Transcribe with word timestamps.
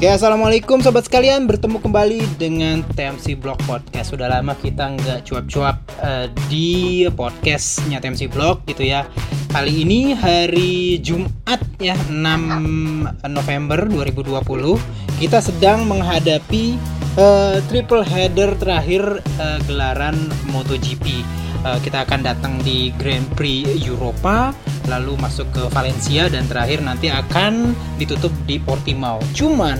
Oke, 0.00 0.08
assalamualaikum 0.08 0.80
sobat 0.80 1.04
sekalian. 1.04 1.44
Bertemu 1.44 1.76
kembali 1.76 2.24
dengan 2.40 2.80
TMC 2.96 3.36
Blog 3.36 3.60
Podcast. 3.68 4.16
Sudah 4.16 4.32
lama 4.32 4.56
kita 4.56 4.96
nggak 4.96 5.28
cuap-cuap 5.28 5.76
uh, 6.00 6.24
di 6.48 7.04
podcastnya 7.12 8.00
TMC 8.00 8.32
Blog 8.32 8.64
gitu 8.64 8.80
ya. 8.80 9.04
Kali 9.52 9.84
ini 9.84 10.16
hari 10.16 11.04
Jumat 11.04 11.60
ya 11.76 11.92
6 12.08 12.16
November 13.28 13.84
2020 13.92 15.20
kita 15.20 15.44
sedang 15.44 15.84
menghadapi 15.84 16.80
uh, 17.20 17.60
triple 17.68 18.00
header 18.00 18.56
terakhir 18.56 19.20
uh, 19.36 19.60
gelaran 19.68 20.16
MotoGP. 20.48 21.20
Uh, 21.60 21.76
kita 21.84 22.08
akan 22.08 22.24
datang 22.24 22.56
di 22.64 22.88
Grand 22.96 23.28
Prix 23.36 23.84
Eropa 23.84 24.56
lalu 24.90 25.14
masuk 25.22 25.46
ke 25.54 25.62
Valencia 25.70 26.26
dan 26.26 26.44
terakhir 26.50 26.82
nanti 26.82 27.06
akan 27.06 27.76
ditutup 28.00 28.34
di 28.44 28.58
Portimao. 28.58 29.22
Cuman 29.36 29.78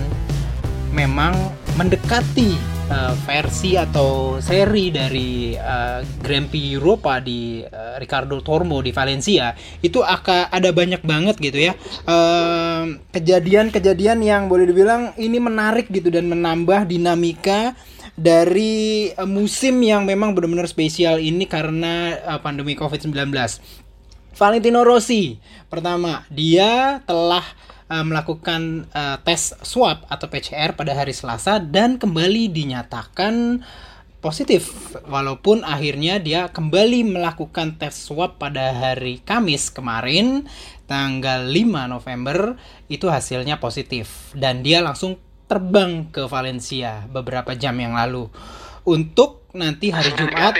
memang 0.91 1.33
mendekati 1.79 2.55
uh, 2.91 3.15
versi 3.25 3.79
atau 3.79 4.43
seri 4.43 4.91
dari 4.91 5.55
uh, 5.55 6.03
Grand 6.21 6.51
Prix 6.51 6.77
Europa 6.77 7.23
di 7.23 7.63
uh, 7.63 7.97
Ricardo 7.97 8.43
Tormo 8.43 8.83
di 8.83 8.91
Valencia 8.91 9.55
itu 9.80 10.03
akan 10.03 10.51
ada 10.51 10.71
banyak 10.75 11.01
banget 11.07 11.39
gitu 11.39 11.71
ya 11.71 11.73
kejadian-kejadian 13.15 14.19
uh, 14.21 14.27
yang 14.27 14.43
boleh 14.51 14.66
dibilang 14.66 15.15
ini 15.16 15.39
menarik 15.39 15.87
gitu 15.89 16.11
dan 16.11 16.27
menambah 16.27 16.91
dinamika 16.91 17.79
dari 18.21 19.09
musim 19.25 19.80
yang 19.80 20.05
memang 20.05 20.37
benar-benar 20.37 20.69
spesial 20.69 21.16
ini 21.16 21.49
karena 21.49 22.21
uh, 22.29 22.41
pandemi 22.43 22.77
COVID-19. 22.77 23.33
Valentino 24.37 24.85
Rossi. 24.85 25.41
Pertama, 25.69 26.25
dia 26.29 27.01
telah 27.05 27.45
uh, 27.91 28.07
melakukan 28.07 28.87
uh, 28.95 29.19
tes 29.27 29.52
swab 29.66 30.07
atau 30.07 30.30
PCR 30.30 30.79
pada 30.79 30.95
hari 30.95 31.10
Selasa 31.10 31.59
dan 31.59 31.99
kembali 31.99 32.49
dinyatakan 32.55 33.66
positif. 34.23 34.71
Walaupun 35.10 35.66
akhirnya 35.66 36.23
dia 36.23 36.49
kembali 36.49 37.11
melakukan 37.11 37.77
tes 37.77 37.99
swab 37.99 38.38
pada 38.38 38.71
hari 38.71 39.18
Kamis 39.27 39.74
kemarin 39.74 40.46
tanggal 40.87 41.51
5 41.51 41.91
November 41.91 42.55
itu 42.87 43.11
hasilnya 43.11 43.59
positif. 43.59 44.30
Dan 44.33 44.63
dia 44.63 44.79
langsung 44.80 45.18
terbang 45.51 46.07
ke 46.15 46.30
Valencia 46.30 47.11
beberapa 47.11 47.59
jam 47.59 47.74
yang 47.74 47.99
lalu. 47.99 48.30
Untuk 48.87 49.51
nanti 49.51 49.91
hari 49.91 50.15
Jumat 50.15 50.55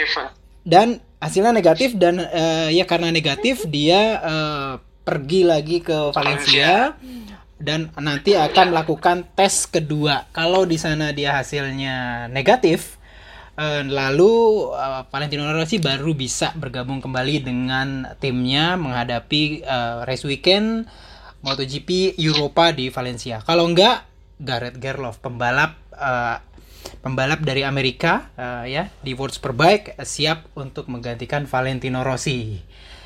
dan 0.67 0.98
hasilnya 1.23 1.55
negatif 1.55 1.95
dan 1.95 2.19
uh, 2.19 2.69
ya 2.69 2.84
karena 2.89 3.14
negatif 3.14 3.69
dia 3.69 4.19
uh, 4.19 4.75
pergi 5.03 5.43
lagi 5.48 5.81
ke 5.81 6.12
Valencia 6.12 6.95
dan 7.61 7.93
nanti 8.01 8.33
akan 8.34 8.73
melakukan 8.73 9.29
tes 9.37 9.69
kedua. 9.69 10.33
Kalau 10.33 10.65
di 10.65 10.81
sana 10.81 11.12
dia 11.12 11.37
hasilnya 11.37 12.27
negatif, 12.33 12.97
uh, 13.61 13.84
lalu 13.84 14.65
uh, 14.73 15.05
Valentino 15.12 15.45
Rossi 15.53 15.77
baru 15.77 16.17
bisa 16.17 16.57
bergabung 16.57 17.05
kembali 17.05 17.45
dengan 17.45 18.17
timnya 18.17 18.81
menghadapi 18.81 19.61
uh, 19.69 20.09
race 20.09 20.25
weekend 20.25 20.89
MotoGP 21.45 22.17
Eropa 22.17 22.73
di 22.73 22.89
Valencia. 22.89 23.45
Kalau 23.45 23.69
enggak, 23.69 24.09
Gareth 24.41 24.81
Gerloff 24.81 25.20
pembalap 25.20 25.77
uh, 25.92 26.41
pembalap 27.05 27.45
dari 27.45 27.61
Amerika 27.61 28.33
uh, 28.41 28.64
ya 28.64 28.89
di 29.05 29.12
World 29.12 29.37
Superbike 29.37 30.01
siap 30.01 30.48
untuk 30.57 30.89
menggantikan 30.89 31.45
Valentino 31.45 32.01
Rossi. 32.01 32.57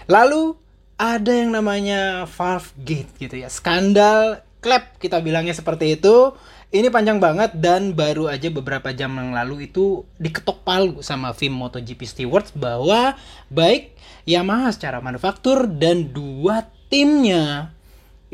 Lalu 0.07 0.64
ada 0.95 1.33
yang 1.35 1.51
namanya 1.51 2.25
valve 2.31 2.71
gate 2.83 3.11
gitu 3.19 3.41
ya, 3.43 3.51
skandal 3.51 4.43
klep 4.65 4.97
kita 4.97 5.21
bilangnya 5.21 5.53
seperti 5.53 6.01
itu. 6.01 6.33
Ini 6.75 6.91
panjang 6.91 7.23
banget 7.23 7.55
dan 7.55 7.95
baru 7.95 8.27
aja 8.27 8.51
beberapa 8.51 8.91
jam 8.91 9.15
yang 9.15 9.31
lalu 9.31 9.71
itu 9.71 10.03
diketok 10.19 10.67
palu 10.67 10.99
sama 11.07 11.31
FIM 11.31 11.55
MotoGP 11.55 12.03
Stewards 12.03 12.51
bahwa 12.51 13.15
baik 13.47 13.95
Yamaha 14.27 14.75
secara 14.75 14.99
manufaktur 14.99 15.71
dan 15.71 16.11
dua 16.11 16.67
timnya 16.91 17.71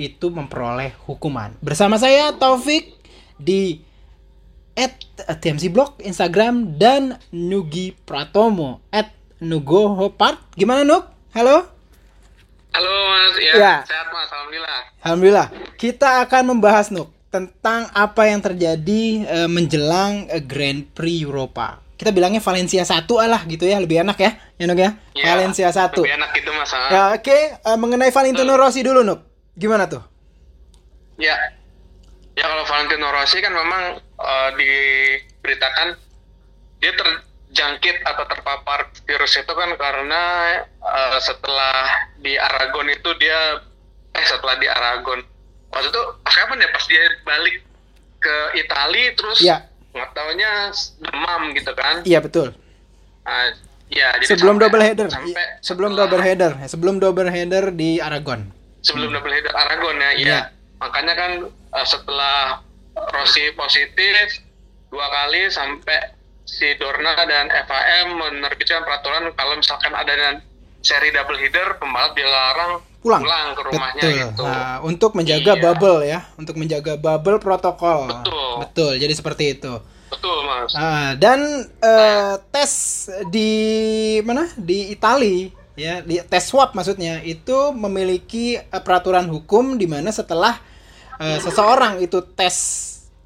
itu 0.00 0.32
memperoleh 0.32 0.96
hukuman. 1.04 1.52
Bersama 1.60 2.00
saya 2.00 2.32
Taufik 2.32 2.96
di 3.36 3.84
at 4.72 4.96
TMC 5.44 5.68
Blog 5.68 6.00
Instagram 6.00 6.80
dan 6.80 7.20
Nugi 7.28 7.92
Pratomo 7.92 8.80
at 8.88 9.12
Nugohopart. 9.44 10.56
Gimana 10.56 10.88
Nuk? 10.88 11.04
Halo? 11.36 11.79
Halo 12.70 12.94
Mas, 13.10 13.34
ya, 13.42 13.52
ya. 13.58 13.74
sehat 13.82 14.08
Mas, 14.14 14.30
Alhamdulillah. 14.30 14.80
Alhamdulillah. 15.02 15.46
Kita 15.74 16.22
akan 16.26 16.42
membahas 16.54 16.94
Nuk 16.94 17.10
tentang 17.30 17.90
apa 17.94 18.26
yang 18.26 18.42
terjadi 18.42 19.02
uh, 19.26 19.48
menjelang 19.50 20.30
uh, 20.30 20.42
Grand 20.42 20.86
Prix 20.94 21.26
Eropa. 21.26 21.82
Kita 21.98 22.14
bilangnya 22.14 22.40
Valencia 22.40 22.80
1 22.80 23.04
alah 23.06 23.44
gitu 23.44 23.68
ya, 23.68 23.76
lebih 23.76 24.00
enak 24.00 24.16
ya, 24.16 24.30
ya 24.56 24.64
Nuk 24.70 24.78
ya? 24.80 24.96
ya 25.12 25.36
Valencia 25.36 25.68
1. 25.68 25.98
Lebih 25.98 26.16
enak 26.16 26.30
gitu 26.32 26.50
Mas. 26.54 26.72
Ya, 26.72 27.12
oke, 27.12 27.22
okay. 27.22 27.42
uh, 27.66 27.76
mengenai 27.76 28.14
Valentino 28.14 28.54
Rossi 28.56 28.80
dulu 28.80 29.04
Nuk. 29.04 29.20
Gimana 29.58 29.84
tuh? 29.90 30.00
Ya, 31.20 31.36
Ya 32.40 32.48
kalau 32.48 32.64
Valentino 32.64 33.12
Rossi 33.12 33.44
kan 33.44 33.52
memang 33.52 34.00
uh, 34.16 34.50
diberitakan 34.56 35.92
dia 36.80 36.92
terjangkit 37.50 38.06
atau 38.06 38.24
terpapar 38.30 38.94
virus 39.10 39.34
itu 39.34 39.50
kan 39.50 39.74
karena 39.74 40.22
uh, 40.78 41.18
setelah 41.18 42.06
di 42.22 42.38
Aragon 42.38 42.86
itu 42.86 43.10
dia 43.18 43.58
eh 44.14 44.22
setelah 44.22 44.54
di 44.62 44.70
Aragon 44.70 45.18
waktu 45.74 45.90
itu 45.90 46.02
pas 46.22 46.34
kapan 46.34 46.62
ya 46.62 46.68
pas 46.70 46.84
dia 46.86 47.02
balik 47.26 47.56
ke 48.22 48.36
Italia 48.54 49.06
terus 49.18 49.38
ya. 49.42 49.66
nggak 49.90 50.10
taunya 50.14 50.70
demam 51.02 51.42
gitu 51.50 51.72
kan? 51.74 52.06
Iya 52.06 52.22
betul. 52.22 52.54
Uh, 53.26 53.48
ya, 53.90 54.14
jadi 54.22 54.38
sebelum 54.38 54.54
sampai, 54.54 54.64
double 54.70 54.82
header, 54.86 55.08
sampai 55.10 55.44
sebelum 55.58 55.90
setelah, 55.90 56.06
double 56.06 56.22
header, 56.22 56.52
sebelum 56.70 56.94
double 57.02 57.30
header 57.34 57.64
di 57.74 57.98
Aragon. 57.98 58.40
Sebelum 58.86 59.10
hmm. 59.10 59.16
double 59.18 59.32
header 59.34 59.52
Aragon 59.58 59.96
ya, 59.98 60.10
iya. 60.14 60.30
ya. 60.30 60.40
Makanya 60.78 61.14
kan 61.18 61.32
uh, 61.50 61.86
setelah 61.86 62.62
Rossi 62.94 63.50
positif 63.58 64.38
dua 64.94 65.06
kali 65.10 65.50
sampai 65.50 66.19
si 66.50 66.74
Dorna 66.74 67.14
dan 67.22 67.46
FAM 67.46 68.18
menerbitkan 68.18 68.82
peraturan 68.82 69.30
kalau 69.38 69.54
misalkan 69.54 69.94
ada 69.94 70.42
seri 70.82 71.14
double 71.14 71.38
header 71.38 71.78
pembalap 71.78 72.16
dilarang 72.18 72.82
pulang, 72.98 73.22
pulang 73.22 73.48
ke 73.54 73.62
rumahnya 73.70 74.02
Betul. 74.02 74.18
gitu. 74.18 74.44
Nah, 74.44 74.76
untuk 74.82 75.10
menjaga 75.14 75.52
iya. 75.54 75.62
bubble 75.62 76.00
ya, 76.02 76.20
untuk 76.34 76.54
menjaga 76.58 76.92
bubble 76.98 77.38
protokol. 77.38 78.10
Betul. 78.10 78.50
Betul. 78.66 78.92
Jadi 78.98 79.14
seperti 79.14 79.44
itu. 79.56 79.72
Betul, 80.10 80.38
Mas. 80.42 80.72
Nah, 80.74 81.14
dan 81.14 81.40
uh, 81.80 82.34
tes 82.50 82.72
di 83.30 83.50
mana? 84.26 84.50
Di 84.58 84.90
Italia 84.90 85.54
ya, 85.78 85.94
di 86.04 86.20
tes 86.20 86.44
swab 86.44 86.76
maksudnya 86.76 87.24
itu 87.24 87.72
memiliki 87.72 88.58
uh, 88.58 88.82
peraturan 88.82 89.30
hukum 89.30 89.78
di 89.80 89.86
mana 89.86 90.10
setelah 90.12 90.60
uh, 91.16 91.38
seseorang 91.40 92.02
itu 92.04 92.20
tes 92.34 92.56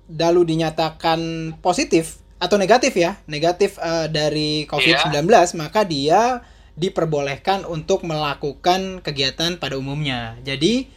lalu 0.07 0.55
dinyatakan 0.55 1.19
positif 1.65 2.21
atau 2.45 2.61
negatif 2.61 2.93
ya, 2.95 3.17
negatif 3.25 3.81
uh, 3.81 4.07
dari 4.07 4.69
COVID-19, 4.69 5.25
yeah. 5.25 5.49
maka 5.57 5.81
dia 5.89 6.45
diperbolehkan 6.75 7.65
untuk 7.65 8.03
melakukan 8.05 9.01
kegiatan 9.01 9.57
pada 9.57 9.79
umumnya. 9.79 10.37
Jadi 10.43 10.91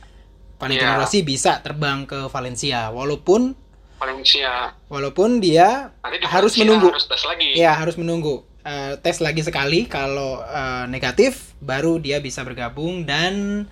Valentino 0.58 0.98
yeah. 0.98 1.00
Rossi 1.00 1.22
bisa 1.22 1.62
terbang 1.62 2.10
ke 2.10 2.28
Valencia 2.34 2.90
walaupun 2.90 3.54
Valencia 3.98 4.78
walaupun 4.90 5.42
dia 5.42 5.94
harus 6.30 6.58
menunggu. 6.58 6.90
Harus 6.94 7.10
tes 7.10 7.24
lagi. 7.26 7.50
Ya, 7.58 7.74
harus 7.78 7.96
menunggu. 7.98 8.46
Uh, 8.68 9.00
tes 9.00 9.18
lagi 9.24 9.42
sekali 9.42 9.88
kalau 9.88 10.44
uh, 10.44 10.86
negatif 10.92 11.56
baru 11.64 11.98
dia 12.04 12.20
bisa 12.20 12.44
bergabung 12.44 13.08
dan 13.08 13.64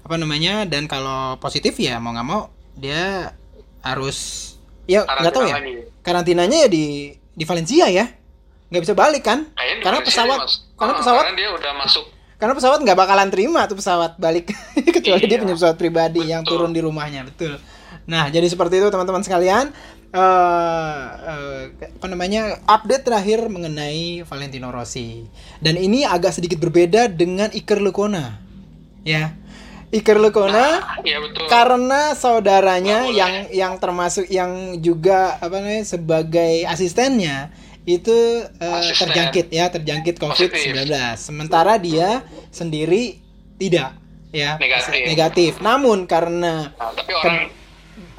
apa 0.00 0.16
namanya 0.16 0.64
dan 0.64 0.88
kalau 0.88 1.36
positif 1.38 1.76
ya 1.76 2.00
mau 2.00 2.16
nggak 2.16 2.24
mau 2.24 2.48
dia 2.72 3.36
harus 3.84 4.49
ya 4.90 5.06
nggak 5.06 5.34
tahu 5.34 5.46
ya. 5.46 5.54
lagi. 5.62 5.74
karantinanya 6.02 6.66
ya 6.66 6.68
di 6.68 7.14
di 7.14 7.44
Valencia 7.46 7.86
ya. 7.86 8.10
Nggak 8.70 8.82
bisa 8.86 8.94
balik 8.94 9.22
kan? 9.22 9.46
Kayaknya 9.54 9.82
karena 9.86 10.00
pesawat 10.02 10.38
karena 10.74 10.92
oh, 10.94 10.98
pesawat 10.98 11.24
karena 11.26 11.38
dia 11.38 11.50
udah 11.54 11.72
masuk. 11.78 12.04
karena 12.40 12.54
pesawat 12.56 12.78
nggak 12.80 12.98
bakalan 12.98 13.28
terima 13.30 13.60
tuh 13.70 13.78
pesawat 13.78 14.18
balik. 14.18 14.50
Kecuali 14.96 15.22
iya, 15.26 15.30
dia 15.30 15.38
punya 15.38 15.54
pesawat 15.54 15.76
pribadi 15.78 16.24
betul. 16.24 16.32
yang 16.32 16.42
turun 16.42 16.70
di 16.74 16.80
rumahnya 16.82 17.22
betul. 17.22 17.58
Nah 18.10 18.26
jadi 18.32 18.46
seperti 18.50 18.82
itu 18.82 18.90
teman-teman 18.90 19.22
sekalian. 19.22 19.70
Uh, 20.10 21.06
uh, 21.22 21.60
apa 21.70 22.06
namanya 22.10 22.58
update 22.66 23.06
terakhir 23.06 23.46
mengenai 23.46 24.26
Valentino 24.26 24.74
Rossi. 24.74 25.22
Dan 25.62 25.78
ini 25.78 26.02
agak 26.02 26.34
sedikit 26.34 26.58
berbeda 26.58 27.06
dengan 27.06 27.46
Iker 27.54 27.78
Lecuona 27.78 28.50
ya 29.04 29.32
Iker 29.90 30.22
Lekona 30.22 30.54
nah, 30.54 30.70
ya 31.02 31.18
betul. 31.18 31.50
karena 31.50 32.14
saudaranya 32.14 33.10
yang 33.10 33.50
yang 33.50 33.74
termasuk 33.82 34.30
yang 34.30 34.78
juga 34.78 35.34
apa 35.42 35.58
namanya 35.58 35.82
sebagai 35.82 36.62
asistennya 36.62 37.50
itu 37.82 38.14
uh, 38.46 38.82
terjangkit 38.94 39.50
ya 39.50 39.66
terjangkit 39.72 40.22
COVID-19. 40.22 40.86
Sementara 41.18 41.74
dia 41.80 42.22
sendiri 42.54 43.18
tidak 43.58 43.98
ya 44.30 44.54
negatif. 44.62 45.02
negatif. 45.10 45.52
Namun 45.58 46.06
karena 46.06 46.70
nah, 46.70 46.94
tapi 46.94 47.10
orang 47.10 47.50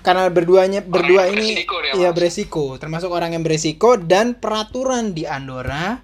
karena 0.01 0.27
berduanya 0.33 0.81
berdua 0.81 1.29
ini 1.29 1.61
ya 1.93 2.09
Mas. 2.09 2.15
beresiko 2.17 2.81
termasuk 2.81 3.13
orang 3.13 3.37
yang 3.37 3.45
beresiko 3.45 4.01
dan 4.01 4.33
peraturan 4.33 5.13
di 5.13 5.29
Andorra 5.29 6.01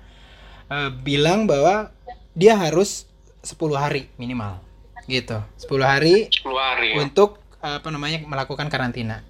eh, 0.69 0.89
bilang 1.01 1.49
bahwa 1.49 1.89
dia 2.37 2.53
harus 2.61 3.09
10 3.41 3.57
hari 3.73 4.05
minimal 4.21 4.66
gitu. 5.07 5.39
10 5.63 5.81
hari 5.81 6.27
10 6.29 6.43
hari 6.53 6.87
ya. 6.93 7.01
untuk 7.01 7.41
apa 7.63 7.87
namanya 7.89 8.21
melakukan 8.23 8.67
karantina. 8.69 9.23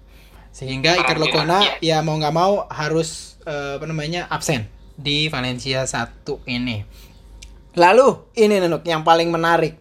Sehingga 0.52 0.98
Iker 0.98 1.16
Karantina, 1.16 1.24
Lecuona 1.24 1.58
ya 1.78 2.02
mau 2.02 2.18
nggak 2.18 2.34
mau 2.34 2.66
harus 2.68 3.38
eh, 3.46 3.78
apa 3.78 3.86
namanya 3.86 4.26
absen 4.28 4.66
di 4.98 5.30
Valencia 5.30 5.86
1 5.86 6.26
ini. 6.50 6.82
Lalu 7.78 8.34
ini 8.34 8.58
Nenuk 8.58 8.82
yang 8.82 9.06
paling 9.06 9.30
menarik. 9.30 9.78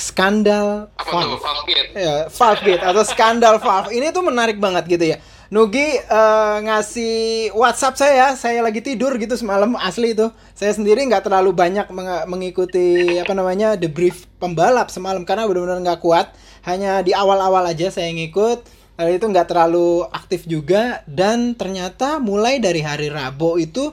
Skandal 0.00 0.88
Valve. 0.96 1.36
Valve 1.36 1.72
Ya, 1.92 2.24
Valve 2.32 2.80
atau 2.80 3.04
skandal 3.04 3.60
Valve. 3.60 3.92
Ini 3.92 4.12
tuh 4.16 4.24
menarik 4.24 4.56
banget 4.56 4.88
gitu 4.88 5.04
ya. 5.12 5.20
Nugi 5.50 5.98
eh, 5.98 6.56
ngasih 6.62 7.50
WhatsApp 7.58 7.98
saya, 7.98 8.38
saya 8.38 8.62
lagi 8.62 8.78
tidur 8.78 9.18
gitu 9.18 9.34
semalam 9.34 9.74
asli 9.74 10.14
itu. 10.14 10.30
Saya 10.54 10.70
sendiri 10.70 11.02
nggak 11.10 11.26
terlalu 11.26 11.50
banyak 11.50 11.90
meng- 11.90 12.26
mengikuti 12.30 13.18
apa 13.18 13.34
namanya 13.34 13.74
debrief 13.74 14.30
pembalap 14.38 14.94
semalam 14.94 15.26
karena 15.26 15.50
benar-benar 15.50 15.82
nggak 15.82 16.00
kuat. 16.00 16.30
Hanya 16.62 17.02
di 17.02 17.10
awal-awal 17.10 17.66
aja 17.66 17.90
saya 17.90 18.14
ngikut. 18.14 18.62
Lalu 18.94 19.18
itu 19.18 19.26
nggak 19.26 19.48
terlalu 19.50 20.06
aktif 20.14 20.46
juga 20.46 21.02
dan 21.10 21.58
ternyata 21.58 22.22
mulai 22.22 22.62
dari 22.62 22.86
hari 22.86 23.10
Rabu 23.10 23.58
itu 23.58 23.90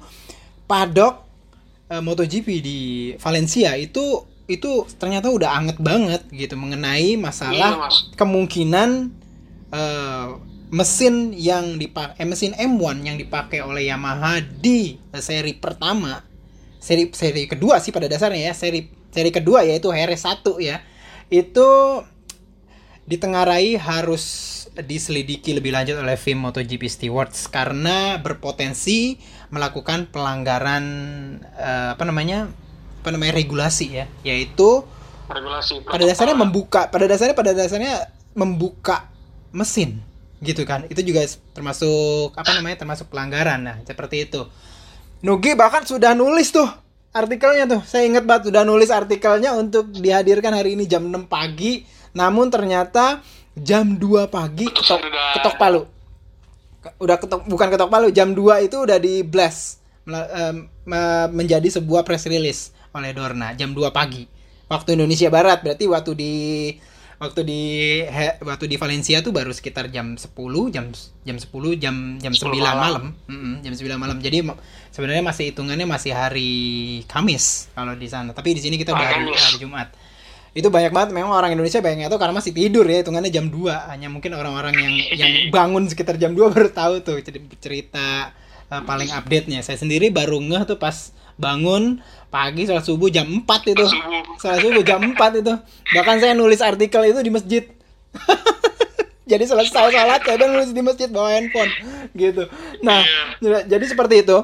padok 0.70 1.26
eh, 1.90 2.04
MotoGP 2.06 2.48
di 2.62 2.80
Valencia 3.18 3.74
itu 3.74 4.22
itu 4.46 4.86
ternyata 4.96 5.34
udah 5.34 5.58
anget 5.58 5.82
banget 5.82 6.22
gitu 6.30 6.54
mengenai 6.54 7.18
masalah 7.18 7.90
Iya, 7.90 8.14
kemungkinan 8.14 8.90
eh, 9.74 10.28
mesin 10.68 11.32
yang 11.32 11.80
dipakai 11.80 12.20
eh, 12.20 12.28
mesin 12.28 12.52
M1 12.52 13.08
yang 13.08 13.16
dipakai 13.16 13.64
oleh 13.64 13.88
Yamaha 13.88 14.44
di 14.44 15.00
seri 15.16 15.56
pertama 15.56 16.20
seri 16.78 17.08
seri 17.16 17.48
kedua 17.48 17.80
sih 17.80 17.96
pada 17.96 18.12
dasarnya 18.12 18.52
ya 18.52 18.54
seri 18.54 18.92
seri 19.12 19.32
kedua 19.32 19.64
yaitu 19.64 19.90
RS1 19.90 20.44
ya 20.60 20.84
itu 21.32 21.68
ditengarai 23.08 23.80
harus 23.80 24.24
diselidiki 24.76 25.56
lebih 25.56 25.72
lanjut 25.72 25.98
oleh 25.98 26.20
tim 26.20 26.44
MotoGP 26.44 26.84
Stewards 26.92 27.48
karena 27.48 28.20
berpotensi 28.20 29.18
melakukan 29.50 30.12
pelanggaran 30.12 30.84
eh, 31.56 31.96
apa 31.96 32.04
namanya 32.04 32.52
apa 33.02 33.10
namanya 33.16 33.40
regulasi 33.40 34.04
ya 34.04 34.06
yaitu 34.28 34.84
regulasi 35.32 35.88
pada 35.88 36.04
dasarnya 36.04 36.36
membuka 36.36 36.92
pada 36.92 37.08
dasarnya 37.08 37.36
pada 37.40 37.56
dasarnya 37.56 38.12
membuka 38.36 39.08
mesin 39.56 40.04
gitu 40.42 40.64
kan. 40.64 40.86
Itu 40.90 41.02
juga 41.02 41.26
termasuk 41.54 42.38
apa 42.38 42.52
namanya 42.58 42.86
termasuk 42.86 43.10
pelanggaran. 43.10 43.60
Nah 43.64 43.78
seperti 43.86 44.30
itu. 44.30 44.46
Nugi 45.26 45.58
bahkan 45.58 45.82
sudah 45.82 46.14
nulis 46.14 46.54
tuh 46.54 46.70
artikelnya 47.10 47.66
tuh. 47.66 47.82
Saya 47.86 48.06
ingat 48.06 48.28
banget 48.28 48.54
sudah 48.54 48.62
nulis 48.62 48.94
artikelnya 48.94 49.58
untuk 49.58 49.90
dihadirkan 49.90 50.54
hari 50.54 50.78
ini 50.78 50.86
jam 50.86 51.06
6 51.10 51.26
pagi. 51.26 51.88
Namun 52.14 52.54
ternyata 52.54 53.26
jam 53.58 53.98
2 53.98 54.30
pagi 54.30 54.70
ketok, 54.70 55.02
ketok 55.38 55.56
palu. 55.58 55.82
Udah 57.02 57.18
ketok 57.18 57.50
bukan 57.50 57.68
ketok 57.74 57.90
palu 57.90 58.14
jam 58.14 58.38
2 58.38 58.70
itu 58.70 58.78
udah 58.78 59.02
di 59.02 59.26
blast. 59.26 59.82
Menjadi 61.34 61.68
sebuah 61.68 62.08
press 62.08 62.30
release 62.32 62.72
oleh 62.96 63.12
Dorna 63.12 63.52
jam 63.58 63.76
2 63.76 63.92
pagi. 63.92 64.24
Waktu 64.72 64.96
Indonesia 64.96 65.28
Barat 65.28 65.64
berarti 65.64 65.88
waktu 65.88 66.12
di 66.16 66.34
waktu 67.18 67.42
di 67.42 67.62
he- 68.06 68.38
waktu 68.42 68.70
di 68.70 68.78
Valencia 68.78 69.20
tuh 69.20 69.34
baru 69.34 69.50
sekitar 69.50 69.90
jam 69.90 70.14
10 70.14 70.30
jam 70.70 70.86
jam 71.26 71.38
10 71.38 71.82
jam 71.82 71.96
jam 72.22 72.34
9 72.34 72.54
10 72.54 72.62
malam, 72.62 72.78
malam. 72.78 73.04
Mm-mm, 73.26 73.54
jam 73.66 73.74
9 73.74 73.98
malam. 73.98 74.18
Jadi 74.22 74.46
sebenarnya 74.94 75.24
masih 75.26 75.50
hitungannya 75.50 75.88
masih 75.90 76.14
hari 76.14 76.52
Kamis 77.10 77.74
kalau 77.74 77.98
di 77.98 78.06
sana. 78.06 78.32
Tapi 78.32 78.54
di 78.54 78.62
sini 78.62 78.78
kita 78.78 78.94
udah 78.94 79.08
Hari 79.08 79.26
hari, 79.34 79.58
Jumat. 79.58 79.90
Itu 80.54 80.70
banyak 80.70 80.90
banget. 80.90 81.10
Memang 81.14 81.34
orang 81.34 81.54
Indonesia 81.54 81.82
banyak 81.82 82.10
tahu 82.10 82.18
karena 82.18 82.34
masih 82.34 82.54
tidur 82.54 82.86
ya 82.86 83.02
hitungannya 83.02 83.30
jam 83.30 83.50
2 83.50 83.90
hanya 83.90 84.08
mungkin 84.10 84.34
orang-orang 84.34 84.74
yang 84.74 84.94
yang 85.14 85.32
bangun 85.56 85.86
sekitar 85.86 86.18
jam 86.18 86.34
2 86.34 86.54
baru 86.54 86.70
tahu 86.70 87.02
tuh 87.02 87.18
cer- 87.22 87.58
cerita 87.58 88.34
uh, 88.72 88.84
paling 88.84 89.12
update 89.12 89.48
nya 89.52 89.60
saya 89.64 89.80
sendiri 89.80 90.12
baru 90.12 90.40
ngeh 90.40 90.64
tuh 90.68 90.80
pas 90.80 91.12
bangun 91.38 92.02
pagi 92.34 92.66
sholat 92.66 92.84
subuh 92.84 93.08
jam 93.14 93.30
4 93.30 93.74
itu. 93.74 93.86
Sholat 94.42 94.60
subuh. 94.60 94.84
Jam 94.84 95.02
4 95.14 95.42
itu. 95.42 95.54
Bahkan 95.94 96.16
saya 96.20 96.34
nulis 96.34 96.60
artikel 96.60 97.02
itu 97.08 97.20
di 97.22 97.32
masjid. 97.32 97.64
Jadi 99.30 99.44
selesai 99.44 99.92
sholat 99.92 100.22
saya 100.24 100.36
udah 100.40 100.50
nulis 100.50 100.72
di 100.72 100.82
masjid 100.82 101.08
bawa 101.12 101.36
handphone 101.36 101.72
gitu. 102.16 102.48
Nah 102.80 103.04
jadi 103.44 103.84
seperti 103.84 104.24
itu. 104.24 104.38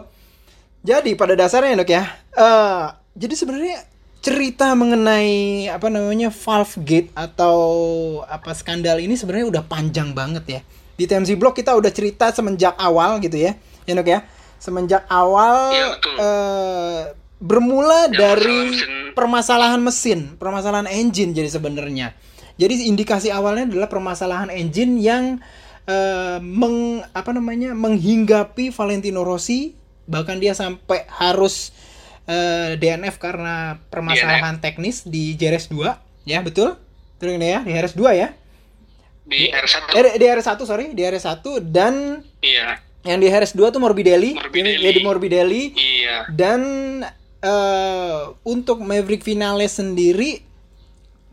Jadi 0.83 1.15
pada 1.15 1.39
dasarnya 1.39 1.79
dok 1.79 1.87
ya, 1.87 2.03
eh 2.35 2.83
jadi 3.15 3.33
sebenarnya 3.39 3.77
cerita 4.19 4.75
mengenai 4.75 5.71
apa 5.71 5.87
namanya 5.87 6.27
Valve 6.27 6.75
Gate 6.83 7.09
atau 7.15 7.57
apa 8.27 8.51
skandal 8.51 8.99
ini 8.99 9.15
sebenarnya 9.15 9.47
udah 9.55 9.63
panjang 9.63 10.11
banget 10.11 10.43
ya. 10.59 10.61
Di 10.99 11.07
TMZ 11.07 11.39
Blog 11.39 11.55
kita 11.55 11.71
udah 11.79 11.87
cerita 11.87 12.35
semenjak 12.35 12.75
awal 12.75 13.23
gitu 13.23 13.39
ya, 13.39 13.55
ya 13.83 13.93
dok 13.93 14.07
ya. 14.07 14.19
Semenjak 14.59 15.03
awal 15.11 15.75
betul. 15.99 16.15
eh, 16.17 17.01
bermula 17.43 18.07
Yang 18.07 18.15
dari 18.15 18.61
mesin. 18.71 18.91
permasalahan 19.11 19.81
mesin, 19.83 20.19
permasalahan 20.39 20.87
engine 20.87 21.35
jadi 21.35 21.51
sebenarnya. 21.51 22.15
Jadi 22.55 22.87
indikasi 22.87 23.27
awalnya 23.27 23.67
adalah 23.67 23.89
permasalahan 23.91 24.47
engine 24.47 25.01
yang 25.03 25.23
eh, 25.83 26.37
meng 26.39 27.03
apa 27.11 27.31
namanya 27.35 27.75
menghinggapi 27.75 28.71
Valentino 28.71 29.27
Rossi 29.27 29.75
bahkan 30.03 30.39
dia 30.39 30.55
sampai 30.55 31.07
harus 31.11 31.71
eh, 32.27 32.75
DNF 32.79 33.19
karena 33.19 33.79
permasalahan 33.91 34.59
teknis 34.59 35.03
di 35.03 35.35
JRS 35.35 35.71
2 35.71 36.23
ya 36.23 36.39
betul 36.39 36.75
betul 37.19 37.35
ini 37.35 37.51
ya 37.51 37.59
di 37.63 37.71
RS 37.71 37.95
2 37.95 38.15
ya 38.15 38.31
di 39.23 39.47
R1 39.47 39.95
eh, 39.95 40.15
di 40.19 40.25
RS 40.27 40.47
1 40.59 40.67
sorry 40.67 40.85
di 40.91 41.01
RS 41.03 41.25
1 41.39 41.63
dan 41.71 42.19
iya 42.43 42.79
yang 43.03 43.19
di 43.19 43.27
RS 43.27 43.55
2 43.55 43.75
tuh 43.75 43.83
Morbidelli, 43.83 44.35
Morbidelli. 44.39 44.83
Ya 44.83 44.91
di 44.95 45.01
Morbidelli. 45.03 45.63
Iya. 45.75 46.17
Dan 46.31 46.61
eh, 47.43 48.21
untuk 48.47 48.79
Maverick 48.79 49.27
Vinales 49.27 49.75
sendiri 49.75 50.53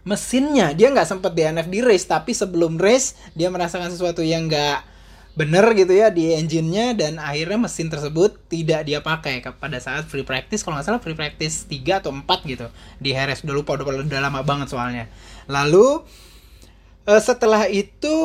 mesinnya 0.01 0.73
dia 0.73 0.89
nggak 0.89 1.07
sempat 1.07 1.37
DNF 1.37 1.69
di 1.69 1.85
race 1.85 2.09
tapi 2.09 2.33
sebelum 2.33 2.81
race 2.81 3.15
dia 3.37 3.53
merasakan 3.53 3.93
sesuatu 3.93 4.25
yang 4.25 4.49
nggak 4.49 4.91
bener 5.39 5.63
gitu 5.79 5.95
ya 5.95 6.11
di 6.11 6.35
engine-nya 6.35 6.93
dan 6.99 7.23
akhirnya 7.23 7.69
mesin 7.69 7.87
tersebut 7.87 8.35
tidak 8.51 8.83
dia 8.83 8.99
pakai 8.99 9.45
pada 9.57 9.79
saat 9.79 10.05
free 10.11 10.27
practice 10.27 10.67
kalau 10.67 10.77
nggak 10.77 10.87
salah 10.91 11.01
free 11.01 11.15
practice 11.15 11.69
3 11.71 12.03
atau 12.03 12.11
4 12.11 12.27
gitu 12.51 12.67
di 12.99 13.15
Harris 13.15 13.47
udah 13.47 13.55
lupa 13.55 13.79
udah, 13.79 14.05
udah 14.05 14.21
lama 14.21 14.41
banget 14.43 14.73
soalnya. 14.73 15.07
Lalu 15.47 16.03
eh, 17.07 17.23
setelah 17.23 17.71
itu 17.71 18.17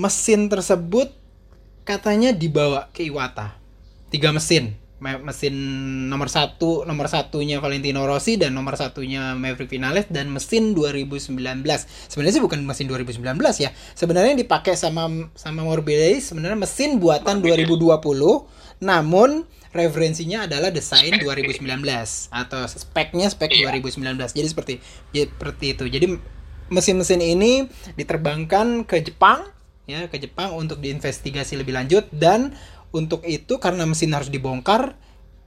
mesin 0.00 0.48
tersebut 0.48 1.12
katanya 1.86 2.34
dibawa 2.34 2.90
ke 2.90 3.06
Iwata. 3.06 3.54
Tiga 4.10 4.34
mesin. 4.34 4.74
Me- 4.96 5.20
mesin 5.20 5.52
nomor 6.08 6.32
satu 6.32 6.88
nomor 6.88 7.04
satunya 7.04 7.60
Valentino 7.60 8.00
Rossi 8.08 8.40
dan 8.40 8.56
nomor 8.56 8.80
satunya 8.80 9.36
Maverick 9.36 9.68
Vinales 9.68 10.08
dan 10.08 10.32
mesin 10.32 10.72
2019 10.72 11.36
sebenarnya 12.08 12.32
sih 12.32 12.40
bukan 12.40 12.64
mesin 12.64 12.88
2019 12.88 13.20
ya. 13.60 13.76
Sebenarnya 13.92 14.32
yang 14.32 14.40
dipakai 14.40 14.72
sama 14.72 15.28
sama 15.36 15.68
Morbidelli 15.68 16.24
sebenarnya 16.24 16.56
mesin 16.56 16.96
buatan 16.96 17.44
2020 17.44 17.92
namun 18.80 19.44
referensinya 19.76 20.48
adalah 20.48 20.72
desain 20.72 21.12
2019 21.12 21.60
atau 22.32 22.60
speknya 22.64 23.28
spek 23.28 23.52
Iya. 23.52 23.68
2019 23.76 24.32
jadi 24.32 24.48
seperti 24.48 24.72
ya, 25.12 25.28
seperti 25.28 25.76
itu. 25.76 25.84
Jadi 25.92 26.06
mesin-mesin 26.72 27.20
ini 27.20 27.68
diterbangkan 28.00 28.88
ke 28.88 29.04
Jepang 29.04 29.44
ya 29.86 30.10
ke 30.10 30.18
Jepang 30.18 30.52
untuk 30.54 30.82
diinvestigasi 30.82 31.56
lebih 31.58 31.74
lanjut. 31.74 32.10
Dan 32.10 32.52
untuk 32.90 33.22
itu 33.26 33.58
karena 33.58 33.86
mesin 33.86 34.12
harus 34.14 34.28
dibongkar 34.28 34.94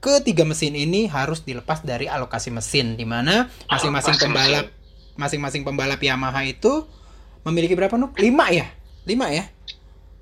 ketiga 0.00 0.48
mesin 0.48 0.72
ini 0.72 1.06
harus 1.12 1.44
dilepas 1.44 1.84
dari 1.84 2.08
alokasi 2.08 2.48
mesin 2.48 2.96
di 2.96 3.04
mana 3.04 3.52
masing-masing 3.68 4.16
pembalap 4.16 4.72
masing-masing 5.20 5.60
pembalap 5.60 6.00
Yamaha 6.00 6.40
itu 6.48 6.88
memiliki 7.44 7.76
berapa 7.76 8.00
nuk? 8.00 8.16
lima 8.16 8.48
ya? 8.48 8.64
Lima 9.04 9.28
ya? 9.28 9.44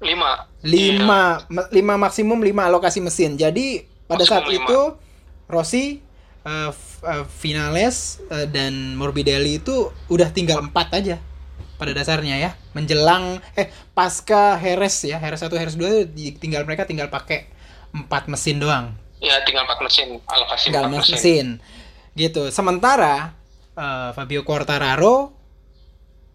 Lima. 0.02 0.50
Lima 0.66 1.46
ma- 1.46 1.70
lima 1.70 1.94
maksimum 1.94 2.42
lima 2.42 2.66
alokasi 2.66 2.98
mesin. 2.98 3.38
Jadi 3.38 3.86
pada 4.10 4.26
Maksimum 4.26 4.30
saat 4.30 4.44
lima. 4.50 4.66
itu 4.66 4.80
Rossi 5.46 5.84
eh, 6.42 6.70
F- 6.74 7.02
eh, 7.06 7.24
Vinales 7.38 8.18
eh, 8.30 8.46
dan 8.50 8.98
Morbidelli 8.98 9.62
itu 9.62 9.94
udah 10.10 10.28
tinggal 10.34 10.58
empat 10.66 10.90
aja 10.94 11.16
pada 11.78 11.94
dasarnya 11.94 12.36
ya 12.36 12.50
menjelang 12.74 13.38
eh 13.54 13.70
pasca 13.94 14.58
Heres 14.58 15.06
ya 15.06 15.16
Heres 15.22 15.40
1 15.40 15.54
Heres 15.54 15.76
2 15.78 16.10
di- 16.10 16.34
tinggal 16.34 16.66
mereka 16.66 16.84
tinggal 16.84 17.08
pakai 17.08 17.46
empat 17.94 18.28
mesin 18.28 18.58
doang. 18.58 18.92
Ya 19.22 19.40
tinggal 19.46 19.64
empat 19.64 19.80
mesin 19.80 20.18
alokasi 20.26 20.68
tinggal 20.68 20.90
empat 20.90 21.06
mesin. 21.08 21.14
mesin. 21.14 21.46
Gitu. 22.18 22.42
Sementara 22.50 23.32
eh, 23.78 24.10
Fabio 24.12 24.42
Quartararo 24.42 25.32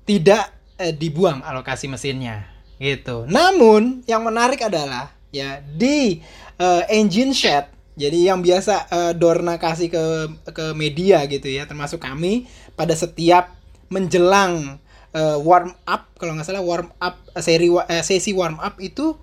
tidak 0.08 0.50
eh, 0.80 0.96
dibuang 0.96 1.44
alokasi 1.44 1.92
mesinnya. 1.92 2.48
Gitu. 2.80 3.28
Namun 3.28 4.02
yang 4.08 4.24
menarik 4.24 4.64
adalah 4.66 5.14
ya 5.34 5.62
di 5.66 6.22
uh, 6.62 6.86
engine 6.94 7.34
shed 7.34 7.74
jadi 7.94 8.34
yang 8.34 8.42
biasa 8.42 8.90
uh, 8.90 9.14
Dorna 9.14 9.62
kasih 9.62 9.94
ke 9.94 10.04
ke 10.50 10.66
media 10.74 11.22
gitu 11.30 11.46
ya, 11.46 11.70
termasuk 11.70 12.02
kami 12.02 12.50
pada 12.74 12.98
setiap 12.98 13.54
menjelang 13.94 14.82
uh, 15.14 15.38
warm 15.42 15.72
up 15.86 16.12
kalau 16.18 16.36
nggak 16.36 16.46
salah 16.50 16.66
warm 16.66 16.90
up 17.00 17.22
seri 17.40 17.70
uh, 17.70 17.86
sesi 18.04 18.34
warm 18.34 18.60
up 18.60 18.78
itu 18.82 19.16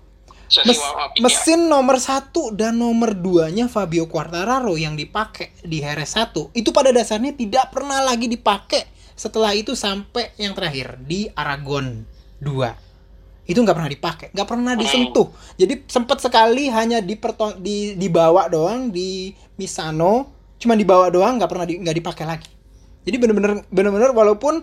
mes 0.51 0.79
up, 0.83 1.15
iya. 1.15 1.23
mesin 1.23 1.71
nomor 1.71 1.95
satu 1.95 2.51
dan 2.51 2.75
nomor 2.75 3.15
duanya 3.15 3.71
Fabio 3.71 4.11
Quartararo 4.11 4.75
yang 4.75 4.99
dipakai 4.99 5.55
di 5.63 5.79
Heres 5.79 6.19
1 6.19 6.51
itu 6.51 6.69
pada 6.75 6.91
dasarnya 6.91 7.31
tidak 7.31 7.71
pernah 7.71 8.03
lagi 8.03 8.27
dipakai 8.27 8.83
setelah 9.15 9.55
itu 9.55 9.77
sampai 9.77 10.35
yang 10.35 10.51
terakhir 10.51 10.99
di 11.07 11.31
Aragon 11.31 12.03
2 12.43 12.91
itu 13.47 13.59
nggak 13.59 13.75
pernah 13.75 13.91
dipakai 13.91 14.27
nggak 14.31 14.47
pernah 14.47 14.73
disentuh. 14.79 15.27
Jadi 15.59 15.83
sempat 15.89 16.23
sekali 16.23 16.71
hanya 16.71 17.03
di 17.03 17.19
di 17.59 17.99
dibawa 17.99 18.47
doang 18.47 18.93
di 18.93 19.33
Misano 19.59 20.39
cuma 20.61 20.77
dibawa 20.77 21.09
doang 21.09 21.41
nggak 21.41 21.49
pernah 21.49 21.65
di, 21.65 21.81
nggak 21.81 21.97
dipakai 21.99 22.25
lagi. 22.27 22.51
Jadi 23.01 23.15
bener-bener 23.17 23.65
bener-bener 23.73 24.13
walaupun 24.13 24.61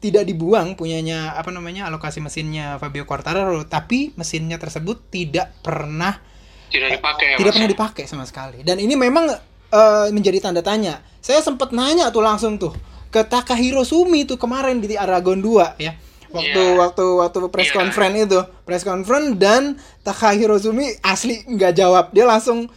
tidak 0.00 0.28
dibuang 0.28 0.76
punyanya 0.76 1.32
apa 1.32 1.48
namanya 1.48 1.88
alokasi 1.88 2.20
mesinnya 2.20 2.76
Fabio 2.76 3.08
Quartararo 3.08 3.64
tapi 3.64 4.12
mesinnya 4.12 4.60
tersebut 4.60 5.08
tidak 5.08 5.56
pernah 5.64 6.20
tidak 6.70 7.00
dipakai 7.00 7.26
ya, 7.34 7.36
tidak 7.42 7.52
pernah 7.58 7.70
dipakai 7.70 8.04
sama 8.06 8.24
sekali. 8.24 8.62
Dan 8.62 8.78
ini 8.78 8.94
memang 8.94 9.26
uh, 9.74 10.06
menjadi 10.14 10.38
tanda 10.38 10.62
tanya. 10.62 11.02
Saya 11.18 11.42
sempat 11.42 11.74
nanya 11.74 12.14
tuh 12.14 12.22
langsung 12.22 12.56
tuh 12.56 12.70
ke 13.10 13.26
Takahiro 13.26 13.82
Sumi 13.82 14.22
tuh 14.22 14.38
kemarin 14.38 14.78
di 14.78 14.94
Aragon 14.94 15.42
2 15.42 15.82
ya. 15.82 15.98
Waktu 16.30 16.62
yeah. 16.62 16.78
waktu 16.78 17.04
waktu 17.18 17.38
press 17.50 17.74
yeah. 17.74 17.78
conference 17.82 18.16
itu 18.22 18.40
press 18.62 18.86
conference 18.86 19.34
dan 19.34 19.74
Takahiro 20.06 20.62
Sumi 20.62 20.94
asli 21.02 21.42
nggak 21.42 21.72
jawab. 21.74 22.04
Dia 22.14 22.30
langsung 22.30 22.70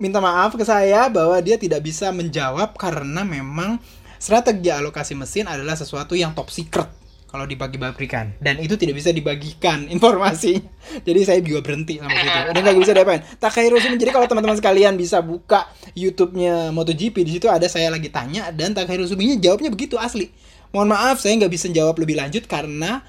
minta 0.00 0.20
maaf 0.20 0.56
ke 0.56 0.64
saya 0.64 1.08
bahwa 1.12 1.36
dia 1.44 1.60
tidak 1.60 1.84
bisa 1.84 2.08
menjawab 2.08 2.72
karena 2.80 3.20
memang 3.20 3.76
strategi 4.16 4.72
alokasi 4.72 5.14
mesin 5.16 5.48
adalah 5.48 5.76
sesuatu 5.78 6.16
yang 6.16 6.32
top 6.32 6.48
secret 6.52 6.88
kalau 7.26 7.44
dibagi-bagikan 7.44 8.38
dan 8.38 8.56
itu 8.62 8.78
tidak 8.78 8.96
bisa 8.96 9.10
dibagikan 9.12 9.84
informasi 9.94 10.62
jadi 11.02 11.20
saya 11.26 11.38
juga 11.42 11.60
berhenti 11.60 11.98
sama 11.98 12.14
situ. 12.14 12.40
Udah 12.54 12.60
nggak 12.62 12.76
bisa 12.78 12.92
diapain. 12.94 13.22
Takahiro 13.36 13.76
Sumi 13.82 13.96
jadi 13.98 14.12
kalau 14.14 14.26
teman-teman 14.30 14.56
sekalian 14.56 14.94
bisa 14.94 15.18
buka 15.20 15.66
YouTube-nya 15.98 16.70
MotoGP 16.70 17.16
di 17.26 17.32
situ 17.36 17.50
ada 17.50 17.66
saya 17.66 17.90
lagi 17.90 18.08
tanya 18.08 18.54
dan 18.54 18.72
Takahiro 18.72 19.04
Suminya 19.04 19.36
jawabnya 19.36 19.68
begitu 19.68 19.98
asli. 19.98 20.30
Mohon 20.70 20.94
maaf 20.94 21.18
saya 21.20 21.36
nggak 21.42 21.52
bisa 21.52 21.66
jawab 21.70 21.98
lebih 21.98 22.16
lanjut 22.16 22.46
karena 22.46 23.02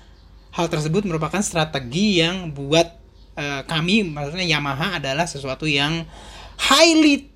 hal 0.58 0.68
tersebut 0.68 1.06
merupakan 1.06 1.40
strategi 1.46 2.18
yang 2.18 2.50
buat 2.52 2.98
uh, 3.38 3.62
kami 3.70 4.02
maksudnya 4.10 4.48
Yamaha 4.58 4.98
adalah 4.98 5.30
sesuatu 5.30 5.70
yang 5.70 6.10
highly 6.58 7.30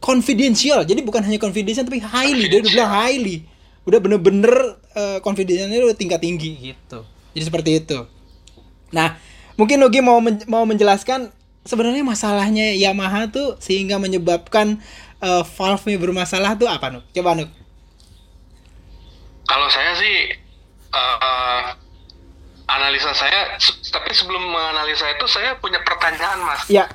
confidential. 0.00 0.82
Jadi 0.82 1.00
bukan 1.04 1.22
hanya 1.22 1.36
confidential 1.36 1.84
tapi 1.84 2.00
highly. 2.00 2.48
Dia 2.48 2.58
udah 2.64 2.72
bilang 2.72 2.90
highly. 2.90 3.36
Udah 3.84 4.00
bener-bener 4.00 4.52
uh, 4.96 5.18
confidentialnya 5.20 5.84
udah 5.84 5.96
tingkat 5.96 6.20
tinggi 6.24 6.72
gitu. 6.72 7.04
Jadi 7.36 7.44
seperti 7.44 7.70
itu. 7.84 7.98
Nah, 8.90 9.14
mungkin 9.54 9.78
Nugi 9.78 10.02
mau 10.02 10.18
men 10.18 10.42
mau 10.50 10.66
menjelaskan 10.66 11.30
sebenarnya 11.62 12.02
masalahnya 12.02 12.74
Yamaha 12.74 13.30
tuh 13.30 13.60
sehingga 13.62 14.00
menyebabkan 14.00 14.80
uh, 15.22 15.44
valve-nya 15.44 16.00
bermasalah 16.00 16.56
tuh 16.56 16.66
apa 16.66 16.90
Nuk? 16.90 17.04
Coba 17.14 17.36
Nuk. 17.38 17.50
Kalau 19.46 19.66
saya 19.70 19.94
sih 19.98 20.16
uh, 20.94 21.74
analisa 22.70 23.10
saya, 23.14 23.58
tapi 23.90 24.14
sebelum 24.14 24.42
menganalisa 24.46 25.10
itu 25.10 25.26
saya 25.26 25.58
punya 25.58 25.82
pertanyaan 25.82 26.38
mas. 26.46 26.62
Ya. 26.70 26.86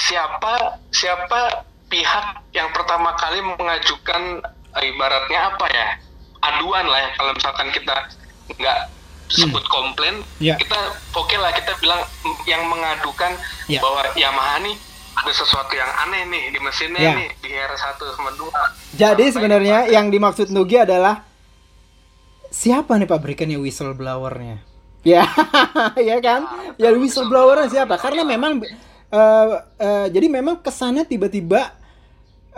Siapa 0.00 0.80
siapa 0.88 1.66
pihak 1.90 2.26
yang 2.54 2.70
pertama 2.70 3.12
kali 3.18 3.42
mengajukan 3.42 4.40
uh, 4.46 4.82
ibaratnya 4.82 5.50
apa 5.50 5.66
ya 5.68 5.88
aduan 6.40 6.86
lah 6.86 7.00
ya 7.02 7.10
kalau 7.18 7.32
misalkan 7.36 7.68
kita 7.74 7.96
nggak 8.56 8.78
sebut 9.30 9.62
hmm. 9.62 9.70
komplain, 9.70 10.14
ya. 10.42 10.58
kita 10.58 10.74
oke 11.14 11.30
okay 11.30 11.38
lah 11.38 11.54
kita 11.54 11.70
bilang 11.78 12.02
yang 12.50 12.66
mengadukan 12.66 13.30
ya. 13.70 13.78
bahwa 13.78 14.02
Yamaha 14.18 14.58
nih 14.66 14.74
ada 15.14 15.32
sesuatu 15.34 15.70
yang 15.74 15.90
aneh 16.06 16.26
nih 16.26 16.42
di 16.50 16.58
mesinnya 16.58 16.98
ya. 16.98 17.12
nih 17.14 17.28
di 17.38 17.50
HR1 17.54 17.98
sama 18.18 18.30
2. 18.34 18.98
Jadi 18.98 19.24
sebenarnya 19.30 19.78
yang 19.86 20.10
dimaksud 20.10 20.50
Nugi 20.50 20.82
adalah 20.82 21.22
siapa 22.50 22.98
nih 22.98 23.06
pabrikannya 23.06 23.58
whistleblowernya? 23.62 24.66
Ya, 25.06 25.24
ya 26.10 26.18
kan? 26.18 26.74
Ya 26.74 26.90
whistleblowernya 26.90 27.70
siapa? 27.70 28.02
Karena 28.02 28.26
memang 28.26 28.66
uh, 29.14 29.62
uh, 29.62 30.06
jadi 30.10 30.26
memang 30.26 30.58
kesannya 30.58 31.06
tiba-tiba 31.06 31.79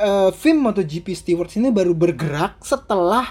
uh, 0.02 0.30
film 0.35 0.66
MotoGP 0.66 1.14
Stewards 1.14 1.54
ini 1.54 1.71
baru 1.71 1.94
bergerak 1.94 2.59
setelah 2.66 3.30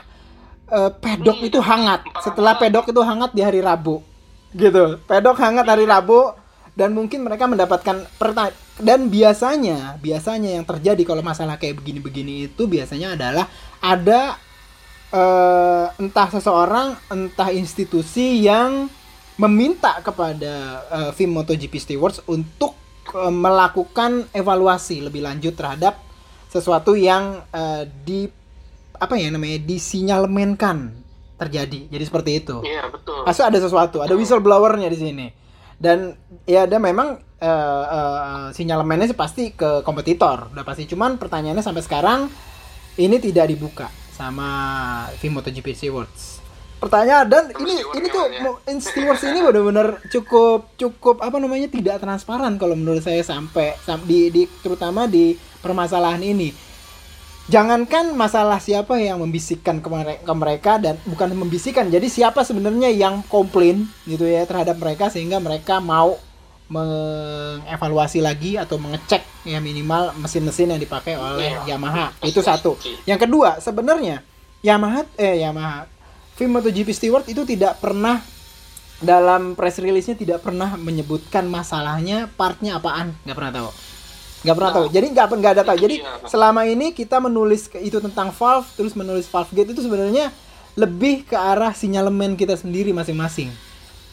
uh, 0.71 0.91
pedok 0.95 1.43
itu 1.43 1.59
hangat. 1.59 2.07
Setelah 2.23 2.55
pedok 2.55 2.89
itu 2.89 3.01
hangat 3.03 3.35
di 3.35 3.43
hari 3.43 3.59
Rabu. 3.59 3.99
Gitu. 4.55 4.97
Pedok 5.03 5.37
hangat 5.39 5.67
hari 5.67 5.83
Rabu 5.83 6.31
dan 6.71 6.95
mungkin 6.95 7.27
mereka 7.27 7.51
mendapatkan 7.51 8.07
pertanyaan 8.15 8.55
dan 8.79 9.11
biasanya 9.11 9.99
biasanya 9.99 10.55
yang 10.55 10.63
terjadi 10.63 11.03
kalau 11.03 11.19
masalah 11.19 11.59
kayak 11.59 11.83
begini-begini 11.83 12.47
itu 12.47 12.63
biasanya 12.65 13.19
adalah 13.19 13.45
ada 13.83 14.39
uh, 15.11 15.91
entah 15.99 16.27
seseorang 16.31 16.95
entah 17.11 17.51
institusi 17.51 18.47
yang 18.47 18.87
meminta 19.35 19.99
kepada 19.99 20.85
uh, 20.87 21.11
film 21.11 21.35
MotoGP 21.37 21.75
Stewards 21.75 22.23
untuk 22.25 22.73
uh, 23.13 23.29
melakukan 23.29 24.31
evaluasi 24.31 25.03
lebih 25.03 25.27
lanjut 25.27 25.53
terhadap 25.53 25.99
sesuatu 26.51 26.99
yang 26.99 27.39
uh, 27.55 27.87
di 27.87 28.27
apa 28.99 29.15
ya 29.15 29.31
namanya 29.31 29.63
disinyalmenkan 29.63 30.91
terjadi. 31.39 31.87
Jadi 31.87 32.03
seperti 32.03 32.31
itu. 32.43 32.59
Iya, 32.61 32.91
betul. 32.91 33.23
Asal 33.23 33.49
ada 33.49 33.57
sesuatu, 33.63 34.03
ada 34.03 34.13
whistleblowernya 34.13 34.91
di 34.91 34.99
sini. 34.99 35.27
Dan 35.81 36.13
ya 36.45 36.69
ada 36.69 36.77
memang 36.77 37.17
uh, 37.41 37.85
uh, 37.87 38.45
sinyalemennya 38.53 39.15
sih 39.15 39.17
pasti 39.17 39.55
ke 39.55 39.81
kompetitor, 39.81 40.53
udah 40.53 40.65
pasti. 40.67 40.85
Cuman 40.85 41.17
pertanyaannya 41.17 41.65
sampai 41.65 41.81
sekarang 41.81 42.29
ini 42.99 43.17
tidak 43.17 43.49
dibuka 43.49 43.89
sama 44.13 44.49
tim 45.17 45.33
MotoGP 45.33 45.73
Stewards. 45.73 46.40
Pertanyaan 46.81 47.29
dan 47.29 47.43
ini 47.61 47.77
ini 47.77 48.07
tuh. 48.09 48.25
Stewards 48.81 49.21
ini 49.21 49.45
benar-benar 49.45 50.01
cukup 50.09 50.73
cukup 50.73 51.21
apa 51.21 51.37
namanya 51.37 51.69
tidak 51.69 52.01
transparan 52.01 52.57
kalau 52.57 52.73
menurut 52.73 53.05
saya 53.05 53.21
sampai 53.21 53.77
di, 54.09 54.33
di 54.33 54.43
terutama 54.65 55.05
di 55.05 55.37
permasalahan 55.61 56.25
ini. 56.25 56.49
Jangankan 57.51 58.17
masalah 58.17 58.57
siapa 58.57 58.97
yang 58.97 59.21
membisikkan 59.21 59.77
ke 59.83 59.89
mereka, 59.93 60.21
ke 60.25 60.33
mereka 60.33 60.71
dan 60.81 60.95
bukan 61.05 61.37
membisikkan. 61.37 61.85
Jadi 61.93 62.09
siapa 62.09 62.41
sebenarnya 62.41 62.89
yang 62.89 63.21
komplain 63.29 63.85
gitu 64.09 64.25
ya 64.25 64.41
terhadap 64.49 64.81
mereka 64.81 65.13
sehingga 65.13 65.37
mereka 65.37 65.77
mau 65.77 66.17
mengevaluasi 66.71 68.23
lagi 68.23 68.55
atau 68.55 68.79
mengecek 68.79 69.21
ya 69.43 69.59
minimal 69.59 70.15
mesin-mesin 70.15 70.71
yang 70.71 70.79
dipakai 70.79 71.19
oleh 71.19 71.51
yeah. 71.67 71.75
Yamaha. 71.75 72.15
Itu 72.23 72.39
satu. 72.39 72.79
Yang 73.03 73.27
kedua, 73.27 73.59
sebenarnya 73.59 74.23
Yamaha 74.63 75.03
eh 75.19 75.43
Yamaha 75.43 75.90
film 76.41 76.57
MotoGP 76.57 76.89
Stewart 76.89 77.29
itu 77.29 77.45
tidak 77.45 77.77
pernah 77.77 78.17
dalam 78.97 79.53
press 79.53 79.77
release-nya 79.77 80.17
tidak 80.17 80.41
pernah 80.41 80.73
menyebutkan 80.73 81.45
masalahnya 81.45 82.33
partnya 82.33 82.81
apaan. 82.81 83.13
Nggak 83.21 83.37
pernah 83.37 83.53
tahu. 83.53 83.69
Nggak 84.41 84.55
pernah 84.57 84.71
tahu. 84.73 84.85
Jadi 84.89 85.05
nggak 85.13 85.27
nggak 85.37 85.53
ada 85.53 85.63
tahu. 85.69 85.77
Jadi 85.77 85.95
selama 86.25 86.65
ini 86.65 86.97
kita 86.97 87.21
menulis 87.21 87.69
itu 87.77 88.01
tentang 88.01 88.33
valve 88.33 88.65
terus 88.73 88.97
menulis 88.97 89.29
valve 89.29 89.53
gate 89.53 89.69
itu 89.69 89.85
sebenarnya 89.85 90.33
lebih 90.73 91.29
ke 91.29 91.37
arah 91.37 91.77
sinyalemen 91.77 92.33
kita 92.33 92.57
sendiri 92.57 92.89
masing-masing. 92.89 93.53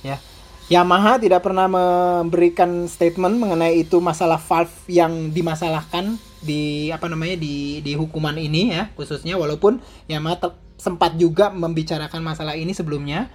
Ya. 0.04 0.20
Yamaha 0.68 1.16
tidak 1.16 1.40
pernah 1.40 1.64
memberikan 1.64 2.84
statement 2.92 3.40
mengenai 3.40 3.88
itu 3.88 4.04
masalah 4.04 4.36
valve 4.36 4.84
yang 4.84 5.32
dimasalahkan 5.32 6.20
di 6.44 6.92
apa 6.92 7.08
namanya 7.08 7.40
di 7.40 7.80
di 7.80 7.96
hukuman 7.96 8.36
ini 8.36 8.76
ya 8.76 8.92
khususnya 8.92 9.40
walaupun 9.40 9.80
Yamaha 10.12 10.67
sempat 10.78 11.18
juga 11.18 11.50
membicarakan 11.50 12.22
masalah 12.22 12.54
ini 12.54 12.72
sebelumnya. 12.72 13.26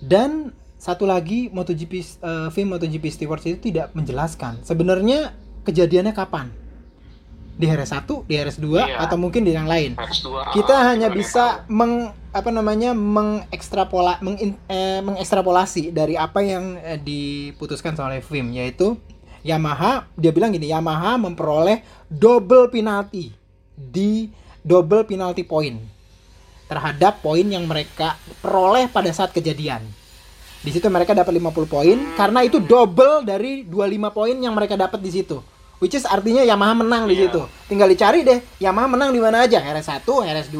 Dan 0.00 0.56
satu 0.80 1.04
lagi 1.04 1.52
MotoGP 1.52 1.92
uh, 2.24 2.48
film 2.54 2.72
MotoGP 2.74 3.04
Stewards 3.12 3.44
itu 3.44 3.70
tidak 3.70 3.92
menjelaskan 3.92 4.64
sebenarnya 4.64 5.36
kejadiannya 5.68 6.16
kapan. 6.16 6.48
Di 7.58 7.66
RS1, 7.66 8.06
di 8.30 8.38
RS2 8.38 8.66
iya. 8.78 9.02
atau 9.02 9.18
mungkin 9.18 9.42
di 9.42 9.50
yang 9.50 9.66
lain. 9.66 9.98
RS2, 9.98 10.54
kita 10.54 10.74
uh, 10.78 10.82
hanya 10.94 11.10
bisa 11.10 11.66
meng 11.66 12.14
apa 12.30 12.54
namanya 12.54 12.94
mengekstrapola 12.94 14.22
meng, 14.22 14.54
eh, 14.70 15.02
mengekstrapolasi 15.02 15.90
dari 15.90 16.14
apa 16.14 16.38
yang 16.38 16.78
eh, 16.78 17.02
diputuskan 17.02 17.98
oleh 17.98 18.22
FIM 18.22 18.54
yaitu 18.54 18.94
Yamaha. 19.42 20.06
Dia 20.14 20.30
bilang 20.30 20.54
gini 20.54 20.70
Yamaha 20.70 21.18
memperoleh 21.18 21.82
double 22.06 22.70
penalti 22.70 23.34
di 23.74 24.30
double 24.62 25.02
penalty 25.02 25.42
point 25.42 25.97
terhadap 26.68 27.18
poin 27.18 27.42
yang 27.42 27.64
mereka 27.64 28.14
peroleh 28.38 28.86
pada 28.86 29.08
saat 29.08 29.32
kejadian. 29.32 29.82
Di 30.58 30.70
situ 30.70 30.86
mereka 30.86 31.14
dapat 31.14 31.32
50 31.32 31.64
poin 31.66 31.96
karena 32.14 32.44
itu 32.44 32.60
double 32.60 33.24
dari 33.24 33.64
25 33.64 33.72
poin 34.10 34.36
yang 34.36 34.52
mereka 34.52 34.76
dapat 34.76 35.00
di 35.00 35.10
situ. 35.10 35.40
Which 35.78 35.94
is 35.94 36.04
artinya 36.04 36.42
Yamaha 36.42 36.74
menang 36.76 37.06
di 37.06 37.14
Iya. 37.14 37.30
situ. 37.30 37.40
Tinggal 37.66 37.88
dicari 37.88 38.20
deh 38.22 38.38
Yamaha 38.58 38.86
menang 38.90 39.10
di 39.10 39.20
mana 39.22 39.46
aja. 39.46 39.62
RS1, 39.62 40.02
RS2 40.04 40.58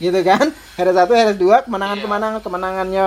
gitu 0.00 0.20
kan. 0.22 0.46
RS1, 0.80 1.10
RS2 1.10 1.66
kemenangan-kemenangan 1.66 2.40
kemenangannya 2.40 3.06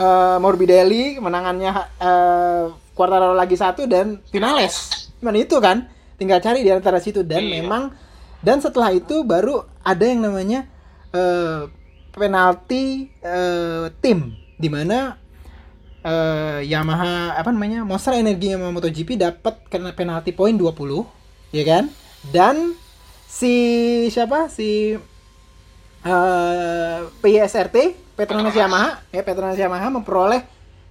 eh, 0.00 0.36
Morbidelli, 0.40 1.20
kemenangannya 1.20 1.70
eh, 2.00 2.64
Quartararo 2.96 3.36
lagi 3.36 3.54
satu 3.54 3.84
dan 3.84 4.18
Vinales. 4.32 5.06
Cuman 5.20 5.36
itu 5.36 5.60
kan. 5.60 5.86
Tinggal 6.16 6.40
cari 6.40 6.60
di 6.60 6.68
antara 6.68 7.00
situ 7.00 7.20
dan 7.20 7.40
Iya. 7.40 7.60
memang 7.60 7.92
dan 8.40 8.60
setelah 8.60 8.88
itu 8.90 9.20
baru 9.20 9.60
ada 9.80 10.00
yang 10.00 10.24
namanya 10.24 10.64
eh, 11.14 11.62
penalti 12.10 13.06
eh, 13.22 13.86
tim 14.02 14.34
di 14.58 14.68
mana 14.68 15.16
eh, 16.02 16.66
Yamaha 16.66 17.38
apa 17.38 17.50
namanya 17.54 17.86
Monster 17.86 18.18
Energi 18.18 18.54
sama 18.54 18.74
MotoGP 18.74 19.18
dapat 19.18 19.54
kena 19.70 19.94
penalti 19.94 20.34
poin 20.34 20.54
20 20.54 21.54
ya 21.54 21.64
kan? 21.66 21.84
Dan 22.30 22.74
si 23.26 23.54
siapa? 24.10 24.50
Si 24.50 24.96
eh 26.00 26.98
PSRT 27.20 27.76
Petronas 28.16 28.56
Yamaha 28.56 29.04
ya 29.12 29.20
Petronas 29.20 29.60
Yamaha 29.60 29.92
memperoleh 29.92 30.42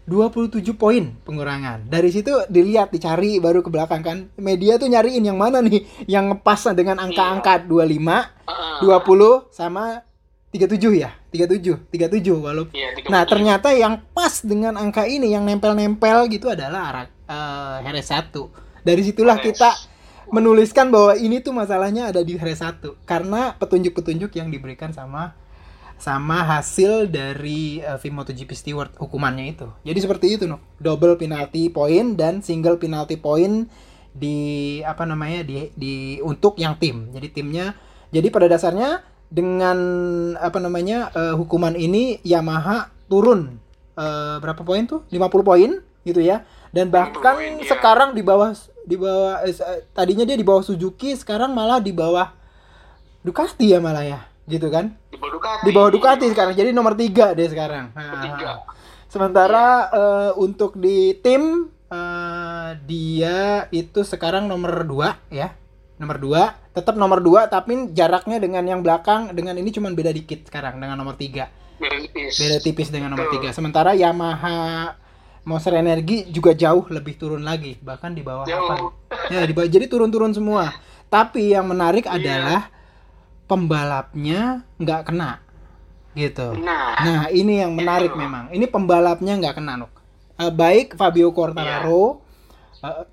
27 0.09 0.65
poin 0.73 1.13
pengurangan. 1.21 1.85
Dari 1.85 2.09
situ 2.09 2.33
dilihat 2.49 2.89
dicari 2.89 3.37
baru 3.37 3.61
ke 3.61 3.69
belakang 3.69 4.01
kan. 4.01 4.17
Media 4.41 4.81
tuh 4.81 4.89
nyariin 4.89 5.21
yang 5.21 5.37
mana 5.37 5.61
nih 5.61 5.85
yang 6.09 6.33
ngepas 6.33 6.73
dengan 6.73 6.97
angka-angka 6.97 7.61
25, 7.69 8.49
Ah, 8.49 8.81
20 8.81 9.53
sama 9.53 10.01
37 10.49 10.97
ya. 10.97 11.13
37, 11.29 11.93
37 11.93 12.41
walaupun 12.41 12.73
Iya, 12.73 12.97
37. 12.97 13.13
Nah, 13.13 13.23
ternyata 13.29 13.69
yang 13.77 14.01
pas 14.17 14.41
dengan 14.41 14.73
angka 14.81 15.05
ini 15.05 15.29
yang 15.29 15.45
nempel-nempel 15.45 16.25
gitu 16.33 16.49
adalah 16.49 16.89
arak 16.89 17.07
eh 17.29 17.77
RS1. 17.85 18.33
Dari 18.81 19.01
situlah 19.05 19.37
kita 19.37 19.69
menuliskan 20.33 20.89
bahwa 20.89 21.13
ini 21.17 21.41
tuh 21.41 21.53
masalahnya 21.53 22.09
ada 22.09 22.21
di 22.25 22.37
RS1 22.37 23.05
karena 23.05 23.53
petunjuk-petunjuk 23.57 24.33
yang 24.37 24.49
diberikan 24.49 24.89
sama 24.93 25.37
sama 25.99 26.47
hasil 26.47 27.11
dari 27.11 27.83
uh, 27.83 27.99
Vim 27.99 28.15
MotoGP 28.15 28.51
Steward 28.55 28.91
hukumannya 28.95 29.51
itu. 29.51 29.67
Jadi 29.83 29.99
seperti 29.99 30.25
itu, 30.39 30.47
no. 30.47 30.63
Double 30.79 31.19
penalty 31.19 31.67
point 31.67 32.15
dan 32.15 32.39
single 32.39 32.79
penalty 32.79 33.19
point 33.19 33.67
di 34.15 34.79
apa 34.81 35.03
namanya 35.05 35.43
di 35.43 35.69
di 35.75 36.17
untuk 36.23 36.55
yang 36.57 36.79
tim. 36.79 37.11
Jadi 37.11 37.27
timnya 37.35 37.75
jadi 38.09 38.31
pada 38.33 38.49
dasarnya 38.49 39.05
dengan 39.29 39.77
apa 40.41 40.57
namanya 40.57 41.13
eh, 41.13 41.33
hukuman 41.37 41.77
ini 41.77 42.17
Yamaha 42.25 42.89
turun 43.05 43.61
eh, 43.93 44.35
berapa 44.41 44.61
poin 44.65 44.83
tuh? 44.89 45.05
50 45.13 45.45
poin 45.45 45.71
gitu 46.03 46.21
ya. 46.21 46.43
Dan 46.69 46.93
bahkan 46.93 47.37
poin, 47.37 47.61
iya. 47.61 47.65
sekarang 47.65 48.13
di 48.13 48.21
bawah 48.21 48.53
di 48.85 48.97
bawah 48.97 49.45
eh, 49.45 49.53
eh, 49.53 49.81
tadinya 49.93 50.25
dia 50.25 50.37
di 50.37 50.45
bawah 50.45 50.65
Suzuki, 50.65 51.13
sekarang 51.13 51.53
malah 51.53 51.81
di 51.81 51.93
bawah 51.93 52.35
Ducati 53.19 53.75
ya 53.75 53.83
malah 53.83 54.07
ya, 54.07 54.19
gitu 54.47 54.71
kan? 54.71 54.95
di 55.11 55.17
bawah 55.19 55.33
Ducati. 55.35 55.63
Di 55.67 55.71
bawah 55.75 55.91
Ducati 55.91 56.25
sekarang. 56.31 56.53
Jadi 56.55 56.69
nomor 56.71 56.95
tiga 56.95 57.35
deh 57.35 57.47
sekarang. 57.51 57.91
Tiga. 57.93 58.63
Sementara 59.11 59.89
eh, 59.91 60.31
untuk 60.39 60.79
di 60.79 61.17
tim 61.19 61.67
eh, 61.91 62.69
dia 62.87 63.67
itu 63.75 64.05
sekarang 64.07 64.47
nomor 64.47 64.87
2 64.87 65.35
ya. 65.35 65.58
Nomor 65.99 66.15
2, 66.15 66.71
tetap 66.71 66.95
nomor 66.95 67.19
2 67.19 67.51
tapi 67.51 67.91
jaraknya 67.91 68.39
dengan 68.39 68.63
yang 68.63 68.79
belakang 68.79 69.35
dengan 69.35 69.51
ini 69.53 69.67
cuman 69.67 69.91
beda 69.91 70.09
dikit 70.09 70.47
sekarang 70.47 70.79
dengan 70.79 70.95
nomor 70.95 71.19
3. 71.19 71.51
Beda 71.75 71.95
tipis. 71.99 72.33
Beda 72.39 72.57
tipis 72.59 72.87
dengan 72.87 73.11
nomor. 73.11 73.27
3. 73.29 73.51
Sementara 73.51 73.91
Yamaha 73.91 74.95
Monster 75.43 75.75
Energi 75.75 76.27
juga 76.27 76.51
jauh 76.51 76.87
lebih 76.87 77.15
turun 77.15 77.43
lagi, 77.43 77.75
bahkan 77.79 78.11
di 78.11 78.23
bawah 78.23 78.43
Jauh. 78.43 78.63
apa? 78.69 79.27
Ya, 79.27 79.43
di 79.43 79.51
bawah. 79.51 79.67
Jadi 79.67 79.85
turun-turun 79.87 80.31
semua. 80.31 80.71
Tapi 81.07 81.51
yang 81.51 81.65
menarik 81.65 82.05
Iya. 82.05 82.15
adalah 82.15 82.61
pembalapnya 83.45 84.63
nggak 84.77 85.01
kena. 85.03 85.41
Gitu. 86.13 86.53
Nah, 86.59 86.95
Nah, 86.95 87.23
ini 87.29 87.59
yang 87.59 87.73
menarik 87.73 88.11
Itu. 88.11 88.19
memang. 88.19 88.51
Ini 88.51 88.65
pembalapnya 88.67 89.33
nggak 89.35 89.55
kena, 89.57 89.73
Nuk. 89.75 89.91
Eh, 90.35 90.47
baik 90.47 90.95
Fabio 90.95 91.31
Quartararo, 91.31 92.23
eh, 92.79 93.03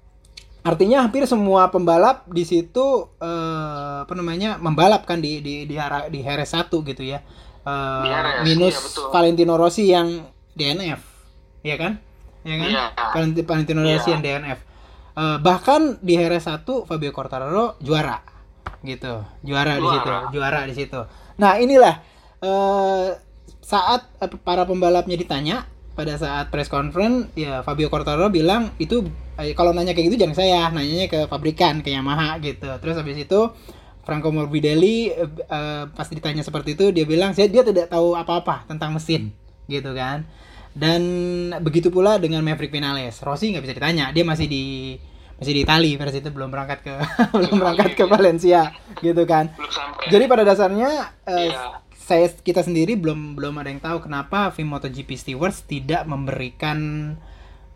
artinya 0.67 1.07
hampir 1.07 1.23
semua 1.25 1.71
pembalap 1.71 2.27
di 2.27 2.43
situ 2.43 3.07
eh, 3.17 3.97
apa 4.03 4.11
namanya 4.13 4.59
membalap 4.59 5.07
kan 5.07 5.23
di 5.23 5.39
di 5.39 5.63
di, 5.65 5.79
di 6.11 6.21
RS1 6.21 6.67
gitu 6.67 7.03
ya. 7.03 7.23
Eh, 7.63 8.03
Di 8.03 8.11
minus 8.45 8.75
iya, 8.75 8.83
betul. 8.83 9.07
Valentino 9.11 9.55
Rossi 9.55 9.87
yang 9.87 10.09
DNF, 10.53 11.01
ya 11.63 11.77
kan? 11.77 11.93
Ya 12.43 12.55
kan? 12.57 12.69
Iya. 12.69 12.85
Valenti- 13.11 13.43
Valentino 13.43 13.81
Rossi 13.81 13.95
Iya. 14.05 14.13
yang 14.13 14.23
DNF. 14.23 14.59
Eh, 15.15 15.37
bahkan 15.41 15.97
di 15.99 16.15
RS1 16.15 16.61
Fabio 16.85 17.09
Quartararo 17.09 17.79
juara 17.81 18.21
gitu 18.83 19.25
juara, 19.41 19.75
di 19.75 19.83
Juara. 19.83 19.97
situ 19.97 20.13
juara 20.31 20.61
di 20.63 20.75
situ 20.77 21.01
nah 21.35 21.57
inilah 21.57 21.99
eh, 22.39 23.07
saat 23.59 24.07
eh, 24.21 24.31
para 24.39 24.63
pembalapnya 24.63 25.17
ditanya 25.17 25.65
pada 25.93 26.15
saat 26.15 26.53
press 26.53 26.69
conference 26.69 27.33
ya 27.33 27.65
Fabio 27.65 27.89
Quartararo 27.89 28.29
bilang 28.29 28.71
itu 28.77 29.09
eh, 29.39 29.53
kalau 29.57 29.73
nanya 29.73 29.93
kayak 29.93 30.13
gitu 30.13 30.27
jangan 30.27 30.37
saya 30.37 30.69
nanyanya 30.73 31.07
ke 31.09 31.29
pabrikan 31.29 31.81
ke 31.81 31.93
Yamaha 31.93 32.41
gitu. 32.41 32.69
Terus 32.81 32.97
habis 32.97 33.17
itu 33.17 33.41
Franco 34.07 34.31
Morbidelli 34.31 35.11
eh, 35.11 35.29
eh, 35.29 35.85
pas 35.91 36.09
ditanya 36.09 36.47
seperti 36.47 36.79
itu 36.79 36.95
dia 36.95 37.03
bilang 37.03 37.35
saya 37.35 37.51
dia 37.51 37.67
tidak 37.67 37.91
tahu 37.91 38.15
apa-apa 38.15 38.65
tentang 38.71 38.95
mesin 38.95 39.35
gitu 39.67 39.93
kan. 39.93 40.25
Dan 40.77 41.03
begitu 41.65 41.89
pula 41.89 42.21
dengan 42.21 42.45
Maverick 42.45 42.71
Vinales. 42.71 43.25
Rossi 43.25 43.51
nggak 43.51 43.65
bisa 43.65 43.75
ditanya 43.75 44.13
dia 44.13 44.23
masih 44.23 44.47
di 44.47 44.65
masih 45.37 45.53
di 45.53 45.63
Itali 45.69 46.01
pada 46.01 46.09
situ 46.09 46.33
belum 46.33 46.49
berangkat 46.49 46.81
ke 46.81 46.95
belum 47.37 47.61
berangkat 47.61 47.93
ke 47.93 48.05
Valencia 48.09 48.73
gitu 49.05 49.25
kan. 49.29 49.53
Jadi 50.09 50.25
pada 50.31 50.45
dasarnya 50.45 51.13
eh, 51.29 51.53
Iya. 51.53 51.83
saya 52.07 52.27
kita 52.31 52.63
sendiri 52.63 52.95
belum 52.95 53.35
belum 53.35 53.59
ada 53.59 53.69
yang 53.69 53.83
tahu 53.83 54.07
kenapa 54.07 54.55
Vim 54.55 54.71
MotoGP 54.71 55.19
Stewards 55.19 55.67
tidak 55.67 56.07
memberikan 56.07 56.79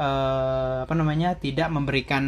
eh, 0.00 0.76
apa 0.88 0.94
namanya 0.96 1.36
tidak 1.36 1.68
memberikan 1.68 2.24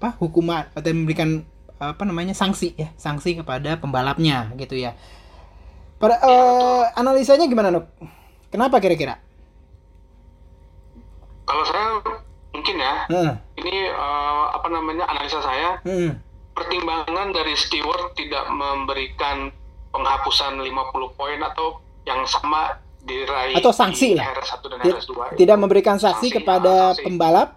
apa 0.00 0.16
hukuman 0.16 0.64
atau 0.72 0.90
memberikan 0.96 1.44
apa 1.80 2.04
namanya 2.04 2.32
sanksi 2.32 2.76
ya 2.76 2.88
sanksi 2.96 3.40
kepada 3.40 3.76
pembalapnya 3.76 4.48
gitu 4.56 4.80
ya. 4.80 4.96
Pada 6.00 6.16
eh, 6.16 6.82
analisanya 6.96 7.44
gimana 7.44 7.68
Nuk? 7.68 7.84
Kenapa 8.48 8.80
kira-kira? 8.80 9.20
Kalau 11.44 11.64
saya 11.66 12.00
mungkin 12.50 12.76
ya, 12.80 12.94
Heeh. 13.12 13.34
ini 13.60 13.76
eh, 13.92 14.44
apa 14.56 14.68
namanya 14.72 15.04
analisa 15.12 15.44
saya, 15.44 15.76
heeh. 15.84 16.16
pertimbangan 16.56 17.36
dari 17.36 17.52
steward 17.54 18.16
tidak 18.16 18.48
memberikan 18.48 19.52
penghapusan 19.92 20.56
50 20.62 21.18
poin 21.18 21.40
atau 21.42 21.82
yang 22.08 22.24
sama 22.24 22.80
diraih 23.02 23.54
Atau 23.54 23.72
sanksi 23.72 24.12
di 24.12 24.16
lah. 24.16 24.28
RS1 24.32 24.62
dan 24.62 24.78
Ti- 24.78 24.92
RS2 24.94 25.12
Tidak 25.34 25.56
memberikan 25.56 25.96
sanksi 25.96 26.28
Sanksi, 26.28 26.36
kepada 26.36 26.92
sanksi. 26.92 27.02
pembalap. 27.02 27.48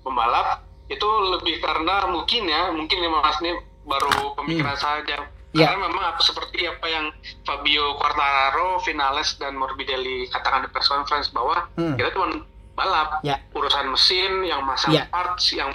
pembalap 0.00 0.48
itu 0.86 1.08
lebih 1.30 1.56
karena 1.58 2.04
mungkin 2.06 2.42
ya 2.44 2.68
mungkin 2.70 2.96
ini 2.96 3.08
mas 3.08 3.38
ini 3.38 3.54
baru 3.82 4.34
pemikiran 4.34 4.74
saja 4.74 5.16
Ya. 5.52 5.68
karena 5.68 5.84
memang 5.84 6.04
apa 6.06 6.18
seperti 6.18 6.64
apa 6.64 6.86
yang 6.86 7.12
Fabio 7.42 7.92
Quartararo, 7.94 8.80
Vinales 8.80 9.36
dan 9.36 9.52
Morbidelli 9.52 10.24
katakan 10.26 10.64
di 10.64 10.68
press 10.68 10.88
conference 10.88 11.28
bahwa 11.28 11.68
Hmm. 11.72 11.92
kita 11.92 12.08
cuma 12.10 12.40
balap 12.72 13.20
Ya. 13.20 13.36
urusan 13.52 13.84
mesin 13.86 14.42
yang 14.42 14.64
masang 14.64 14.90
Ya. 14.90 15.04
parts 15.06 15.52
yang 15.52 15.68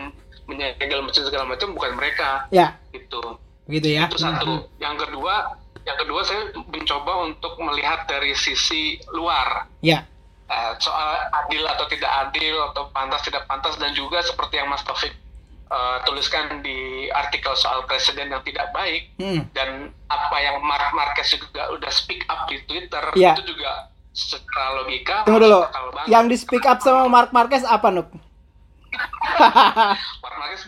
menyegel 0.43 1.01
mesin 1.03 1.23
segala 1.23 1.45
macam 1.45 1.71
bukan 1.71 1.93
mereka 1.93 2.49
Ya, 2.49 2.73
gitu 2.89 3.21
gitu 3.67 3.87
ya. 3.87 4.09
itu 4.09 4.17
satu 4.17 4.65
yang 4.75 4.97
kedua 4.97 5.53
yang 5.87 5.97
kedua 5.97 6.21
saya 6.21 6.41
mencoba 6.53 7.23
untuk 7.23 7.55
melihat 7.57 8.03
dari 8.05 8.35
sisi 8.35 8.99
luar 9.09 9.71
Ya. 9.79 10.03
Eh, 10.45 10.71
soal 10.77 11.07
adil 11.33 11.63
atau 11.65 11.87
tidak 11.87 12.07
adil 12.23 12.55
atau 12.65 12.87
pantas 12.89 13.19
tidak 13.21 13.43
pantas 13.43 13.75
dan 13.75 13.91
juga 13.91 14.19
seperti 14.21 14.55
yang 14.55 14.67
Mas 14.67 14.79
Taufik 14.81 15.11
eh, 15.67 15.97
tuliskan 16.03 16.59
di 16.59 16.77
artikel 17.09 17.51
soal 17.53 17.83
presiden 17.83 18.29
yang 18.29 18.39
tidak 18.41 18.71
baik 18.71 19.11
Hmm. 19.15 19.43
dan 19.51 19.69
apa 20.07 20.35
yang 20.37 20.59
Mark 20.61 20.91
Marquez 20.91 21.27
juga 21.33 21.67
udah 21.69 21.89
speak 21.89 22.23
up 22.27 22.47
di 22.47 22.63
Twitter 22.63 23.03
Iya. 23.11 23.35
itu 23.35 23.51
juga 23.51 23.91
secara 24.11 24.79
logika 24.79 25.23
Tunggu 25.23 25.39
dulu. 25.41 25.59
Yang 26.07 26.23
di 26.25 26.35
speak 26.37 26.63
up 26.63 26.79
sama 26.79 27.05
Mark 27.05 27.29
Marquez 27.29 27.61
apa, 27.61 27.91
Nuk? 27.91 28.07
Mark 30.23 30.35
Marquez 30.37 30.63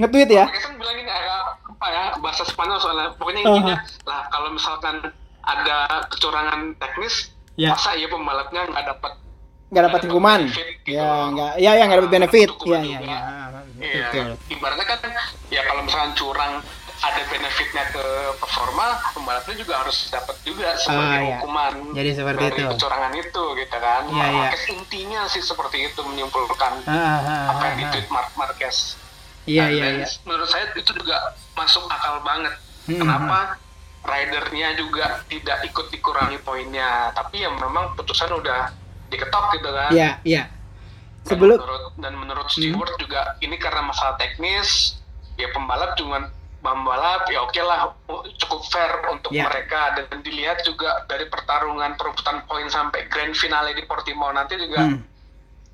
Nge-tweet 0.00 0.30
ya? 0.30 0.44
Kan 0.48 0.72
bilang 0.74 0.96
ini 0.96 1.10
agak 1.10 1.40
apa 1.70 1.86
ya 1.88 2.04
bahasa 2.18 2.42
Spanyol 2.42 2.78
soalnya 2.78 3.08
pokoknya 3.14 3.40
intinya 3.42 3.76
lah 4.04 4.22
kalau 4.28 4.48
misalkan 4.50 4.96
ada 5.42 5.76
kecurangan 6.08 6.76
teknis 6.76 7.32
Ya. 7.54 7.70
masa 7.70 7.92
iya 7.92 8.08
pembalapnya 8.08 8.64
nggak 8.64 8.84
dapat 8.86 9.12
nggak 9.68 9.84
dapat 9.86 10.00
hukuman 10.06 10.40
gitu 10.46 10.64
ya 10.88 11.28
nggak 11.28 11.52
ya 11.56 11.70
ya 11.74 11.82
nggak 11.84 11.98
dapat 12.00 12.12
benefit 12.14 12.48
ya 12.64 12.80
ya 12.80 12.98
ya 12.98 13.18
Iya, 13.76 14.06
betul 14.06 14.28
ibaratnya 14.50 14.86
kan 14.86 14.98
ya 15.48 15.60
kalau 15.64 15.80
misalkan 15.82 16.12
curang 16.14 16.52
ada 17.00 17.20
benefitnya 17.26 17.84
ke 17.86 18.04
performa 18.36 18.86
pembalapnya 19.10 19.56
juga 19.56 19.74
harus 19.78 20.08
dapat 20.08 20.36
juga 20.40 20.72
sebagai 20.74 21.00
Ah, 21.00 21.16
iya. 21.18 21.36
hukuman 21.36 21.72
Jadi 21.92 22.10
seperti 22.12 22.40
dari 22.42 22.60
itu. 22.60 22.68
kecurangan 22.70 23.12
itu 23.14 23.44
gitu 23.56 23.76
kan 23.78 24.02
iya. 24.06 24.24
Marquez 24.30 24.64
intinya 24.70 25.20
sih 25.26 25.40
seperti 25.40 25.78
itu 25.82 26.00
menyimpulkan 26.02 26.72
Ah, 26.82 26.92
ah, 26.92 27.18
ah, 27.20 27.42
apa 27.50 27.62
yang 27.62 27.72
ah, 27.72 27.76
di 27.76 27.84
ah. 27.84 27.90
tweet 27.90 28.08
Mark 28.08 28.30
Marquez 28.34 28.99
Iya 29.42 29.62
Nah, 29.62 29.68
iya 29.70 29.82
dan 29.82 29.94
iya. 29.96 30.06
menurut 30.22 30.48
saya 30.48 30.64
itu 30.70 30.92
juga 30.92 31.16
masuk 31.52 31.84
akal 31.86 32.20
banget 32.20 32.54
Hmm, 32.82 32.96
kenapa 32.98 33.60
ridernya 34.02 34.68
juga 34.74 35.20
tidak 35.26 35.60
ikut 35.62 35.86
dikurangi 35.90 36.40
poinnya 36.40 37.12
tapi 37.12 37.40
ya 37.40 37.50
memang 37.50 37.92
putusan 37.94 38.32
udah 38.32 38.72
diketok 39.06 39.44
gitu 39.54 39.68
kan 39.68 39.90
Iya 39.90 40.10
iya. 40.22 40.42
dan 41.22 41.28
Sebelum 41.28 41.56
menurut 41.56 41.84
dan 41.96 42.12
menurut 42.14 42.48
Stewart 42.48 42.94
juga 42.96 43.36
ini 43.38 43.54
karena 43.54 43.82
masalah 43.82 44.16
teknis 44.16 44.96
ya 45.36 45.48
pembalap 45.50 45.92
cuma 45.94 46.32
pembalap 46.60 47.24
ya 47.26 47.40
oke 47.40 47.56
lah 47.58 47.92
cukup 48.36 48.60
fair 48.66 48.92
untuk 49.08 49.30
Ya. 49.30 49.44
mereka 49.46 49.94
dan 49.94 50.20
dilihat 50.20 50.60
juga 50.62 51.04
dari 51.04 51.24
pertarungan 51.24 51.94
perebutan 51.94 52.44
poin 52.44 52.66
sampai 52.66 53.04
grand 53.06 53.32
finale 53.32 53.72
di 53.72 53.84
Portimao 53.84 54.30
nanti 54.30 54.56
juga 54.56 54.80
Hmm. 54.82 55.04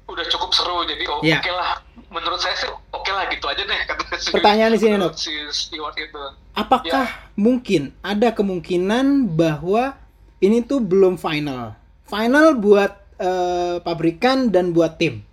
Udah 0.07 0.25
cukup 0.31 0.51
seru 0.55 0.87
jadi 0.87 1.03
oh, 1.11 1.21
Ya. 1.21 1.43
oke 1.43 1.51
lah 1.51 1.83
menurut 2.09 2.39
saya 2.39 2.55
sih 2.55 2.71
oke 2.71 3.11
lah 3.11 3.27
gitu 3.29 3.47
aja 3.51 3.63
deh 3.63 3.81
kata 3.85 4.05
si, 4.17 4.31
Pertanyaan 4.31 4.73
di 4.75 4.81
sini, 4.81 4.95
Nok. 4.97 5.13
si 5.19 5.35
Stewart 5.51 5.99
itu 5.99 6.23
apakah 6.55 7.05
Ya. 7.11 7.35
mungkin 7.35 7.91
ada 8.01 8.31
kemungkinan 8.31 9.35
bahwa 9.35 9.99
ini 10.39 10.63
tuh 10.63 10.79
belum 10.85 11.17
final? 11.17 11.75
Final 12.07 12.55
buat 12.55 12.93
eh, 13.17 13.81
pabrikan 13.81 14.53
dan 14.53 14.71
buat 14.71 15.01
tim. 15.01 15.25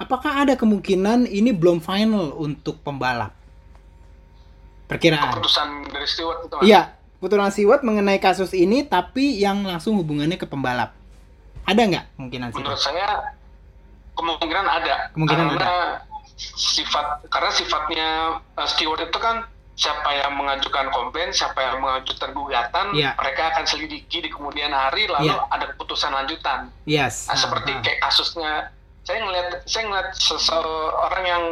Apakah 0.00 0.46
ada 0.46 0.54
kemungkinan 0.56 1.28
ini 1.28 1.52
belum 1.52 1.78
final 1.78 2.32
untuk 2.34 2.80
pembalap? 2.80 3.34
Perkiraan. 4.88 5.36
keputusan 5.36 5.68
dari 5.92 6.08
Stewart 6.08 6.48
itu. 6.48 6.56
Iya, 6.64 6.96
putusan 7.20 7.52
Stewart 7.52 7.82
mengenai 7.84 8.16
kasus 8.16 8.56
ini 8.56 8.88
tapi 8.88 9.36
yang 9.36 9.62
langsung 9.68 10.00
hubungannya 10.00 10.40
ke 10.40 10.48
pembalap. 10.48 10.96
Ada 11.68 11.82
nggak 11.84 12.04
kemungkinan 12.16 12.48
sih? 12.50 12.56
menurut 12.64 12.80
saya 12.80 13.36
kemungkinan 14.18 14.66
ada 14.66 15.14
Kemungkinan 15.14 15.46
karena 15.54 15.78
sifat 16.38 17.06
karena 17.30 17.50
sifatnya 17.54 18.08
uh, 18.58 18.66
steward 18.66 19.02
itu 19.06 19.18
kan 19.18 19.46
siapa 19.78 20.10
yang 20.10 20.34
mengajukan 20.34 20.90
komplain 20.90 21.30
siapa 21.30 21.62
yang 21.62 21.78
mengajukan 21.78 22.34
gugatan 22.34 22.86
Iya. 22.90 23.14
mereka 23.14 23.54
akan 23.54 23.64
selidiki 23.66 24.18
di 24.18 24.30
kemudian 24.30 24.74
hari 24.74 25.06
lalu 25.06 25.30
Iya. 25.30 25.46
ada 25.54 25.64
keputusan 25.74 26.10
lanjutan 26.10 26.74
Yes. 26.82 27.30
nah, 27.30 27.34
ah, 27.34 27.38
seperti 27.38 27.70
ah. 27.74 27.82
kayak 27.86 28.00
kasusnya 28.02 28.52
saya 29.06 29.18
ngeliat 29.22 29.48
saya 29.70 29.82
ngeliat 29.86 30.08
seseorang 30.18 31.24
yang 31.24 31.44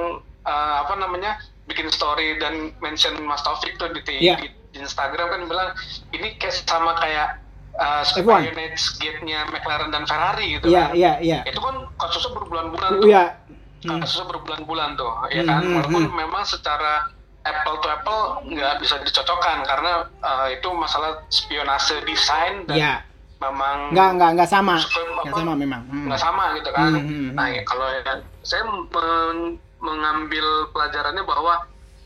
uh, 0.43 0.75
apa 0.83 0.95
namanya 0.99 1.39
bikin 1.71 1.87
story 1.91 2.39
dan 2.43 2.75
mention 2.83 3.15
Mas 3.27 3.43
Taufik 3.47 3.79
tuh 3.79 3.95
di, 3.95 4.03
Iya. 4.07 4.43
di, 4.43 4.51
di 4.75 4.79
Instagram 4.83 5.31
kan 5.31 5.43
bilang 5.47 5.71
ini 6.11 6.35
kayak 6.39 6.67
sama 6.67 6.99
kayak 6.99 7.46
uh, 7.77 8.03
F1. 8.03 8.17
spionage 8.17 8.83
gate-nya 8.97 9.41
McLaren 9.49 9.89
dan 9.89 10.03
Ferrari 10.05 10.57
gitu 10.57 10.67
Iya, 10.69 10.85
kan 10.87 10.91
iya, 10.93 11.13
iya. 11.21 11.39
itu 11.45 11.57
kan 11.57 11.75
kasusnya 11.97 12.31
berbulan-bulan 12.35 12.91
tuh 12.97 13.07
Iya. 13.07 13.25
Hmm. 13.85 14.01
kasusnya 14.01 14.27
berbulan-bulan 14.29 14.91
tuh 14.95 15.11
ya 15.31 15.43
kan 15.43 15.61
hmm, 15.61 15.75
walaupun 15.75 16.03
hmm. 16.05 16.17
memang 16.17 16.43
secara 16.43 17.07
apple 17.43 17.79
to 17.79 17.87
apple 17.87 18.23
nggak 18.45 18.83
bisa 18.83 18.99
dicocokkan 18.99 19.63
karena 19.63 19.93
uh, 20.19 20.49
itu 20.49 20.67
masalah 20.73 21.23
spionase 21.29 22.03
desain 22.03 22.67
dan 22.67 22.77
Iya. 22.77 22.95
memang 23.39 23.93
Nggak, 23.93 24.09
nggak, 24.17 24.31
nggak 24.35 24.49
sama. 24.49 24.75
Nggak 25.23 25.37
sama 25.37 25.55
memang. 25.55 25.83
Hmm. 25.87 26.09
nggak 26.09 26.19
sama 26.19 26.45
gitu 26.57 26.71
kan 26.71 26.91
Hmm, 26.91 27.05
hmm, 27.05 27.29
nah 27.33 27.47
ya, 27.47 27.63
kalau 27.63 27.87
yang 27.95 28.21
saya 28.41 28.63
men- 28.65 29.61
mengambil 29.77 30.47
pelajarannya 30.73 31.23
bahwa 31.23 31.55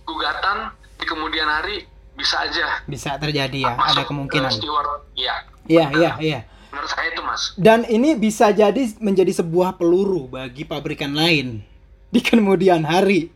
gugatan 0.04 0.58
di 0.98 1.06
kemudian 1.06 1.46
hari 1.46 1.86
bisa 2.20 2.36
aja 2.42 2.66
Bisa 2.84 3.10
terjadi 3.16 3.64
ya, 3.64 3.72
ada 3.72 3.80
masuk 3.96 4.04
kemungkinan. 4.06 4.50
ke 4.50 4.58
steward 4.58 4.88
iya 5.14 5.34
Iya, 5.64 5.84
iya, 5.92 6.10
iya. 6.20 6.40
menurut 6.68 6.86
saya 6.88 7.08
itu 7.08 7.22
mas 7.22 7.42
Dan 7.56 7.86
ini 7.86 8.12
bisa 8.14 8.50
jadi 8.50 8.78
menjadi 8.98 9.32
sebuah 9.34 9.74
peluru 9.74 10.28
bagi 10.28 10.62
pabrikan 10.62 11.12
lain 11.12 11.62
di 12.08 12.20
kemudian 12.20 12.82
hari. 12.82 13.30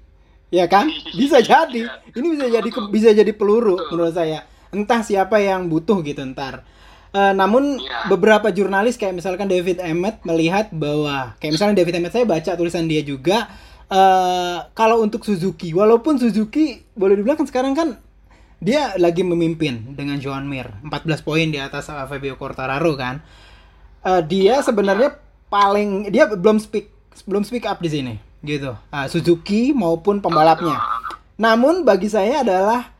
Ya 0.50 0.66
kan? 0.66 0.86
Bisa 1.12 1.38
jadi. 1.38 1.86
Ini 2.10 2.26
bisa 2.28 2.46
jadi 2.48 2.68
bisa 2.88 3.10
jadi 3.10 3.30
peluru 3.30 3.78
menurut 3.88 4.12
saya. 4.12 4.42
Entah 4.68 5.00
siapa 5.00 5.38
yang 5.38 5.66
butuh 5.66 5.98
gitu 6.00 6.22
ntar. 6.28 6.66
Eh, 7.10 7.32
namun 7.32 7.78
Iya. 7.78 8.06
beberapa 8.08 8.50
jurnalis 8.50 8.94
kayak 8.94 9.14
misalkan 9.14 9.46
David 9.46 9.78
Emmett 9.78 10.18
melihat 10.22 10.70
bahwa 10.70 11.38
kayak 11.38 11.54
misalnya 11.54 11.78
David 11.78 11.94
Emmett 11.96 12.10
saya 12.12 12.26
baca 12.26 12.50
tulisan 12.52 12.86
dia 12.86 12.98
juga 13.00 13.46
eh 13.84 14.58
kalau 14.72 14.98
untuk 14.98 15.22
Suzuki 15.22 15.70
walaupun 15.70 16.16
Suzuki 16.16 16.82
boleh 16.92 17.14
dibilang 17.14 17.36
kan 17.36 17.46
sekarang 17.46 17.74
kan 17.76 17.88
dia 18.64 18.96
lagi 18.96 19.20
memimpin 19.20 19.92
dengan 19.92 20.16
Joan 20.16 20.48
Mir 20.48 20.72
14 20.80 21.20
poin 21.20 21.44
di 21.52 21.60
atas 21.60 21.92
uh, 21.92 22.08
Fabio 22.08 22.40
Quartararo 22.40 22.96
kan? 22.96 23.20
Eh, 24.04 24.20
dia 24.24 24.64
sebenarnya 24.64 25.20
paling 25.52 26.08
dia 26.08 26.24
belum 26.28 26.56
speak 26.56 26.88
belum 27.28 27.44
speak 27.44 27.68
up 27.68 27.84
di 27.84 27.92
sini 27.92 28.14
gitu. 28.44 28.72
Ah, 28.88 29.08
Suzuki 29.08 29.72
maupun 29.72 30.20
pembalapnya. 30.20 30.76
Namun 31.40 31.84
bagi 31.84 32.12
saya 32.12 32.44
adalah 32.44 32.92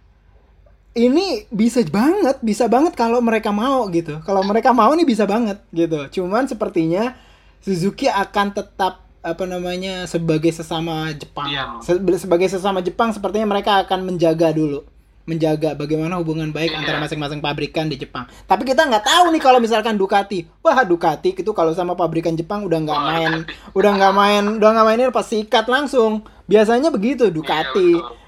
ini 0.97 1.45
bisa 1.53 1.85
banget 1.85 2.41
bisa 2.41 2.65
banget 2.69 2.97
kalau 2.97 3.21
mereka 3.21 3.53
mau 3.53 3.85
gitu. 3.93 4.21
Kalau 4.25 4.41
mereka 4.45 4.73
mau 4.73 4.93
nih 4.93 5.05
bisa 5.05 5.25
banget 5.29 5.61
gitu. 5.73 6.21
Cuman 6.21 6.49
sepertinya 6.49 7.17
Suzuki 7.61 8.09
akan 8.09 8.53
tetap 8.53 9.05
apa 9.25 9.45
namanya 9.49 10.05
sebagai 10.05 10.53
sesama 10.53 11.09
Jepang. 11.17 11.49
Iya. 11.49 11.81
Se- 11.81 12.21
sebagai 12.21 12.49
sesama 12.49 12.81
Jepang 12.85 13.13
sepertinya 13.13 13.49
mereka 13.49 13.81
akan 13.85 14.09
menjaga 14.09 14.53
dulu 14.53 14.85
menjaga 15.25 15.73
bagaimana 15.73 16.21
hubungan 16.21 16.53
baik 16.53 16.69
Iya. 16.71 16.79
antara 16.85 16.99
masing-masing 17.01 17.41
pabrikan 17.41 17.89
di 17.89 17.97
Jepang. 17.97 18.29
Tapi 18.45 18.63
kita 18.63 18.85
nggak 18.85 19.05
tahu 19.05 19.25
nih 19.33 19.41
kalau 19.41 19.57
misalkan 19.57 19.97
Ducati. 19.97 20.45
Wah 20.61 20.85
Ducati 20.85 21.33
itu 21.33 21.51
kalau 21.57 21.73
sama 21.73 21.97
pabrikan 21.97 22.37
Jepang 22.37 22.61
udah 22.63 22.79
nggak 22.81 23.01
main. 23.01 23.33
Udah 23.73 23.91
nggak 23.93 24.13
main 24.13 24.45
udah 24.61 24.69
nggak 24.71 24.87
mainin 24.87 25.09
pas 25.11 25.25
sikat 25.25 25.65
langsung. 25.65 26.23
Biasanya 26.45 26.93
begitu 26.93 27.33
Ducati. 27.33 27.97
betul. 27.97 28.23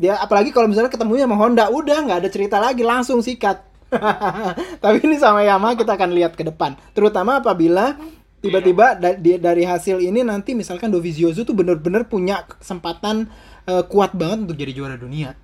dia 0.00 0.16
apalagi 0.16 0.48
kalau 0.48 0.64
misalnya 0.64 0.88
ketemunya 0.88 1.28
sama 1.28 1.36
Honda 1.36 1.68
udah 1.68 1.98
nggak 2.08 2.18
ada 2.24 2.30
cerita 2.32 2.56
lagi 2.56 2.80
langsung 2.82 3.20
sikat. 3.20 3.60
Tapi 4.82 4.98
ini 5.04 5.20
sama 5.20 5.44
Yamaha 5.44 5.76
kita 5.76 5.92
akan 5.94 6.10
lihat 6.10 6.32
ke 6.34 6.42
depan. 6.42 6.72
Terutama 6.96 7.44
apabila 7.44 8.00
tiba-tiba 8.40 8.96
da- 8.96 9.14
di- 9.14 9.36
dari 9.36 9.62
hasil 9.62 10.00
ini 10.00 10.24
nanti 10.24 10.56
misalkan 10.56 10.88
Dovizioso 10.88 11.44
tuh 11.44 11.52
bener-bener 11.52 12.08
punya 12.08 12.42
kesempatan 12.48 13.28
eh, 13.62 13.84
kuat 13.86 14.16
banget 14.16 14.48
untuk 14.48 14.56
jadi 14.56 14.72
juara 14.72 14.96
dunia 14.96 15.36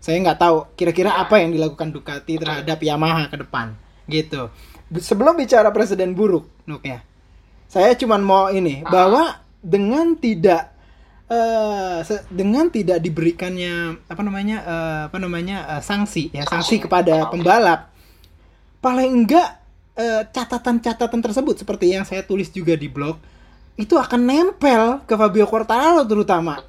saya 0.00 0.16
nggak 0.24 0.40
tahu 0.40 0.56
kira-kira 0.74 1.12
apa 1.12 1.44
yang 1.44 1.52
dilakukan 1.52 1.92
Ducati 1.92 2.40
terhadap 2.40 2.80
Yamaha 2.80 3.28
ke 3.28 3.36
depan 3.36 3.76
gitu. 4.08 4.48
Sebelum 4.90 5.36
bicara 5.36 5.68
presiden 5.70 6.16
buruk 6.16 6.48
Nuk 6.64 6.82
ya. 6.82 7.04
Saya 7.70 7.94
cuman 7.94 8.24
mau 8.24 8.48
ini 8.50 8.82
bahwa 8.88 9.38
dengan 9.60 10.16
tidak 10.16 10.72
eh 11.30 12.02
se- 12.02 12.26
dengan 12.32 12.72
tidak 12.72 12.98
diberikannya 12.98 14.02
apa 14.08 14.22
namanya 14.24 14.56
eh, 14.66 15.00
apa 15.12 15.18
namanya 15.20 15.78
eh, 15.78 15.82
sanksi 15.84 16.34
ya 16.34 16.42
sanksi 16.48 16.82
kepada 16.82 17.30
pembalap 17.30 17.92
paling 18.82 19.12
enggak 19.12 19.60
catatan-catatan 20.32 21.20
tersebut 21.20 21.60
seperti 21.60 21.92
yang 21.92 22.08
saya 22.08 22.24
tulis 22.24 22.48
juga 22.48 22.72
di 22.72 22.88
blog 22.88 23.20
itu 23.76 24.00
akan 24.00 24.20
nempel 24.24 25.04
ke 25.04 25.12
Fabio 25.12 25.44
Quartararo 25.44 26.08
terutama. 26.08 26.64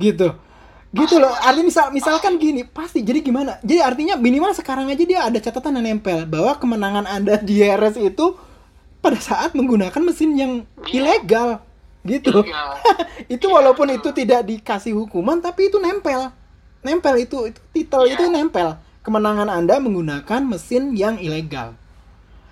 Gitu 0.00 0.32
gitu 0.94 1.18
loh 1.18 1.34
artinya 1.34 1.66
misal 1.66 1.86
misalkan 1.90 2.38
gini 2.38 2.62
pasti 2.62 3.02
jadi 3.02 3.18
gimana? 3.18 3.58
Jadi 3.66 3.80
artinya 3.82 4.14
minimal 4.14 4.54
sekarang 4.54 4.86
aja 4.86 5.02
dia 5.02 5.20
ada 5.26 5.38
catatan 5.42 5.82
yang 5.82 5.98
nempel 5.98 6.22
bahwa 6.24 6.54
kemenangan 6.54 7.04
anda 7.10 7.34
di 7.42 7.58
RS 7.60 7.98
itu 7.98 8.38
pada 9.02 9.18
saat 9.18 9.52
menggunakan 9.52 10.00
mesin 10.00 10.32
yang 10.38 10.52
ilegal 10.88 11.60
gitu. 12.06 12.46
Iya. 12.46 12.62
itu 13.34 13.46
walaupun 13.50 13.90
itu 13.90 14.14
tidak 14.14 14.46
dikasih 14.46 14.94
hukuman 14.94 15.42
tapi 15.42 15.68
itu 15.68 15.82
nempel. 15.82 16.30
Nempel 16.84 17.14
itu 17.20 17.50
itu 17.50 17.60
titel 17.74 18.06
Iya. 18.06 18.14
itu 18.14 18.24
nempel. 18.30 18.78
Kemenangan 19.04 19.52
anda 19.52 19.76
menggunakan 19.82 20.40
mesin 20.48 20.96
yang 20.96 21.20
ilegal. 21.20 21.76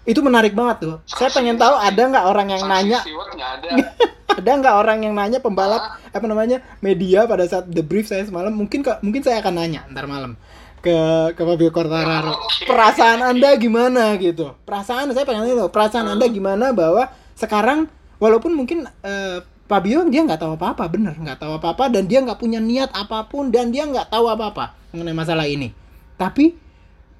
Itu 0.03 0.19
menarik 0.21 0.53
banget 0.53 0.77
tuh. 0.83 0.97
Saya 1.07 1.31
pengen 1.31 1.57
tahu 1.57 1.79
ada 1.79 2.03
nggak 2.11 2.27
orang 2.27 2.49
yang 2.51 2.63
Sanksi 2.67 2.91
nanya? 2.91 3.01
ada 3.39 3.69
ada 4.38 4.51
nggak 4.59 4.75
orang 4.77 4.99
yang 5.05 5.14
nanya 5.14 5.38
pembalap 5.38 6.01
apa 6.01 6.27
namanya 6.29 6.64
media 6.81 7.29
pada 7.29 7.45
saat 7.45 7.68
the 7.68 7.85
brief 7.85 8.09
saya 8.09 8.25
semalam? 8.25 8.53
Mungkin 8.53 8.85
mungkin 9.05 9.21
saya 9.21 9.45
akan 9.45 9.55
nanya 9.59 9.85
ntar 9.92 10.09
malam 10.09 10.37
ke 10.83 10.97
ke 11.38 11.42
Fabio 11.47 11.71
Quartararo. 11.71 12.35
Oke. 12.35 12.66
perasaan 12.66 13.23
anda 13.23 13.55
gimana 13.55 14.18
gitu? 14.18 14.59
Perasaan 14.66 15.14
saya 15.14 15.23
pengen 15.23 15.55
tahu 15.55 15.71
perasaan 15.71 16.11
anda 16.11 16.27
gimana 16.27 16.75
bahwa 16.75 17.07
sekarang 17.38 17.87
walaupun 18.18 18.53
mungkin 18.53 18.90
eh, 19.07 19.38
Fabio 19.71 20.05
dia 20.11 20.27
nggak 20.27 20.42
tahu 20.42 20.59
apa 20.59 20.75
apa 20.75 20.85
bener 20.90 21.14
nggak 21.16 21.38
tahu 21.38 21.57
apa 21.57 21.73
apa 21.73 21.85
dan 21.88 22.11
dia 22.11 22.21
nggak 22.21 22.37
punya 22.37 22.59
niat 22.59 22.90
apa 22.92 23.25
pun 23.31 23.49
dan 23.49 23.71
dia 23.71 23.87
nggak 23.87 24.11
tahu 24.11 24.27
apa 24.27 24.45
apa 24.51 24.64
mengenai 24.90 25.14
masalah 25.14 25.47
ini. 25.47 25.71
Tapi 26.18 26.53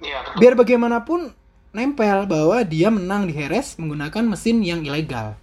betul. 0.03 0.37
biar 0.43 0.55
bagaimanapun 0.59 1.21
nempel 1.73 2.29
bahwa 2.29 2.59
dia 2.67 2.93
menang 2.93 3.31
di 3.31 3.33
Heres 3.33 3.79
menggunakan 3.79 4.27
mesin 4.27 4.61
yang 4.67 4.83
ilegal. 4.83 5.39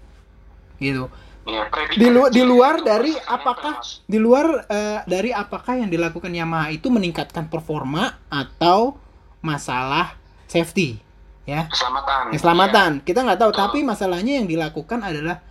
Gitu 0.78 1.08
Iya, 1.50 1.64
di, 1.92 2.08
lu, 2.08 2.22
di 2.30 2.42
luar 2.42 2.80
dari 2.80 3.18
apakah 3.18 3.82
Mas. 3.82 4.06
di 4.06 4.18
luar 4.18 4.46
eh, 4.66 5.00
dari 5.04 5.34
apakah 5.34 5.76
yang 5.76 5.90
dilakukan 5.90 6.30
Yamaha 6.30 6.70
itu 6.70 6.88
meningkatkan 6.88 7.48
performa 7.48 8.22
atau 8.28 8.96
masalah 9.40 10.14
safety 10.46 11.00
ya 11.44 11.66
keselamatan. 11.66 12.22
keselamatan 12.30 12.92
kita 13.02 13.20
nggak 13.24 13.40
tahu 13.40 13.52
Betul. 13.52 13.62
tapi 13.66 13.78
masalahnya 13.82 14.38
yang 14.38 14.46
dilakukan 14.46 15.02
adalah 15.02 15.42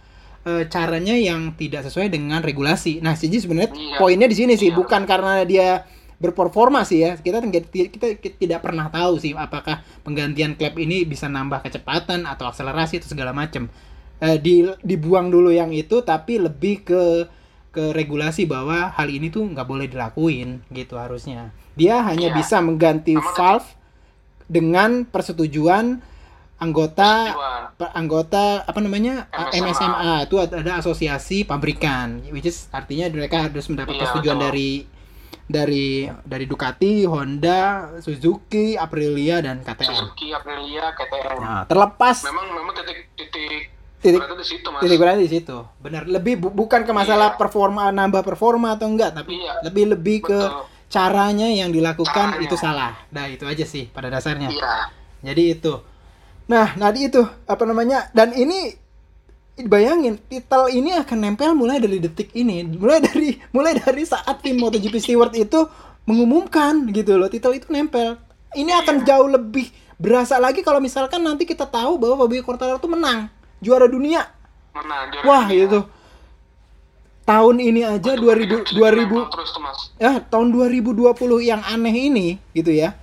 eh, 0.44 0.64
caranya 0.66 1.18
yang 1.18 1.50
tidak 1.52 1.82
sesuai 1.82 2.06
dengan 2.06 2.38
regulasi 2.38 3.00
nah 3.00 3.18
jadi 3.18 3.34
sebenarnya 3.34 3.72
Iya. 3.72 3.96
poinnya 3.98 4.28
di 4.30 4.36
sini 4.36 4.54
sih 4.54 4.70
Iya. 4.70 4.78
bukan 4.78 5.02
karena 5.02 5.42
dia 5.42 5.82
berperforma 6.18 6.82
sih 6.82 6.98
ya 7.00 7.14
kita 7.14 7.38
kita, 7.46 7.86
kita 8.18 8.36
tidak 8.36 8.60
pernah 8.60 8.90
tahu 8.90 9.18
sih 9.18 9.32
apakah 9.32 9.82
penggantian 10.02 10.54
klep 10.54 10.74
ini 10.76 11.02
bisa 11.02 11.26
nambah 11.26 11.62
kecepatan 11.62 12.26
atau 12.26 12.46
akselerasi 12.46 12.98
atau 12.98 13.08
segala 13.08 13.30
macam 13.30 13.70
Eh, 14.18 14.34
di 14.36 14.66
dibuang 14.80 15.28
dulu 15.28 15.48
yang 15.48 15.70
itu 15.70 16.02
tapi 16.02 16.36
lebih 16.36 16.82
ke 16.82 17.02
ke 17.68 17.92
regulasi 17.92 18.44
bahwa 18.44 18.90
hal 18.90 19.06
ini 19.06 19.28
tuh 19.28 19.46
nggak 19.46 19.62
boleh 19.62 19.86
dilakuin 19.86 20.66
gitu 20.68 20.98
harusnya 20.98 21.54
dia 21.72 22.02
hanya 22.02 22.28
Iya. 22.28 22.34
bisa 22.34 22.58
mengganti 22.58 23.14
valve 23.14 23.68
dengan 24.42 25.04
persetujuan 25.04 26.02
anggota 26.56 27.30
Persetujuan. 27.30 27.62
pe- 27.78 27.92
anggota 27.94 28.44
apa 28.64 28.80
namanya 28.80 29.14
MSMA. 29.54 30.26
Itu 30.26 30.42
ada 30.42 30.58
ada 30.58 30.72
asosiasi 30.76 31.44
pabrikan 31.44 32.18
which 32.28 32.44
is 32.44 32.66
artinya 32.68 33.06
mereka 33.06 33.46
harus 33.46 33.70
mendapat 33.70 33.94
Iya, 33.94 34.00
persetujuan 34.02 34.34
betul. 34.36 34.46
dari 34.50 34.70
dari 35.46 35.86
dari 36.20 36.44
Ducati, 36.44 37.06
Honda, 37.06 37.60
Suzuki, 37.98 38.74
Aprilia 38.74 39.38
dan 39.38 39.62
KTM. 39.62 39.94
Suzuki, 39.94 40.28
Aprilia, 40.28 40.90
KTM. 40.90 41.38
Nah, 41.38 41.62
terlepas 41.64 42.26
Memang 42.26 42.46
memang 42.50 42.74
titik 42.74 42.98
titik 43.14 43.77
titik 43.98 44.20
beratnya 44.20 44.38
di 44.38 44.46
situ 44.46 44.68
mas. 44.68 44.80
titik 44.80 44.98
berada 44.98 45.18
di 45.18 45.30
situ. 45.30 45.56
Benar, 45.78 46.02
lebih 46.04 46.34
bu- 46.38 46.54
bukan 46.54 46.82
ke 46.82 46.92
masalah 46.92 47.34
performa 47.34 47.90
nambah 47.90 48.22
performa 48.22 48.74
atau 48.74 48.86
enggak, 48.86 49.10
tapi 49.12 49.36
Iya. 49.36 49.64
lebih 49.64 49.84
lebih 49.92 50.16
ke 50.24 50.38
Betul. 50.38 50.64
caranya 50.88 51.46
yang 51.46 51.68
dilakukan 51.68 52.28
Caranya. 52.32 52.44
itu 52.44 52.54
salah. 52.54 52.92
Nah, 53.08 53.26
itu 53.26 53.44
aja 53.44 53.64
sih 53.64 53.86
pada 53.86 54.06
dasarnya. 54.06 54.48
Iya. 54.48 54.72
Jadi 55.24 55.42
itu. 55.52 55.74
Nah, 56.46 56.72
nadi 56.74 57.06
itu 57.06 57.20
apa 57.44 57.62
namanya? 57.62 58.08
Dan 58.10 58.32
ini 58.32 58.72
bayangin 59.58 60.16
titel 60.24 60.70
ini 60.70 60.94
akan 60.94 61.18
nempel 61.18 61.50
mulai 61.52 61.76
dari 61.76 61.98
detik 61.98 62.30
ini, 62.32 62.62
mulai 62.64 63.02
dari 63.02 63.34
mulai 63.50 63.74
dari 63.74 64.02
saat 64.02 64.38
tim 64.40 64.54
MotoGP 64.62 64.94
Stewart 64.96 65.34
itu 65.34 65.66
mengumumkan 66.04 66.88
gitu 66.88 67.18
loh, 67.18 67.28
titel 67.28 67.52
itu 67.52 67.68
nempel. 67.68 68.16
Ini 68.50 68.72
akan 68.80 69.04
jauh 69.04 69.28
lebih 69.28 69.68
berasa 69.98 70.38
lagi 70.38 70.62
kalau 70.62 70.78
misalkan 70.78 71.20
nanti 71.20 71.44
kita 71.44 71.66
tahu 71.66 71.98
bahwa 71.98 72.24
Fabio 72.24 72.40
Quartararo 72.40 72.78
itu 72.78 72.88
menang 72.88 73.28
juara 73.58 73.86
dunia. 73.86 74.26
Mana? 74.70 75.08
juara 75.08 75.24
Wah, 75.24 75.44
dunia. 75.46 75.66
itu. 75.66 75.80
Tahun 77.22 77.56
ini 77.60 77.84
aja 77.84 78.16
Itu 78.16 78.24
2000 78.24 78.48
kan 78.48 78.62
2000 78.72 79.28
terus 79.28 79.48
tuh 79.52 79.60
mas. 79.60 79.78
ya 80.00 80.16
tahun 80.24 80.48
2020 80.48 81.12
yang 81.44 81.60
aneh 81.60 81.92
ini 82.08 82.40
gitu 82.56 82.72
ya 82.72 82.96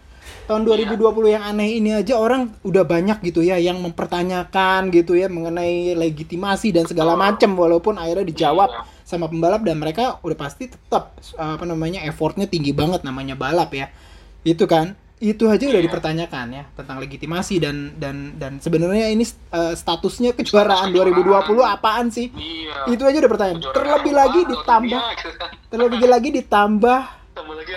tahun 0.50 0.66
2020 0.66 0.98
yang 1.30 1.46
aneh 1.46 1.78
ini 1.78 1.94
aja 1.94 2.18
orang 2.18 2.50
udah 2.66 2.82
banyak 2.82 3.22
gitu 3.22 3.46
ya 3.46 3.62
yang 3.62 3.78
mempertanyakan 3.86 4.90
gitu 4.90 5.14
ya 5.14 5.30
mengenai 5.30 5.94
legitimasi 5.94 6.74
dan 6.74 6.90
segala 6.90 7.14
macam 7.14 7.54
walaupun 7.54 8.02
akhirnya 8.02 8.26
dijawab 8.26 8.70
Iya. 8.74 8.82
sama 9.06 9.30
pembalap 9.30 9.62
dan 9.62 9.78
mereka 9.78 10.18
udah 10.26 10.34
pasti 10.34 10.74
tetap 10.74 11.14
apa 11.38 11.62
namanya 11.62 12.02
effortnya 12.02 12.50
tinggi 12.50 12.74
banget 12.74 13.06
namanya 13.06 13.38
balap 13.38 13.70
ya 13.78 13.94
itu 14.42 14.66
kan 14.66 14.98
itu 15.16 15.48
aja 15.48 15.64
udah 15.64 15.80
Iya. 15.80 15.88
dipertanyakan 15.88 16.46
ya 16.52 16.64
tentang 16.76 17.00
legitimasi 17.00 17.56
dan 17.64 17.96
dan 17.96 18.36
dan 18.36 18.60
sebenarnya 18.60 19.08
ini 19.08 19.24
uh, 19.56 19.72
statusnya 19.72 20.36
kejuaraan 20.36 20.92
2020 20.92 21.56
apaan 21.64 22.12
sih? 22.12 22.28
Iya. 22.36 22.92
itu 22.92 23.04
aja 23.08 23.18
udah 23.24 23.32
pertanyaan. 23.32 23.60
Juara 23.64 23.76
terlebih 23.80 24.12
lagi 24.12 24.42
ditambah 24.44 25.02
gitu. 25.16 25.30
terlebih 25.72 26.08
lagi 26.08 26.30
ditambah 26.36 27.00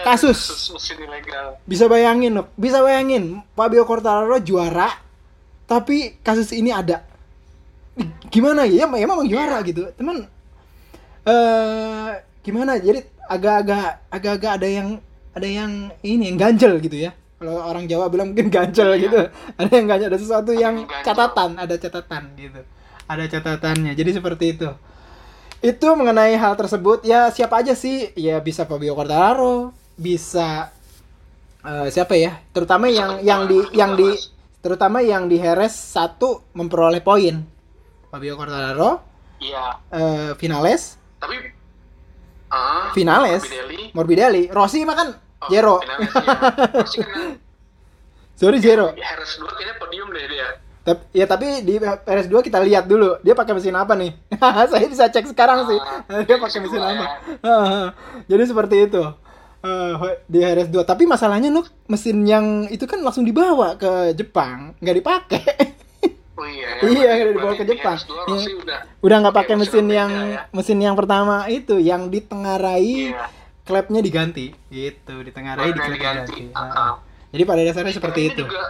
Kasus. 0.03 0.71
bisa 1.67 1.91
bayangin 1.91 2.31
loh 2.39 2.47
bisa 2.55 2.79
bayangin 2.79 3.43
Fabio 3.55 3.83
Quartararo 3.83 4.39
juara 4.39 4.91
tapi 5.67 6.19
kasus 6.23 6.51
ini 6.51 6.71
ada. 6.75 7.03
Gimana? 8.31 8.63
Ya 8.67 8.87
ya 8.87 9.07
memang 9.07 9.27
juara 9.27 9.59
gitu. 9.63 9.87
Teman 9.95 10.27
eh 11.23 12.11
gimana? 12.43 12.79
Jadi 12.79 13.03
agak-agak 13.29 14.09
agak-agak 14.09 14.53
ada 14.63 14.69
yang 14.69 14.89
ada 15.35 15.49
yang 15.49 15.73
ini 16.03 16.33
yang 16.33 16.39
ganjel 16.41 16.79
gitu 16.81 16.99
ya 16.99 17.13
kalau 17.39 17.63
orang 17.63 17.87
Jawa 17.87 18.11
bilang 18.11 18.35
mungkin 18.35 18.51
ganjel 18.51 18.93
Iya. 18.93 19.03
gitu. 19.03 19.21
Ada 19.57 19.71
yang 19.71 19.87
ganjel 19.87 20.09
ada 20.11 20.19
sesuatu 20.19 20.51
yang 20.51 20.75
yang 20.75 20.91
ganjel. 20.91 21.07
catatan 21.07 21.51
ada 21.55 21.75
catatan 21.75 22.23
gitu. 22.35 22.61
Ada 23.09 23.25
catatannya. 23.27 23.93
Jadi 23.95 24.11
seperti 24.13 24.45
itu. 24.53 24.69
Itu 25.59 25.89
mengenai 25.95 26.35
hal 26.35 26.55
tersebut 26.55 27.03
ya 27.03 27.31
siapa 27.31 27.59
aja 27.59 27.73
sih? 27.73 28.11
Ya 28.15 28.39
bisa 28.39 28.63
Fabio 28.63 28.93
Quartararo 28.93 29.71
bisa 29.95 30.71
eh, 31.63 31.89
siapa 31.89 32.15
ya? 32.15 32.39
Terutama 32.53 32.87
yang 32.87 33.19
yang 33.23 33.47
di 33.47 33.59
yang 33.73 33.95
di 33.95 34.13
terutama 34.59 34.99
yang 35.01 35.27
di 35.27 35.39
Heres 35.39 35.73
satu 35.73 36.43
memperoleh 36.53 37.01
poin. 37.01 37.43
Fabio 38.09 38.35
Quartararo 38.35 39.03
Iya. 39.39 39.79
eh, 39.91 40.31
Vinales 40.35 40.99
Tapi 41.19 41.35
ah, 42.49 42.91
Vinales 42.93 43.43
Morbidelli. 43.43 43.83
Morbidelli. 43.95 44.43
Rossi 44.51 44.83
mah 44.83 44.97
kan 44.97 45.09
Oh, 45.39 45.49
Zero 45.49 45.79
Vinales, 45.79 46.11
iya. 46.95 47.07
Sorry 48.41 48.59
Zero 48.59 48.91
Harris 48.93 49.33
dua 49.35 49.51
kayaknya 49.51 49.75
podium 49.77 50.09
deh 50.11 50.27
dia. 50.27 50.49
Tapi 50.81 51.03
ya 51.13 51.27
tapi 51.27 51.47
di 51.63 51.77
PS2 51.77 52.33
kita 52.41 52.59
lihat 52.59 52.87
dulu 52.87 53.19
dia 53.21 53.35
pakai 53.35 53.53
mesin 53.53 53.75
apa 53.75 53.93
nih. 53.93 54.15
Saya 54.71 54.87
bisa 54.87 55.07
cek 55.07 55.27
sekarang 55.27 55.67
sih. 55.67 55.79
Ah, 55.79 56.23
dia 56.27 56.39
pakai 56.39 56.59
mesin 56.59 56.79
PS2 56.79 56.87
apa. 56.89 57.05
ya. 57.39 57.59
Jadi 58.25 58.43
seperti 58.45 58.77
itu. 58.87 59.03
Eh, 59.59 59.93
di 60.25 60.39
RS2 60.39 60.87
tapi 60.87 61.03
masalahnya 61.03 61.51
Nuk 61.51 61.67
mesin 61.87 62.23
yang 62.23 62.47
itu 62.69 62.87
kan 62.87 63.03
langsung 63.03 63.27
dibawa 63.27 63.75
ke 63.75 64.15
Jepang 64.15 64.79
nggak 64.79 64.97
dipakai 64.97 65.45
Oh 66.39 66.47
iya. 66.47 66.71
Iya, 66.79 67.11
berarti- 67.11 67.35
dibawa 67.35 67.53
ke 67.53 67.65
Jepang. 67.67 67.99
Iya. 67.99 68.55
udah. 68.55 68.79
udah 69.03 69.17
nggak 69.19 69.37
pakai 69.37 69.55
mesin 69.59 69.87
yang 69.91 70.11
ya. 70.15 70.47
mesin 70.55 70.79
yang 70.79 70.95
pertama 70.95 71.51
itu 71.51 71.75
yang 71.77 72.07
ditengarai 72.07 73.11
Iya. 73.11 73.27
Klepnya 73.69 74.01
diganti 74.01 74.57
gitu 74.69 75.15
di 75.21 75.31
Klepnya 75.31 75.55
klep 75.85 75.93
diganti. 75.93 76.33
diganti 76.41 76.57
Ah, 76.57 76.63
Heeh. 76.65 76.89
ah. 76.89 76.95
jadi 77.29 77.43
pada 77.45 77.63
dasarnya 77.63 77.93
seperti 77.93 78.21
ini 78.25 78.31
itu 78.33 78.43
Juga, 78.43 78.65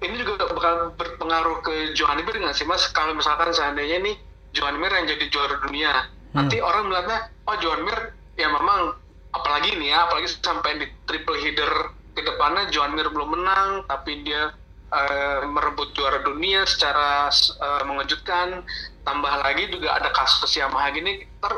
ini 0.00 0.14
juga 0.20 0.32
bakal 0.46 0.74
berpengaruh 0.94 1.56
ke 1.60 1.74
Johan 1.92 2.20
Mir 2.20 2.36
nggak 2.36 2.54
sih 2.54 2.64
mas? 2.64 2.86
Kalau 2.88 3.12
misalkan 3.12 3.50
seandainya 3.50 3.98
nih 4.00 4.14
Johan 4.52 4.78
Mir 4.78 4.92
yang 4.92 5.10
jadi 5.10 5.24
juara 5.28 5.58
dunia, 5.60 5.92
Hmm. 6.30 6.46
nanti 6.46 6.58
orang 6.58 6.86
melihatnya, 6.86 7.18
oh 7.46 7.56
Johan 7.58 7.82
Mir 7.82 7.98
ya 8.34 8.46
memang 8.46 8.94
apalagi 9.30 9.74
nih 9.74 9.90
ya, 9.90 10.06
apalagi 10.06 10.28
sampai 10.30 10.78
di 10.78 10.86
triple 11.04 11.38
header 11.38 11.72
ke 12.10 12.22
depannya 12.22 12.70
Johan 12.70 12.94
Mir 12.94 13.06
belum 13.08 13.34
menang, 13.34 13.82
tapi 13.86 14.22
dia 14.22 14.54
eh, 14.90 15.40
merebut 15.44 15.90
juara 15.90 16.22
dunia 16.22 16.62
secara 16.64 17.26
eh, 17.32 17.82
mengejutkan. 17.82 18.62
Tambah 19.02 19.32
lagi 19.36 19.68
juga 19.68 19.94
ada 19.94 20.08
kasus 20.10 20.48
Yamaha 20.54 20.88
gini, 20.90 21.26
ter 21.38 21.52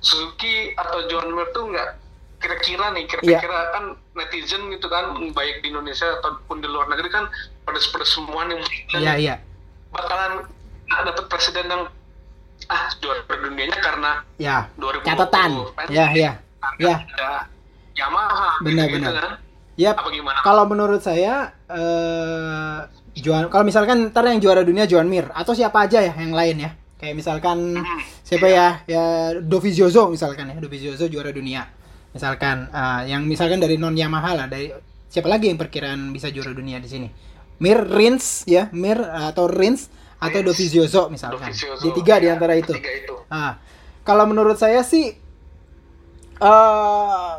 Suzuki 0.00 0.72
atau 0.74 1.04
Johan 1.06 1.30
Mir 1.30 1.48
tuh 1.50 1.68
nggak 1.68 1.88
kira-kira 2.40 2.88
nih 2.90 3.04
Iya. 3.04 3.36
kira-kira 3.36 3.58
kan 3.70 3.84
netizen 4.14 4.72
gitu 4.72 4.88
kan 4.88 5.12
baik 5.30 5.60
di 5.60 5.68
Indonesia 5.68 6.08
ataupun 6.18 6.58
di 6.58 6.68
luar 6.68 6.88
negeri 6.88 7.08
kan 7.08 7.28
pedes-pedes 7.62 8.08
semua 8.10 8.48
nih. 8.48 8.56
Iya 8.90 9.12
iya. 9.16 9.34
Bakalan 9.92 10.48
dapat 10.88 11.24
presiden 11.28 11.68
yang 11.68 11.82
ah 12.68 12.84
juara 12.96 13.24
dunianya 13.28 13.78
karena 13.78 14.12
ya 14.36 14.68
2020 14.76 15.04
catatan. 15.04 15.50
ya 15.88 16.06
ya 16.12 16.32
ya 16.76 16.96
Yamaha 17.96 18.60
Benar, 18.60 18.86
gitu, 18.88 18.96
benar. 19.00 19.12
kan. 19.16 19.32
Yap. 19.76 19.94
apa 19.96 20.08
gimana? 20.12 20.38
Kalau 20.40 20.64
menurut 20.64 21.00
saya 21.00 21.56
eh 21.66 22.78
Juan 23.16 23.48
kalau 23.48 23.64
misalkan 23.64 24.08
ntar 24.08 24.24
yang 24.24 24.40
juara 24.40 24.60
dunia 24.62 24.84
Juan 24.84 25.08
Mir 25.08 25.28
atau 25.32 25.52
siapa 25.52 25.84
aja 25.84 26.00
ya 26.00 26.12
yang 26.14 26.32
lain 26.32 26.56
ya. 26.58 26.70
Kayak 27.00 27.14
misalkan 27.16 27.80
siapa 28.20 28.46
ya? 28.46 28.84
Ya 28.84 29.04
Dovizioso 29.40 30.12
misalkan 30.12 30.52
ya. 30.52 30.56
Dovizioso 30.60 31.08
juara 31.08 31.32
dunia. 31.32 31.64
Misalkan 32.12 32.68
eh, 32.68 33.02
yang 33.08 33.24
misalkan 33.24 33.56
dari 33.56 33.80
non 33.80 33.96
Yamaha 33.96 34.36
lah 34.36 34.46
dari 34.46 34.68
siapa 35.08 35.26
lagi 35.26 35.48
yang 35.48 35.56
perkiraan 35.56 36.12
bisa 36.12 36.28
juara 36.28 36.52
dunia 36.52 36.76
di 36.76 36.86
sini? 36.86 37.08
Mir 37.60 37.80
Rins 37.80 38.44
ya, 38.44 38.68
Mir 38.72 39.00
atau 39.00 39.48
Rins 39.48 39.88
atau. 40.20 40.40
Dovizioso 40.44 41.08
misalkan. 41.08 41.48
Dovizioso. 41.48 41.80
Di 41.80 41.90
tiga 41.96 42.20
di 42.20 42.28
Ya, 42.28 42.36
antara 42.36 42.52
itu. 42.54 42.72
itu 42.76 43.16
Ah, 43.32 43.56
kalau 44.04 44.28
menurut 44.28 44.56
saya 44.56 44.84
sih 44.84 45.16
eh 46.40 47.30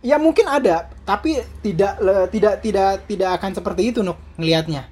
ya 0.00 0.16
mungkin 0.16 0.46
ada, 0.46 0.88
tapi 1.02 1.36
tidak 1.60 1.98
le- 2.00 2.28
tidak 2.30 2.54
tidak 2.62 2.88
tidak 3.04 3.30
akan 3.34 3.50
seperti 3.52 3.82
itu 3.92 4.00
Nuk 4.00 4.16
ngelihatnya. 4.36 4.86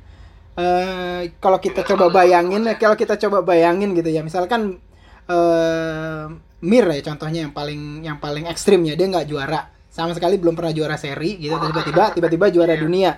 Eh 0.56 1.36
kalau 1.36 1.60
kita 1.60 1.84
coba 1.84 2.08
bayangin, 2.08 2.64
ya. 2.64 2.74
kalau 2.80 2.96
kita 2.96 3.20
coba 3.20 3.44
bayangin 3.44 3.92
gitu 3.92 4.08
ya, 4.08 4.24
misalkan 4.24 4.80
eh 5.28 6.24
Mir 6.64 6.88
ya 6.88 7.02
contohnya 7.04 7.44
yang 7.44 7.52
paling 7.52 8.00
yang 8.00 8.16
paling 8.16 8.48
ekstrimnya 8.48 8.96
dia 8.96 9.06
nggak 9.12 9.28
juara 9.28 9.68
sama 9.92 10.16
sekali 10.16 10.40
belum 10.40 10.56
pernah 10.56 10.72
juara 10.72 10.96
seri 10.96 11.36
gitu 11.36 11.52
tiba-tiba 11.52 12.10
tiba-tiba 12.16 12.46
juara 12.48 12.74
Iya. 12.74 12.80
dunia 12.80 13.12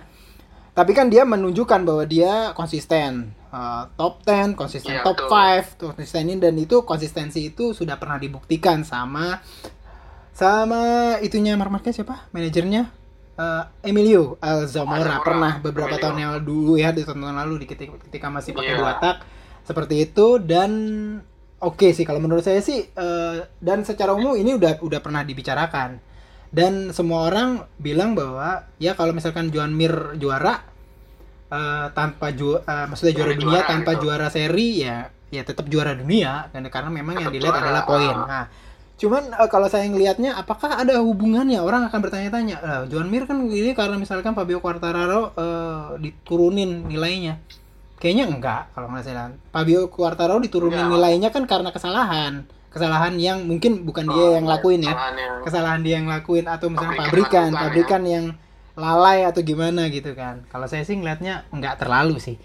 tapi 0.74 0.90
kan 0.94 1.06
dia 1.10 1.22
menunjukkan 1.22 1.80
bahwa 1.86 2.06
dia 2.06 2.50
konsisten 2.54 3.34
uh, 3.50 3.90
top 3.98 4.22
10, 4.26 4.54
konsisten 4.54 4.94
Iya, 4.94 5.02
top 5.02 5.26
betul. 5.26 5.90
5, 5.90 5.90
konsisten 5.94 6.22
ini 6.26 6.34
dan 6.38 6.54
itu 6.54 6.82
konsistensi 6.86 7.50
itu 7.50 7.74
sudah 7.74 7.98
pernah 7.98 8.18
dibuktikan 8.18 8.82
sama 8.82 9.38
sama 10.34 11.14
itunya 11.18 11.58
Mark 11.58 11.70
Marquez 11.70 11.98
siapa? 11.98 12.30
Manajernya 12.30 12.90
Uh, 13.38 13.62
Emilio 13.86 14.34
Alzamora 14.42 15.22
pernah 15.22 15.62
beberapa 15.62 15.94
Emilio. 15.94 16.02
tahun 16.02 16.16
yang 16.18 16.32
dulu 16.42 16.74
ya 16.74 16.90
di 16.90 17.06
tahun 17.06 17.22
lalu 17.38 17.62
di 17.62 17.66
ketika, 17.70 17.94
ketika 18.10 18.26
masih 18.28 18.50
pakai 18.50 18.74
Iya. 18.74 18.80
dua 18.82 18.92
tak 18.98 19.16
seperti 19.62 20.10
itu 20.10 20.42
dan 20.42 20.70
oke 21.58 21.86
sih 21.94 22.02
kalau 22.02 22.18
menurut 22.18 22.42
saya 22.42 22.58
sih 22.58 22.82
uh, 22.98 23.38
dan 23.62 23.86
secara 23.86 24.10
umum 24.10 24.34
ini 24.34 24.58
udah 24.58 24.82
udah 24.82 24.98
pernah 24.98 25.22
dibicarakan 25.22 26.02
dan 26.50 26.90
semua 26.90 27.30
orang 27.30 27.62
bilang 27.78 28.18
bahwa 28.18 28.66
ya 28.76 28.98
kalau 28.98 29.14
misalkan 29.14 29.54
Joan 29.54 29.70
Mir 29.70 30.18
juara 30.18 30.66
uh, 31.48 31.86
tanpa 31.94 32.34
ju 32.34 32.58
uh, 32.58 32.84
maksudnya 32.90 33.14
juara 33.14 33.32
Juara 33.32 33.38
dunia 33.38 33.60
juara 33.60 33.70
tanpa 33.70 33.90
gitu. 33.94 34.02
juara 34.02 34.26
seri 34.32 34.82
ya 34.82 34.96
ya 35.28 35.42
tetap 35.44 35.68
juara 35.68 35.92
dunia 35.92 36.48
dan 36.50 36.64
karena 36.66 36.88
memang 36.88 37.20
yang 37.20 37.28
Tetap 37.28 37.36
dilihat 37.36 37.54
juara, 37.54 37.64
adalah 37.68 37.82
poin. 37.84 38.16
ah. 38.16 38.26
Nah, 38.26 38.44
cuman 38.98 39.30
uh, 39.32 39.46
kalau 39.46 39.70
saya 39.70 39.86
ngelihatnya 39.86 40.34
apakah 40.34 40.74
ada 40.74 40.98
hubungannya? 40.98 41.62
Orang 41.62 41.86
akan 41.86 41.98
bertanya-tanya. 42.02 42.56
Lah 42.58 42.80
Joan 42.84 43.06
Mir 43.06 43.24
kan 43.24 43.38
ini 43.40 43.72
karena 43.72 43.94
misalkan 43.94 44.34
Fabio 44.34 44.58
Quartararo 44.58 45.32
uh, 45.32 45.94
diturunin 45.96 46.84
nilainya. 46.84 47.38
Kayaknya 47.98 48.24
enggak 48.26 48.62
kalau 48.74 48.90
nggak 48.90 49.04
salah. 49.06 49.30
Fabio 49.50 49.86
Quartararo 49.86 50.38
diturunin 50.38 50.78
Enggak. 50.78 50.92
nilainya 50.92 51.28
kan 51.30 51.46
karena 51.46 51.70
kesalahan. 51.70 52.42
Kesalahan 52.68 53.16
yang 53.16 53.48
mungkin 53.48 53.82
bukan 53.82 54.04
dia 54.04 54.22
Oh, 54.22 54.34
yang 54.36 54.44
lakuin 54.44 54.84
ya. 54.84 54.92
kesalahan 54.92 55.14
yang- 55.16 55.42
kesalahan 55.42 55.80
dia 55.80 55.94
yang 55.98 56.06
lakuin 56.06 56.44
atau 56.46 56.66
misalnya 56.68 56.98
Pabrikan 57.00 57.48
pabrikan 57.48 57.50
pabrikan 57.56 58.02
yang 58.04 58.24
lalai 58.78 59.26
atau 59.26 59.40
gimana 59.42 59.90
gitu 59.90 60.14
kan. 60.14 60.46
Kalau 60.46 60.66
saya 60.66 60.82
sih 60.82 60.94
ngelihatnya 60.94 61.48
nggak 61.50 61.80
terlalu 61.80 62.18
sih. 62.18 62.36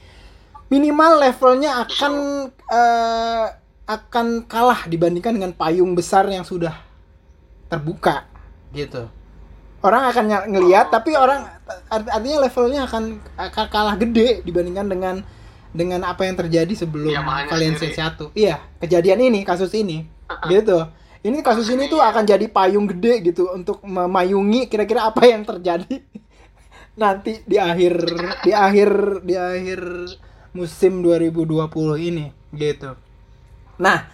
Minimal 0.70 1.22
levelnya 1.22 1.86
akan 1.86 2.14
eh, 2.50 3.46
akan 3.84 4.48
kalah 4.48 4.88
dibandingkan 4.88 5.36
dengan 5.36 5.52
payung 5.52 5.92
besar 5.96 6.28
yang 6.32 6.48
sudah 6.48 6.72
terbuka. 7.68 8.28
Gitu. 8.72 9.10
Orang 9.84 10.08
akan 10.08 10.24
ny- 10.32 10.50
ngelihat 10.56 10.88
tapi 10.96 11.12
orang 11.20 11.44
art- 11.92 12.08
artinya 12.08 12.48
levelnya 12.48 12.88
akan 12.88 13.20
akan 13.36 13.66
kalah 13.68 13.96
gede 14.00 14.40
dibandingkan 14.48 14.88
dengan 14.88 15.16
dengan 15.74 16.06
apa 16.08 16.24
yang 16.24 16.38
terjadi 16.40 16.72
sebelum 16.78 17.20
Valencia 17.50 17.90
sendiri. 17.90 17.98
satu 17.98 18.30
iya 18.38 18.62
kejadian 18.80 19.20
ini 19.28 19.44
kasus 19.44 19.74
ini. 19.76 20.08
Gitu. 20.48 20.80
Ini 21.24 21.40
kasus 21.40 21.68
ini 21.72 21.88
tuh 21.88 22.04
akan 22.04 22.24
jadi 22.28 22.48
payung 22.52 22.84
gede 22.88 23.24
gitu 23.24 23.48
untuk 23.52 23.80
memayungi 23.84 24.68
kira-kira 24.68 25.08
apa 25.08 25.24
yang 25.24 25.44
terjadi 25.48 26.04
nanti 27.02 27.40
di 27.48 27.58
akhir 27.60 27.94
di 28.44 28.52
akhir 28.52 28.90
di 29.24 29.36
akhir 29.40 29.82
musim 30.54 31.02
2020 31.02 31.68
ini 32.10 32.26
gitu 32.54 32.94
nah 33.78 34.06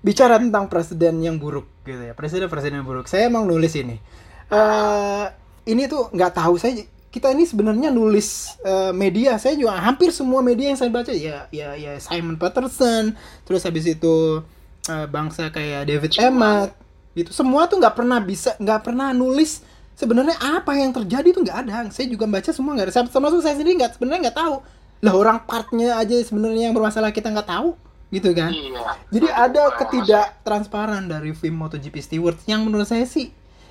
bicara 0.00 0.40
tentang 0.40 0.64
presiden 0.68 1.20
yang 1.20 1.36
buruk 1.36 1.68
gitu 1.84 2.00
ya 2.00 2.16
presiden 2.16 2.48
presiden 2.48 2.84
buruk. 2.84 3.06
Saya 3.08 3.28
emang 3.28 3.44
nulis 3.44 3.76
ini. 3.76 4.00
Eh 4.48 5.26
ini 5.68 5.86
tuh 5.86 6.08
nggak 6.12 6.32
tahu 6.32 6.56
saya 6.56 6.80
kita 7.12 7.34
ini 7.34 7.44
sebenarnya 7.44 7.92
nulis 7.92 8.56
eh, 8.64 8.92
media. 8.96 9.36
Saya 9.36 9.56
juga 9.60 9.76
hampir 9.76 10.10
semua 10.10 10.40
media 10.40 10.72
yang 10.72 10.78
saya 10.80 10.88
baca 10.88 11.12
ya 11.12 11.46
ya 11.52 11.76
ya 11.76 12.00
Simon 12.00 12.40
Patterson 12.40 13.12
terus 13.44 13.64
habis 13.68 13.84
itu 13.84 14.40
eh, 14.88 15.06
bangsa 15.06 15.52
kayak 15.52 15.84
David 15.88 16.12
Emmett 16.16 16.72
itu 17.12 17.34
semua 17.34 17.66
tuh 17.66 17.82
nggak 17.82 17.94
pernah 17.98 18.22
bisa 18.22 18.54
nggak 18.56 18.80
pernah 18.86 19.10
nulis 19.10 19.66
sebenarnya 19.98 20.38
apa 20.40 20.78
yang 20.80 20.96
terjadi 20.96 21.28
tuh 21.36 21.44
nggak 21.44 21.58
ada. 21.68 21.76
Saya 21.92 22.08
juga 22.08 22.24
baca 22.24 22.48
semua 22.56 22.72
nggak 22.72 22.88
ada. 22.88 23.04
Termasuk 23.04 23.44
saya 23.44 23.52
sendiri 23.52 23.76
nggak 23.76 24.00
sebenarnya 24.00 24.32
nggak 24.32 24.38
tahu. 24.40 24.56
Lah 25.04 25.12
orang 25.12 25.44
partnya 25.44 26.00
aja 26.00 26.16
sebenarnya 26.24 26.72
yang 26.72 26.74
bermasalah 26.76 27.12
kita 27.12 27.28
nggak 27.28 27.48
tahu 27.48 27.76
gitu 28.10 28.30
kan 28.30 28.50
Iya. 28.50 28.82
jadi 29.08 29.26
ada 29.30 29.62
ketidak 29.72 30.42
transparan 30.42 31.06
dari 31.06 31.30
film 31.30 31.58
MotoGP 31.58 31.96
Stewards 31.96 32.42
yang 32.44 32.62
menurut 32.62 32.84
saya 32.84 33.02
sih 33.02 33.30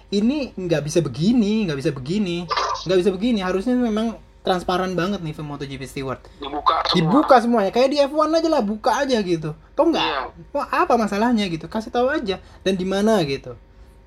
ini 0.09 0.49
nggak 0.51 0.81
bisa 0.81 0.99
begini, 0.99 1.63
nggak 1.63 1.77
bisa 1.77 1.91
begini, 1.91 2.41
nggak 2.81 2.97
bisa 2.97 3.11
begini. 3.11 3.39
Harusnya 3.39 3.77
memang 3.77 4.17
transparan 4.41 4.97
banget 4.97 5.21
nih 5.21 5.31
film 5.31 5.53
MotoGP 5.53 5.85
Steward. 5.85 6.17
dibuka 6.35 6.81
semua. 6.81 6.95
Dibuka 6.97 7.35
semuanya 7.37 7.69
kayak 7.69 7.89
di 7.89 7.97
F1 8.01 8.33
aja 8.33 8.49
lah, 8.49 8.63
buka 8.63 8.91
aja 8.97 9.21
gitu. 9.21 9.53
Toh 9.53 9.85
nggak, 9.85 10.01
Iya. 10.01 10.21
wah 10.49 10.65
apa 10.73 10.97
masalahnya 10.97 11.45
gitu? 11.45 11.69
Kasih 11.69 11.93
tahu 11.93 12.09
aja 12.09 12.41
dan 12.59 12.73
di 12.73 12.83
mana 12.83 13.21
gitu. 13.21 13.53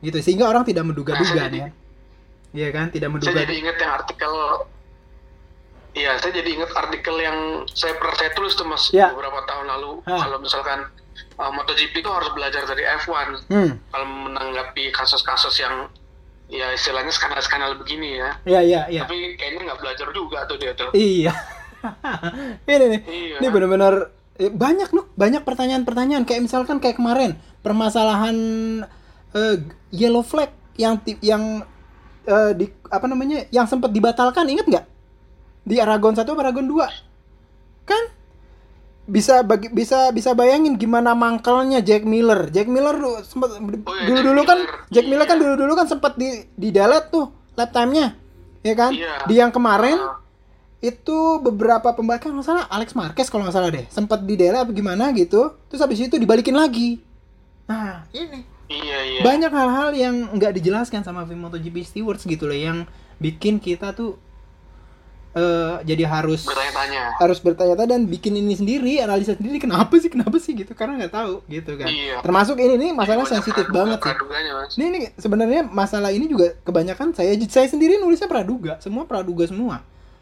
Gitu 0.01 0.19
sehingga 0.19 0.51
orang 0.51 0.67
tidak 0.67 0.83
menduga-duga 0.83 1.23
Nah, 1.39 1.47
nih 1.55 1.63
saya 1.63 1.71
ya. 1.71 1.79
Iya 2.53 2.69
kan, 2.69 2.87
tidak 2.91 3.07
Saya 3.07 3.15
menduga. 3.15 3.39
jadi 3.39 3.55
inget 3.55 3.77
yang 3.79 3.93
artikel 3.95 4.33
Iya, 5.93 6.17
saya 6.17 6.33
jadi 6.33 6.57
inget 6.57 6.73
artikel 6.73 7.17
yang 7.17 7.39
saya 7.69 7.93
pernah 7.97 8.17
saya 8.17 8.33
tulis 8.33 8.57
tuh 8.57 8.65
mas 8.65 8.89
Ya. 8.91 9.13
beberapa 9.13 9.45
tahun 9.45 9.69
lalu. 9.69 10.01
Hah. 10.09 10.25
Kalau 10.25 10.41
misalkan 10.41 10.89
uh, 11.37 11.53
MotoGP 11.53 12.01
itu 12.01 12.09
harus 12.09 12.33
belajar 12.33 12.65
dari 12.65 12.81
F1 12.97 13.45
Hmm, 13.49 13.77
kalau 13.89 14.07
menanggapi 14.09 14.89
kasus-kasus 14.91 15.53
yang 15.61 15.93
ya 16.49 16.69
istilahnya 16.71 17.09
skandal-skandal 17.09 17.77
begini 17.77 18.21
ya. 18.21 18.31
iya 18.45 18.61
iya 18.61 18.81
iya. 18.89 19.01
Tapi 19.05 19.37
kayaknya 19.37 19.69
nggak 19.69 19.81
belajar 19.81 20.09
juga 20.13 20.39
tuh 20.45 20.57
dia 20.57 20.73
tuh. 20.73 20.89
Iya. 20.93 21.33
ini 22.69 22.85
nih. 22.89 23.01
Iya. 23.05 23.37
Ini 23.41 23.49
benar-benar 23.49 23.95
eh, 24.37 24.49
banyak 24.49 24.89
loh, 24.93 25.09
banyak 25.13 25.43
pertanyaan-pertanyaan 25.45 26.25
kayak 26.25 26.41
misalkan 26.41 26.81
kayak 26.81 26.97
kemarin 26.97 27.37
permasalahan 27.61 28.37
eh, 29.33 29.57
yellow 29.91 30.25
flag 30.25 30.49
yang 30.77 31.01
yang 31.21 31.65
eh, 32.25 32.53
di 32.53 32.65
apa 32.89 33.05
namanya 33.05 33.45
yang 33.49 33.65
sempat 33.65 33.93
dibatalkan 33.93 34.49
inget 34.49 34.65
nggak 34.65 34.87
di 35.63 35.79
Aragon 35.79 36.13
1 36.13 36.21
atau 36.21 36.35
Aragon 36.35 36.67
2 36.67 36.79
kan 37.85 38.05
bisa 39.03 39.43
bagi 39.43 39.67
bisa 39.67 40.15
bisa 40.15 40.31
bayangin 40.33 40.79
gimana 40.79 41.11
mangkelnya 41.13 41.83
Jack 41.83 42.07
Miller 42.07 42.47
Jack 42.49 42.71
Miller 42.71 42.95
dulu 42.95 43.19
sempat 43.21 43.59
Oh 43.59 43.95
iya, 43.99 44.07
dulu 44.07 44.21
dulu 44.23 44.41
Jack 44.41 44.47
kan 44.47 44.59
Miller. 44.59 44.79
Jack 44.95 45.07
Miller 45.07 45.27
kan 45.27 45.37
dulu 45.39 45.55
dulu 45.59 45.73
kan 45.75 45.87
sempat 45.87 46.13
di 46.15 46.29
di 46.55 46.69
delete 46.71 47.11
tuh 47.11 47.27
lap 47.53 47.71
time-nya 47.71 48.15
ya 48.63 48.75
kan 48.75 48.95
Iya. 48.95 49.27
di 49.27 49.35
yang 49.35 49.51
kemarin 49.51 49.99
Ah. 49.99 50.23
itu 50.79 51.19
beberapa 51.39 51.95
pembalap 51.95 52.23
kalau 52.23 52.39
nggak 52.39 52.47
salah 52.47 52.65
Alex 52.67 52.95
Marquez 52.95 53.27
kalau 53.27 53.43
nggak 53.43 53.55
salah 53.55 53.71
deh 53.71 53.87
sempat 53.87 54.23
di 54.23 54.35
apa 54.39 54.71
gimana 54.71 55.11
gitu 55.15 55.55
terus 55.67 55.79
habis 55.79 55.99
itu 55.99 56.15
dibalikin 56.15 56.55
lagi 56.55 57.03
nah 57.67 58.07
ini 58.11 58.51
Iya 58.67 58.99
iya. 59.05 59.21
banyak 59.21 59.53
hal-hal 59.53 59.91
yang 59.93 60.15
nggak 60.33 60.57
dijelaskan 60.57 61.05
sama 61.05 61.29
film 61.29 61.45
MotoGP 61.45 61.85
Stewards 61.85 62.25
gitu 62.25 62.49
loh 62.49 62.57
yang 62.57 62.89
bikin 63.21 63.61
kita 63.61 63.93
tuh 63.93 64.17
eh 65.33 65.75
jadi 65.83 66.05
harus 66.05 66.45
Bertanya-tanya. 66.45 67.17
harus 67.17 67.39
bertanya-tanya 67.39 67.91
dan 67.91 68.05
bikin 68.05 68.33
ini 68.35 68.53
sendiri 68.53 69.01
analisa 69.01 69.33
sendiri 69.33 69.57
kenapa 69.59 69.97
sih 69.97 70.07
kenapa 70.07 70.37
sih 70.37 70.53
gitu 70.53 70.73
karena 70.73 71.01
nggak 71.01 71.15
tahu 71.15 71.41
gitu 71.47 71.73
kan 71.75 71.89
Iya. 71.89 72.21
termasuk 72.21 72.57
ini 72.57 72.77
nih 72.77 72.91
masalah 72.93 73.25
Banyak 73.25 73.33
sensitif 73.33 73.65
praduga- 73.65 73.97
banget 73.97 73.99
sih 74.69 74.77
ini, 74.77 74.85
ini 74.87 74.99
sebenarnya 75.15 75.65
masalah 75.65 76.11
ini 76.11 76.27
juga 76.27 76.53
kebanyakan 76.61 77.13
saya 77.13 77.33
saya 77.47 77.65
sendiri 77.67 77.97
nulisnya 77.97 78.27
praduga, 78.27 78.77
semua 78.79 79.05
praduga 79.05 79.45
semua. 79.45 79.81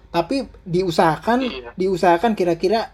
Tapi 0.09 0.46
diusahakan 0.64 1.38
Iya. 1.40 1.70
diusahakan 1.75 2.35
kira-kira 2.35 2.90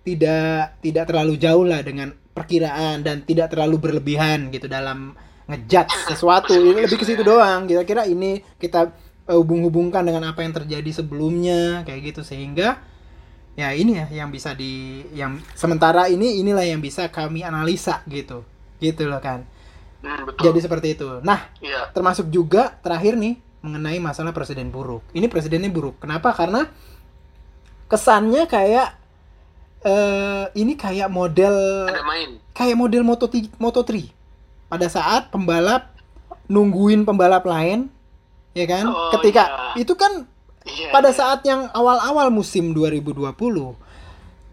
tidak 0.00 0.80
tidak 0.80 1.04
terlalu 1.04 1.36
jauh 1.36 1.62
lah 1.62 1.80
dengan 1.80 2.10
perkiraan 2.28 3.00
dan 3.00 3.22
tidak 3.22 3.48
terlalu 3.48 3.76
berlebihan 3.78 4.48
gitu 4.48 4.66
dalam 4.66 5.12
ngejudge 5.44 6.08
sesuatu. 6.08 6.52
Ini 6.54 6.80
lebih 6.82 6.96
ke 6.96 7.04
situ 7.04 7.20
doang. 7.20 7.64
Kira-kira 7.64 8.04
ini 8.04 8.40
kita 8.56 8.88
eh, 9.24 9.36
hubung-hubungkan 9.36 10.02
dengan 10.02 10.28
apa 10.28 10.42
yang 10.42 10.52
terjadi 10.52 10.90
sebelumnya 10.92 11.82
kayak 11.84 12.12
gitu 12.12 12.22
sehingga 12.22 12.82
ya 13.52 13.76
ini 13.76 14.00
ya 14.00 14.06
yang 14.24 14.32
bisa 14.32 14.56
di 14.56 15.04
yang 15.12 15.36
sementara 15.52 16.08
ini 16.08 16.40
inilah 16.40 16.64
yang 16.64 16.80
bisa 16.80 17.08
kami 17.08 17.44
analisa 17.44 18.00
gitu. 18.08 18.42
Gitu 18.78 19.06
loh 19.06 19.20
kan. 19.20 19.44
Hmm, 20.02 20.26
betul. 20.26 20.50
Jadi 20.50 20.58
seperti 20.58 20.88
itu. 20.98 21.22
Nah, 21.22 21.46
Iya. 21.62 21.94
termasuk 21.94 22.26
juga 22.26 22.74
terakhir 22.82 23.14
nih 23.14 23.38
mengenai 23.62 24.02
masalah 24.02 24.34
presiden 24.34 24.74
buruk. 24.74 25.06
Ini 25.14 25.30
presidennya 25.30 25.70
buruk. 25.70 26.02
Kenapa? 26.02 26.34
Karena 26.34 26.66
kesannya 27.86 28.48
kayak 28.48 28.98
eh 29.82 30.44
ini 30.54 30.78
kayak 30.78 31.10
model 31.10 31.54
Ada 31.90 32.02
main. 32.02 32.30
kayak 32.54 32.76
model 32.78 33.02
Moto 33.02 33.26
Moto3 33.58 34.10
pada 34.66 34.86
saat 34.86 35.28
pembalap 35.28 35.90
nungguin 36.46 37.02
pembalap 37.02 37.42
lain 37.42 37.90
ya 38.52 38.64
kan? 38.64 38.84
Oh, 38.88 39.10
Ketika 39.16 39.74
iya. 39.76 39.82
itu 39.82 39.94
kan 39.94 40.28
Iya. 40.62 40.94
pada 40.94 41.10
saat 41.10 41.42
yang 41.42 41.66
awal-awal 41.74 42.30
musim 42.30 42.70
2020 42.70 43.34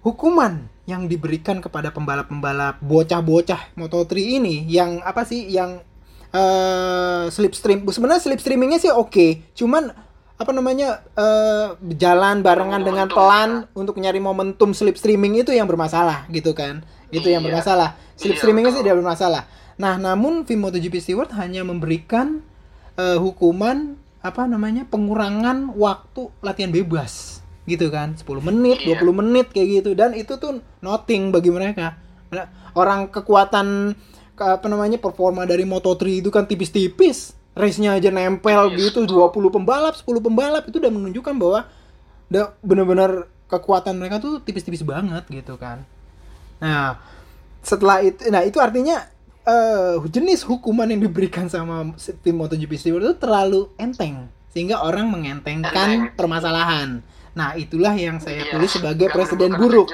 hukuman 0.01 0.65
yang 0.89 1.05
diberikan 1.05 1.61
kepada 1.61 1.93
pembalap-pembalap 1.93 2.81
bocah-bocah 2.81 3.77
Moto3 3.77 4.41
ini 4.41 4.65
yang 4.65 5.05
apa 5.05 5.21
sih 5.21 5.45
yang 5.45 5.85
eh 6.29 7.25
slipstream 7.29 7.85
sebenarnya 7.85 8.21
slipstreamingnya 8.21 8.77
sih 8.77 8.89
oke 8.89 9.53
cuman 9.53 9.93
apa 10.33 10.49
namanya 10.49 11.05
eh 11.13 11.67
jalan 11.93 12.41
barengan 12.41 12.81
dengan 12.81 13.05
Momentum, 13.05 13.17
pelan 13.17 13.49
untuk 13.77 13.95
nyari 13.97 14.17
momentum 14.17 14.73
slipstreaming 14.73 15.37
itu 15.37 15.53
yang 15.53 15.69
bermasalah 15.69 16.25
gitu 16.29 16.57
kan 16.57 16.81
itu 17.09 17.29
yang 17.29 17.45
Iya. 17.45 17.53
bermasalah 17.53 17.89
slipstreamingnya 18.17 18.73
sih 18.73 18.81
betul. 18.81 18.89
tidak 18.89 18.97
bermasalah 19.01 19.43
nah 19.77 19.93
namun 19.97 20.45
film 20.45 20.65
MotoGP 20.65 21.01
Steward 21.01 21.33
hanya 21.37 21.61
memberikan 21.61 22.41
eh, 22.99 23.15
hukuman 23.15 23.95
apa 24.19 24.43
namanya 24.43 24.83
pengurangan 24.83 25.71
waktu 25.79 26.27
latihan 26.43 26.75
bebas 26.75 27.39
gitu 27.63 27.87
kan. 27.87 28.19
10 28.19 28.43
menit 28.43 28.83
Iya. 28.83 28.99
20 28.99 29.15
menit 29.15 29.47
kayak 29.55 29.67
gitu. 29.79 29.91
Dan 29.95 30.11
itu 30.11 30.35
tuh 30.35 30.59
nothing 30.83 31.31
bagi 31.31 31.47
mereka. 31.47 31.95
Nah, 32.29 32.51
orang 32.75 33.07
kekuatan 33.07 33.95
ke, 34.35 34.43
apa 34.43 34.67
namanya 34.67 34.99
performa 34.99 35.47
dari 35.47 35.63
Moto3 35.63 36.19
itu 36.19 36.29
kan 36.29 36.43
tipis-tipis. 36.43 37.31
Race-nya 37.55 37.95
aja 37.95 38.11
nempel 38.11 38.75
Yes. 38.75 38.91
gitu 38.91 39.07
20 39.07 39.47
pembalap 39.49 39.95
10 39.95 40.19
pembalap. 40.19 40.67
Itu 40.67 40.83
udah 40.83 40.91
menunjukkan 40.91 41.33
bahwa 41.39 41.59
udah 42.29 42.43
bener-bener 42.61 43.11
kekuatan 43.49 43.97
mereka 43.97 44.21
tuh 44.21 44.43
tipis-tipis 44.43 44.83
banget 44.85 45.25
gitu 45.31 45.55
kan. 45.57 45.81
Nah 46.61 46.99
setelah 47.59 47.99
itu 47.99 48.29
nah 48.31 48.39
itu 48.45 48.55
artinya 48.61 49.03
eh 49.41 49.95
jenis 50.07 50.43
hukuman 50.43 50.85
yang 50.85 51.01
diberikan 51.01 51.45
sama 51.45 51.91
tim 52.19 52.35
MotoGP 52.35 52.71
Steward 52.75 53.03
itu 53.03 53.15
terlalu 53.17 53.71
enteng 53.75 54.27
sehingga 54.49 54.81
orang 54.81 55.07
mengentengkan 55.07 55.69
Enteng. 55.69 56.01
permasalahan 56.13 57.01
nah 57.31 57.53
itulah 57.53 57.93
yang 57.93 58.17
saya 58.17 58.43
Iya, 58.43 58.51
tulis 58.51 58.71
sebagai 58.71 59.07
presiden 59.07 59.53
buruk 59.53 59.89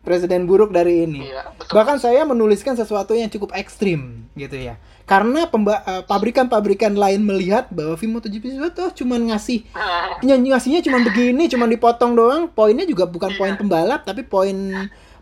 presiden 0.00 0.44
buruk 0.44 0.70
dari 0.70 1.04
ini 1.04 1.26
Iya, 1.26 1.52
bahkan 1.68 1.98
saya 1.98 2.22
menuliskan 2.22 2.74
sesuatu 2.74 3.12
yang 3.12 3.28
cukup 3.28 3.52
ekstrim 3.52 4.24
gitu 4.34 4.54
ya 4.54 4.78
karena 5.04 5.48
eh, 5.48 6.02
pabrikan-pabrikan 6.04 6.92
lain 6.92 7.24
melihat 7.24 7.72
bahwa 7.72 7.96
film 7.96 8.16
MotoGP 8.16 8.44
Steward 8.52 8.72
tuh 8.72 8.92
cuman 8.94 9.32
ngasih 9.32 9.64
Ny- 10.20 10.44
ngasihnya 10.52 10.84
cuma 10.84 11.00
begini, 11.00 11.48
cuma 11.48 11.64
dipotong 11.64 12.12
doang. 12.12 12.44
Poinnya 12.46 12.84
juga 12.84 13.08
bukan 13.08 13.32
Iya. 13.32 13.38
poin 13.40 13.54
pembalap, 13.56 14.04
tapi 14.04 14.20
poin 14.20 14.52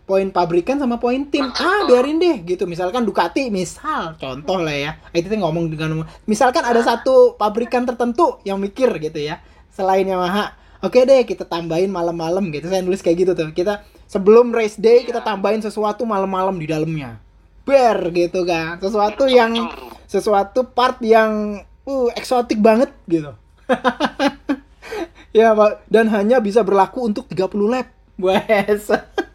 poin 0.07 0.31
pabrikan 0.31 0.79
sama 0.79 0.97
poin 1.03 1.27
tim. 1.27 1.43
Ah, 1.51 1.83
biarin 1.83 2.15
deh 2.15 2.39
gitu. 2.47 2.63
Misalkan 2.63 3.03
Ducati, 3.03 3.51
misal 3.51 4.15
contoh 4.15 4.63
lah 4.63 4.71
ya. 4.71 4.91
Itu 5.11 5.27
tuh 5.27 5.35
ngomong 5.43 5.67
dengan 5.67 6.07
misalkan 6.23 6.63
ada 6.63 6.79
satu 6.79 7.35
pabrikan 7.35 7.83
tertentu 7.83 8.39
yang 8.47 8.57
mikir 8.57 8.87
gitu 9.03 9.19
ya. 9.19 9.43
Selain 9.75 10.07
Yamaha, 10.07 10.55
oke 10.79 10.95
deh 11.03 11.27
kita 11.27 11.43
tambahin 11.43 11.91
malam-malam 11.91 12.47
gitu. 12.55 12.71
Saya 12.71 12.79
nulis 12.81 13.03
kayak 13.03 13.27
gitu 13.27 13.31
tuh. 13.35 13.51
Kita 13.51 13.83
sebelum 14.07 14.55
race 14.55 14.79
day 14.79 15.03
kita 15.03 15.19
Iya. 15.19 15.27
tambahin 15.27 15.59
sesuatu 15.59 16.07
malam-malam 16.07 16.55
di 16.55 16.65
dalamnya. 16.71 17.19
Ber 17.67 18.07
gitu 18.15 18.47
kan. 18.47 18.79
Sesuatu 18.79 19.27
yang 19.27 19.67
sesuatu 20.07 20.63
part 20.71 21.03
yang 21.03 21.61
uh 21.83 22.07
eksotik 22.15 22.63
banget 22.63 22.95
gitu. 23.11 23.35
ya, 25.35 25.51
dan 25.91 26.07
hanya 26.07 26.39
bisa 26.39 26.63
berlaku 26.63 27.03
untuk 27.11 27.27
30 27.27 27.67
lap. 27.67 27.91
Wes. 28.15 28.87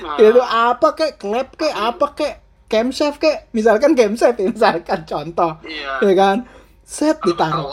Nah, 0.00 0.16
itu 0.16 0.40
apa 0.40 0.88
kek? 0.92 1.16
Klep 1.16 1.54
kek? 1.54 1.70
Apa 1.70 2.06
kek? 2.12 2.34
Camshaft 2.66 3.18
kek? 3.18 3.50
Misalkan 3.52 3.92
camshaft 3.92 4.36
ya, 4.36 4.46
misalkan 4.48 5.04
contoh. 5.04 5.60
Iya. 5.62 6.00
ya 6.00 6.14
kan? 6.14 6.36
Set 6.82 7.18
ditaruh 7.20 7.68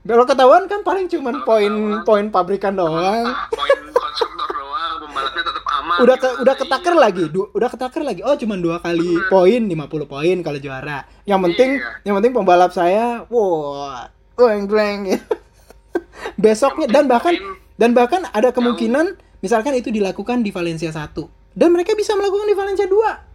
kalau 0.00 0.24
ketahuan 0.24 0.64
kan 0.64 0.80
paling 0.80 1.04
cuman 1.04 1.44
poin 1.44 1.72
poin 2.02 2.32
pabrikan 2.32 2.72
doang. 2.72 3.28
Ah, 3.28 3.44
poin 3.50 3.76
konstruktor 3.92 4.48
doang, 4.48 5.04
pembalapnya 5.04 5.42
tetap 5.44 5.64
aman. 5.68 5.96
udah 6.00 6.16
ke, 6.16 6.24
gimana? 6.24 6.40
udah 6.40 6.54
ketaker 6.56 6.94
Iya. 6.94 7.02
lagi 7.02 7.24
du- 7.28 7.50
udah 7.52 7.68
ketaker 7.68 8.02
lagi. 8.02 8.20
Oh 8.22 8.32
cuman 8.32 8.56
dua 8.56 8.76
kali 8.80 9.04
Bener. 9.04 9.28
poin 9.28 9.60
50 9.60 10.08
poin 10.08 10.36
kalau 10.40 10.56
juara. 10.56 10.98
Yang 11.22 11.40
penting 11.44 11.70
Iya. 11.76 11.90
yang 12.02 12.14
penting 12.16 12.32
pembalap 12.32 12.72
saya 12.72 13.28
wow 13.28 14.08
gleng 14.38 15.20
besoknya 16.40 16.86
dan 16.88 17.04
bahkan 17.04 17.34
dan 17.76 17.90
bahkan 17.92 18.24
ada 18.30 18.48
kemungkinan 18.48 19.18
misalkan 19.38 19.74
itu 19.74 19.88
dilakukan 19.88 20.42
di 20.42 20.50
Valencia 20.50 20.90
1 20.90 21.14
dan 21.54 21.68
mereka 21.70 21.94
bisa 21.94 22.14
melakukan 22.14 22.46
di 22.46 22.56
Valencia 22.56 22.86
2 22.86 23.28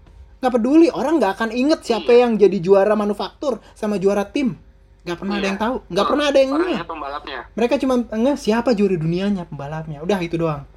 nggak 0.43 0.53
peduli 0.59 0.91
orang 0.91 1.23
nggak 1.23 1.33
akan 1.39 1.49
inget 1.55 1.87
siapa 1.87 2.11
Iya. 2.11 2.27
yang 2.27 2.31
jadi 2.35 2.57
juara 2.59 2.99
manufaktur 2.99 3.63
sama 3.71 3.95
juara 3.95 4.27
tim. 4.27 4.59
Nggak 5.07 5.15
pernah 5.15 5.35
ada 5.35 5.39
Iya. 5.39 5.49
yang 5.55 5.59
tahu. 5.63 5.75
Nggak 5.87 5.87
Betul. 5.95 6.11
pernah 6.11 6.25
ada 6.27 6.39
yang 6.43 6.51
ingat 6.51 6.87
pembalapnya. 6.87 7.39
mereka 7.55 7.75
cuma 7.79 7.93
nggak 8.03 8.37
siapa 8.39 8.69
juara 8.75 8.95
dunianya? 8.99 9.43
Pembalapnya. 9.47 10.03
Udah 10.03 10.19
itu 10.19 10.35
doang. 10.35 10.67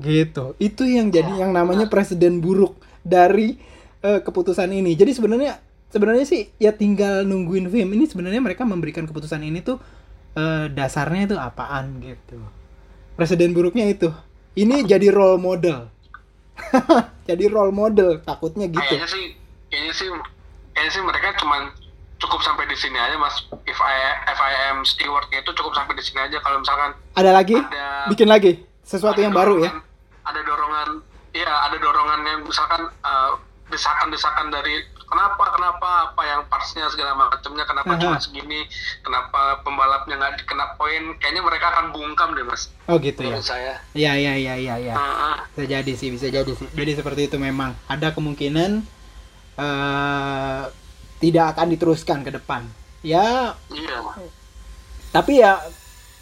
Gitu. 0.00 0.56
Itu 0.56 0.82
yang 0.88 1.12
jadi 1.12 1.36
Ya, 1.36 1.44
yang 1.44 1.52
namanya 1.52 1.84
presiden 1.92 2.40
buruk 2.40 2.80
dari 3.04 3.60
eh, 4.00 4.20
keputusan 4.24 4.72
ini. 4.72 4.96
Jadi 4.96 5.12
sebenarnya 5.12 5.60
sebenarnya 5.92 6.24
sih 6.24 6.48
ya 6.56 6.72
tinggal 6.72 7.28
nungguin 7.28 7.68
film 7.68 7.92
ini 7.92 8.08
sebenarnya 8.08 8.40
mereka 8.40 8.64
memberikan 8.64 9.04
keputusan 9.04 9.44
ini 9.44 9.60
tuh 9.60 9.76
eh, 10.32 10.72
dasarnya 10.72 11.28
itu 11.28 11.36
apaan 11.36 12.00
gitu. 12.00 12.40
Presiden 13.20 13.52
buruknya 13.52 13.84
itu 13.84 14.08
ini 14.54 14.86
jadi 14.86 15.10
role 15.10 15.38
model. 15.38 15.90
Jadi 17.28 17.50
role 17.50 17.74
model 17.74 18.22
takutnya 18.22 18.70
gitu. 18.70 18.78
Kayaknya 18.78 19.08
sih, 19.10 19.24
kayaknya 19.72 19.94
sih, 19.96 20.08
kayaknya 20.70 20.92
sih 20.92 21.02
mereka 21.02 21.28
cuman 21.40 21.72
cukup 22.20 22.40
sampai 22.44 22.64
di 22.70 22.76
sini 22.78 22.94
aja 23.00 23.16
mas. 23.18 23.48
If 23.66 23.80
I 23.80 23.96
if 24.30 24.38
I 24.38 24.52
am 24.70 24.86
stewardnya 24.86 25.42
itu 25.42 25.50
cukup 25.56 25.72
sampai 25.74 25.96
di 25.98 26.04
sini 26.04 26.20
aja. 26.20 26.38
Kalau 26.44 26.60
misalkan 26.62 26.94
ada 27.16 27.30
lagi? 27.34 27.58
ada 27.58 28.06
bikin 28.12 28.28
lagi? 28.28 28.60
Sesuatu 28.84 29.18
yang 29.18 29.32
baru 29.32 29.64
ya? 29.64 29.72
Ada 30.24 30.40
dorongan, 30.44 31.00
iya 31.32 31.52
ada 31.68 31.76
dorongan 31.80 32.20
yang 32.28 32.40
misalkan 32.44 32.86
eh, 32.86 33.32
desakan-desakan 33.72 34.52
dari 34.52 34.84
kenapa 35.14 35.44
kenapa 35.54 35.88
apa 36.10 36.22
yang 36.26 36.42
partsnya 36.50 36.90
segala 36.90 37.14
macamnya? 37.14 37.62
Kenapa 37.62 37.94
Aha. 37.94 38.00
cuma 38.02 38.18
segini? 38.18 38.66
Kenapa 39.06 39.62
pembalapnya 39.62 40.18
nggak 40.18 40.42
dikena 40.42 40.74
poin? 40.74 41.14
Kayaknya 41.22 41.42
mereka 41.46 41.66
akan 41.70 41.94
bungkam 41.94 42.34
deh 42.34 42.42
mas. 42.42 42.66
Oh 42.90 42.98
gitu 42.98 43.22
ya. 43.22 43.38
Menurut 43.38 43.46
saya. 43.46 43.78
Ya 43.94 44.18
ya 44.18 44.34
ya 44.34 44.58
ya 44.58 44.74
ya 44.82 44.94
Heeh. 44.98 45.36
bisa 45.54 45.64
jadi 45.70 45.92
sih 45.94 46.08
bisa 46.10 46.26
jadi 46.26 46.50
sih. 46.50 46.66
Jadi 46.74 46.90
seperti 46.98 47.30
itu 47.30 47.38
memang. 47.38 47.78
Ada 47.86 48.10
kemungkinan 48.10 48.82
eh 49.54 50.62
tidak 51.22 51.44
akan 51.54 51.66
diteruskan 51.70 52.26
ke 52.26 52.34
depan. 52.34 52.66
Ya. 53.06 53.54
Iya. 53.70 53.98
Tapi 55.14 55.38
ya 55.38 55.62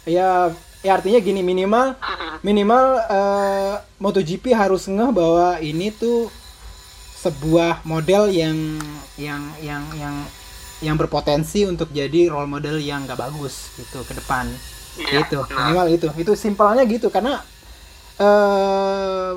ya 0.05 0.53
ya 0.85 0.91
artinya 0.93 1.17
gini 1.17 1.41
minimal 1.41 1.97
minimal 2.47 2.85
eh, 3.09 3.73
MotoGP 3.97 4.53
harus 4.53 4.85
ngeh 4.85 5.09
bahwa 5.09 5.57
ini 5.57 5.89
tuh 5.89 6.29
sebuah 7.23 7.87
model 7.87 8.27
yang 8.27 8.57
yang 9.15 9.41
yang 9.63 9.83
yang 9.95 10.15
yang 10.83 10.95
berpotensi 10.99 11.63
untuk 11.63 11.87
jadi 11.95 12.27
role 12.27 12.51
model 12.51 12.75
yang 12.75 13.07
gak 13.07 13.15
bagus 13.15 13.71
gitu 13.79 14.03
ke 14.03 14.11
depan. 14.11 14.51
Iya, 14.99 15.23
gitu 15.23 15.39
nah. 15.47 15.71
minimal 15.71 15.87
itu. 15.89 16.07
Itu 16.19 16.31
simpelnya 16.35 16.83
gitu 16.83 17.07
karena 17.07 17.39
eh 18.19 19.31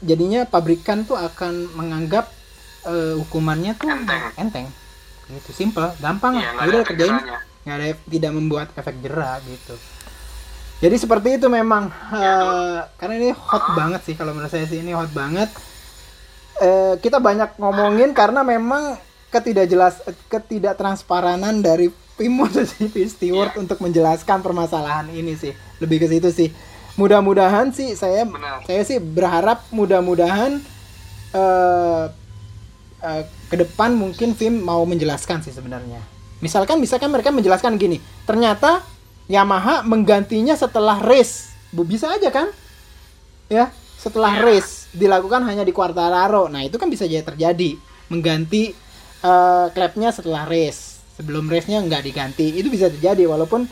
jadinya 0.00 0.46
pabrikan 0.46 1.02
tuh 1.02 1.18
akan 1.18 1.74
menganggap 1.74 2.30
eh, 2.86 3.14
hukumannya 3.18 3.74
tuh 3.74 3.90
Enteng. 3.90 4.22
enteng. 4.38 4.66
Gitu 5.26 5.50
simple 5.50 5.90
gampang 5.98 6.38
Iya, 6.38 6.54
Ya 6.54 6.64
udah 6.70 6.82
kerjain. 6.86 7.16
nggak 7.66 7.76
ada 7.82 7.86
tidak 8.06 8.32
membuat 8.32 8.66
efek 8.78 9.02
jerah 9.02 9.42
gitu. 9.42 9.74
Jadi 10.76 10.96
seperti 11.00 11.28
itu 11.40 11.50
memang. 11.50 11.90
Eh, 12.14 12.78
karena 12.94 13.14
ini 13.18 13.30
hot 13.34 13.74
banget 13.74 14.06
sih 14.06 14.14
kalau 14.14 14.30
menurut 14.30 14.52
saya 14.54 14.70
sih 14.70 14.78
ini 14.78 14.94
hot 14.94 15.10
banget 15.10 15.50
Eh, 16.56 16.94
kita 17.04 17.20
banyak 17.20 17.60
ngomongin 17.60 18.16
karena 18.16 18.40
memang 18.40 18.96
ketidakjelas 19.28 20.00
ketidaktransparanan 20.32 21.60
dari 21.60 21.92
tim 22.16 22.32
MotoGP 22.32 22.96
Stewart 23.12 23.52
Iya. 23.52 23.60
untuk 23.60 23.76
menjelaskan 23.84 24.40
permasalahan 24.40 25.12
ini 25.12 25.36
sih. 25.36 25.52
Lebih 25.84 26.00
ke 26.00 26.06
situ 26.08 26.32
sih. 26.32 26.48
Mudah-mudahan 26.96 27.76
sih 27.76 27.92
saya 27.92 28.24
Benar. 28.24 28.64
saya 28.64 28.80
sih 28.88 28.96
berharap 28.96 29.68
mudah-mudahan 29.68 30.64
eh 31.36 32.04
eh, 33.04 33.22
ke 33.52 33.56
depan 33.60 33.92
mungkin 33.92 34.32
film 34.32 34.64
mau 34.64 34.80
menjelaskan 34.88 35.44
sih 35.44 35.52
sebenarnya. 35.52 36.00
Misalkan 36.40 36.80
misalkan 36.80 37.12
mereka 37.12 37.28
menjelaskan 37.28 37.76
gini 37.76 38.00
ternyata 38.24 38.80
Yamaha 39.28 39.84
menggantinya 39.84 40.56
setelah 40.56 41.04
race. 41.04 41.52
Bisa 41.76 42.08
aja 42.16 42.32
kan? 42.32 42.48
Ya 43.52 43.68
setelah 44.06 44.38
Iya. 44.38 44.46
race 44.46 44.86
dilakukan 44.94 45.42
hanya 45.50 45.66
di 45.66 45.74
Quartararo. 45.74 46.46
Nah 46.46 46.62
itu 46.62 46.78
kan 46.78 46.86
bisa 46.86 47.10
jadi 47.10 47.26
terjadi. 47.26 47.74
Mengganti 48.06 48.70
eh, 49.26 49.66
klepnya 49.74 50.14
setelah 50.14 50.46
race. 50.46 51.02
Sebelum 51.18 51.50
race 51.50 51.66
nya 51.66 51.82
nggak 51.82 52.06
diganti. 52.06 52.54
Itu 52.54 52.70
bisa 52.70 52.86
terjadi 52.86 53.26
walaupun 53.26 53.66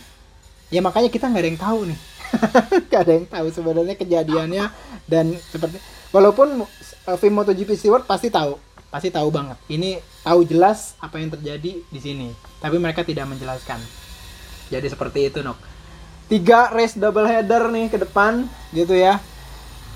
ya 0.75 0.83
makanya 0.83 1.07
kita 1.07 1.31
nggak 1.31 1.43
ada 1.47 1.51
yang 1.55 1.63
tahu 1.63 1.81
nih. 1.87 2.01
Nggak 2.91 3.01
ada 3.07 3.13
yang 3.15 3.27
tahu 3.31 3.47
sebenarnya 3.55 3.95
kejadiannya. 3.95 4.65
Dan 5.07 5.39
seperti 5.39 5.79
walaupun 6.11 6.67
uh, 6.67 7.17
film 7.21 7.39
MotoGP 7.39 7.79
Stewart 7.79 8.03
pasti 8.11 8.27
tahu. 8.27 8.59
Pasti 8.91 9.15
tahu 9.15 9.31
banget. 9.31 9.55
Ini 9.71 10.03
tahu 10.27 10.43
jelas 10.43 10.99
apa 10.99 11.23
yang 11.23 11.31
terjadi 11.31 11.79
di 11.79 12.01
sini. 12.03 12.35
Tapi 12.59 12.75
mereka 12.83 13.07
tidak 13.07 13.31
menjelaskan. 13.31 13.79
Jadi 14.67 14.87
seperti 14.91 15.31
itu 15.31 15.47
nok. 15.47 15.55
Tiga 16.27 16.75
race 16.75 16.99
double 16.99 17.31
header 17.31 17.71
nih 17.71 17.87
ke 17.87 18.03
depan 18.03 18.51
gitu 18.75 18.99
ya 18.99 19.23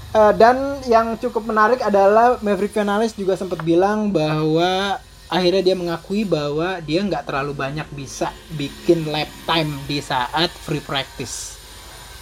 Eh, 0.08 0.32
dan 0.34 0.56
yang 0.88 1.20
cukup 1.20 1.44
menarik 1.44 1.84
adalah 1.84 2.40
Maverick 2.40 2.72
Vinales 2.72 3.12
juga 3.12 3.36
sempat 3.36 3.60
bilang 3.60 4.08
bahwa 4.08 4.96
akhirnya 5.28 5.60
dia 5.62 5.76
mengakui 5.76 6.24
bahwa 6.24 6.80
dia 6.80 7.04
nggak 7.04 7.28
terlalu 7.28 7.52
banyak 7.52 7.84
bisa 7.92 8.32
bikin 8.50 9.04
lap 9.04 9.28
time 9.44 9.76
di 9.84 10.00
saat 10.00 10.48
free 10.48 10.80
practice 10.80 11.60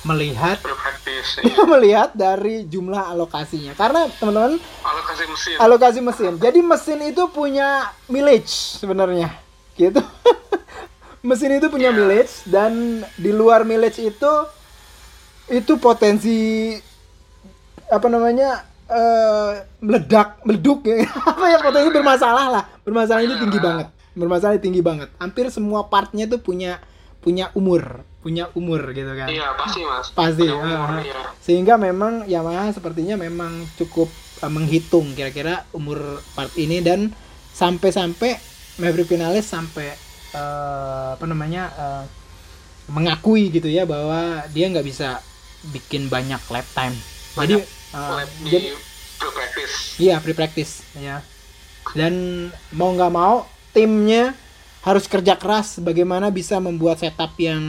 melihat 0.03 0.59
Berpraktis, 0.59 1.39
Iya. 1.47 1.63
melihat 1.65 2.11
dari 2.13 2.63
jumlah 2.63 3.11
alokasinya 3.11 3.75
karena 3.75 4.07
teman-teman 4.13 4.59
alokasi 4.83 5.25
mesin. 5.27 5.57
alokasi 5.59 5.99
mesin 6.01 6.33
jadi 6.37 6.59
mesin 6.63 6.99
itu 7.07 7.23
punya 7.27 7.87
mileage 8.07 8.79
sebenarnya 8.79 9.31
gitu 9.75 9.99
mesin 11.27 11.55
itu 11.55 11.67
punya 11.67 11.91
Iya. 11.91 11.97
mileage 11.97 12.35
dan 12.47 12.73
di 13.15 13.31
luar 13.31 13.63
mileage 13.63 13.99
itu 13.99 14.33
itu 15.49 15.73
potensi 15.79 16.75
apa 17.87 18.07
namanya 18.11 18.65
eh 18.87 19.67
meledak 19.83 20.43
meleduk 20.47 20.87
ya. 20.87 21.03
Apa 21.31 21.45
ya 21.51 21.59
potensi 21.59 21.91
bermasalah 21.91 22.47
lah. 22.51 22.65
Bermasalah 22.87 23.23
itu 23.27 23.35
tinggi 23.43 23.59
banget. 23.59 23.87
Bermasalah 24.15 24.57
tinggi 24.63 24.83
banget. 24.83 25.09
Hampir 25.19 25.51
semua 25.51 25.91
partnya 25.91 26.31
tuh 26.31 26.39
punya 26.39 26.79
punya 27.19 27.51
umur. 27.59 28.07
Punya 28.23 28.51
umur 28.55 28.95
gitu 28.95 29.11
kan. 29.11 29.27
Iya 29.27 29.55
pasti 29.59 29.83
mas. 29.83 30.07
pasti 30.15 30.47
Punya 30.47 30.59
umur, 30.63 30.79
ah. 30.79 31.03
iya. 31.03 31.23
sehingga 31.43 31.75
memang 31.79 32.27
Yamaha 32.31 32.71
sepertinya 32.71 33.19
memang 33.19 33.67
cukup 33.75 34.07
eh, 34.43 34.51
menghitung 34.51 35.15
kira-kira 35.19 35.67
umur 35.75 36.23
part 36.39 36.55
ini. 36.55 36.79
Dan 36.79 37.11
sampai-sampai 37.55 38.39
Maverick 38.79 39.11
Vinales 39.11 39.47
sampai 39.51 39.91
eh, 40.31 41.09
apa 41.19 41.27
namanya 41.27 41.71
eh, 41.75 42.05
mengakui 42.87 43.51
gitu 43.51 43.67
ya 43.67 43.83
bahwa 43.83 44.47
dia 44.55 44.71
nggak 44.71 44.87
bisa 44.87 45.19
bikin 45.75 46.07
banyak 46.07 46.39
lap 46.55 46.67
time. 46.71 46.95
Jadi 47.35 47.59
Lab 47.93 48.29
di 48.41 48.51
jadi 48.51 48.69
free 49.17 49.33
practice. 49.33 49.75
Iya, 49.97 50.15
free 50.19 50.37
practice 50.37 50.73
ya. 50.95 51.17
Dan 51.93 52.15
mau 52.71 52.91
nggak 52.91 53.13
mau 53.13 53.47
timnya 53.71 54.35
harus 54.83 55.07
kerja 55.07 55.35
keras 55.35 55.79
bagaimana 55.79 56.31
bisa 56.31 56.59
membuat 56.59 56.99
setup 56.99 57.35
yang 57.37 57.63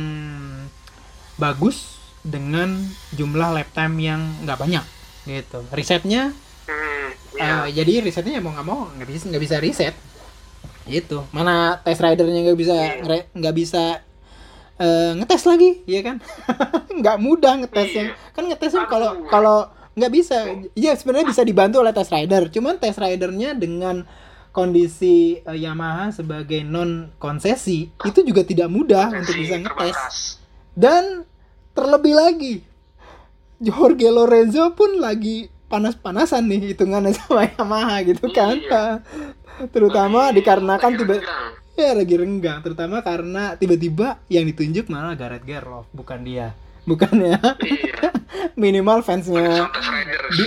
bagus 1.35 1.97
dengan 2.21 2.75
jumlah 3.13 3.53
lap 3.53 3.69
time 3.71 3.95
yang 3.97 4.21
nggak 4.43 4.57
banyak 4.57 4.85
gitu. 5.25 5.61
Risetnya 5.71 6.33
Hmm, 6.67 7.07
iya. 7.31 7.63
eh, 7.63 7.71
jadi 7.71 8.03
risetnya 8.03 8.37
ya 8.37 8.41
mau 8.43 8.51
nggak 8.51 8.67
mau 8.67 8.91
nggak 8.91 9.07
bisa 9.07 9.23
nggak 9.31 9.39
bisa 9.39 9.55
riset 9.57 9.95
gitu. 10.83 11.23
Mana 11.31 11.79
test 11.79 12.03
ridernya 12.03 12.43
nggak 12.43 12.59
bisa 12.59 12.75
ngere- 12.99 13.27
nggak 13.31 13.55
bisa 13.55 13.83
eh, 14.75 15.11
ngetes 15.15 15.47
lagi, 15.47 15.81
ya 15.87 16.03
kan? 16.03 16.19
nggak 16.99 17.17
mudah 17.17 17.53
ngetesnya. 17.63 18.13
Kan 18.35 18.45
ngetesnya 18.45 18.83
kalau 18.85 19.25
kalau 19.25 19.57
nggak 19.97 20.11
bisa, 20.13 20.37
ya 20.71 20.93
sebenarnya 20.93 21.27
bisa 21.27 21.41
dibantu 21.41 21.81
oleh 21.81 21.89
test 21.89 22.09
rider. 22.09 22.47
Cuman 22.47 22.77
test 22.77 22.95
ridernya 22.95 23.51
dengan 23.51 24.05
kondisi 24.51 25.15
eh, 25.37 25.57
Yamaha 25.57 26.09
sebagai 26.11 26.61
non 26.61 27.09
konsesi 27.17 27.89
itu 27.99 28.19
juga 28.21 28.41
tidak 28.41 28.69
mudah 28.69 29.09
untuk 29.11 29.25
Potensi 29.27 29.41
bisa 29.41 29.55
ngetes. 29.55 29.73
terbatas. 29.75 30.15
Dan 30.71 31.03
terlebih 31.73 32.13
lagi, 32.13 32.55
Jorge 33.57 34.07
Lorenzo 34.07 34.69
pun 34.71 34.97
lagi 34.97 35.45
panas-panasan 35.67 36.45
nih 36.45 36.71
hitungannya 36.71 37.17
sama 37.17 37.49
Yamaha 37.49 38.05
gitu 38.05 38.29
kan. 38.29 38.55
Iya. 38.55 38.85
Terutama 39.67 40.29
Lagi- 40.29 40.37
dikarenakan 40.37 40.85
lagi 40.87 41.01
tiba 41.01 41.13
renggang. 41.17 41.51
ya 41.73 41.91
lagi 41.93 42.15
renggang, 42.15 42.59
terutama 42.61 43.01
karena 43.01 43.43
tiba-tiba 43.53 44.21
yang 44.27 44.45
ditunjuk 44.45 44.85
malah 44.87 45.13
Gareth 45.13 45.41
Gerloff, 45.43 45.89
bukan 45.91 46.21
dia. 46.21 46.53
Bukannya 46.87 47.37
Iya. 47.61 48.15
minimal 48.63 49.03
fansnya 49.03 49.67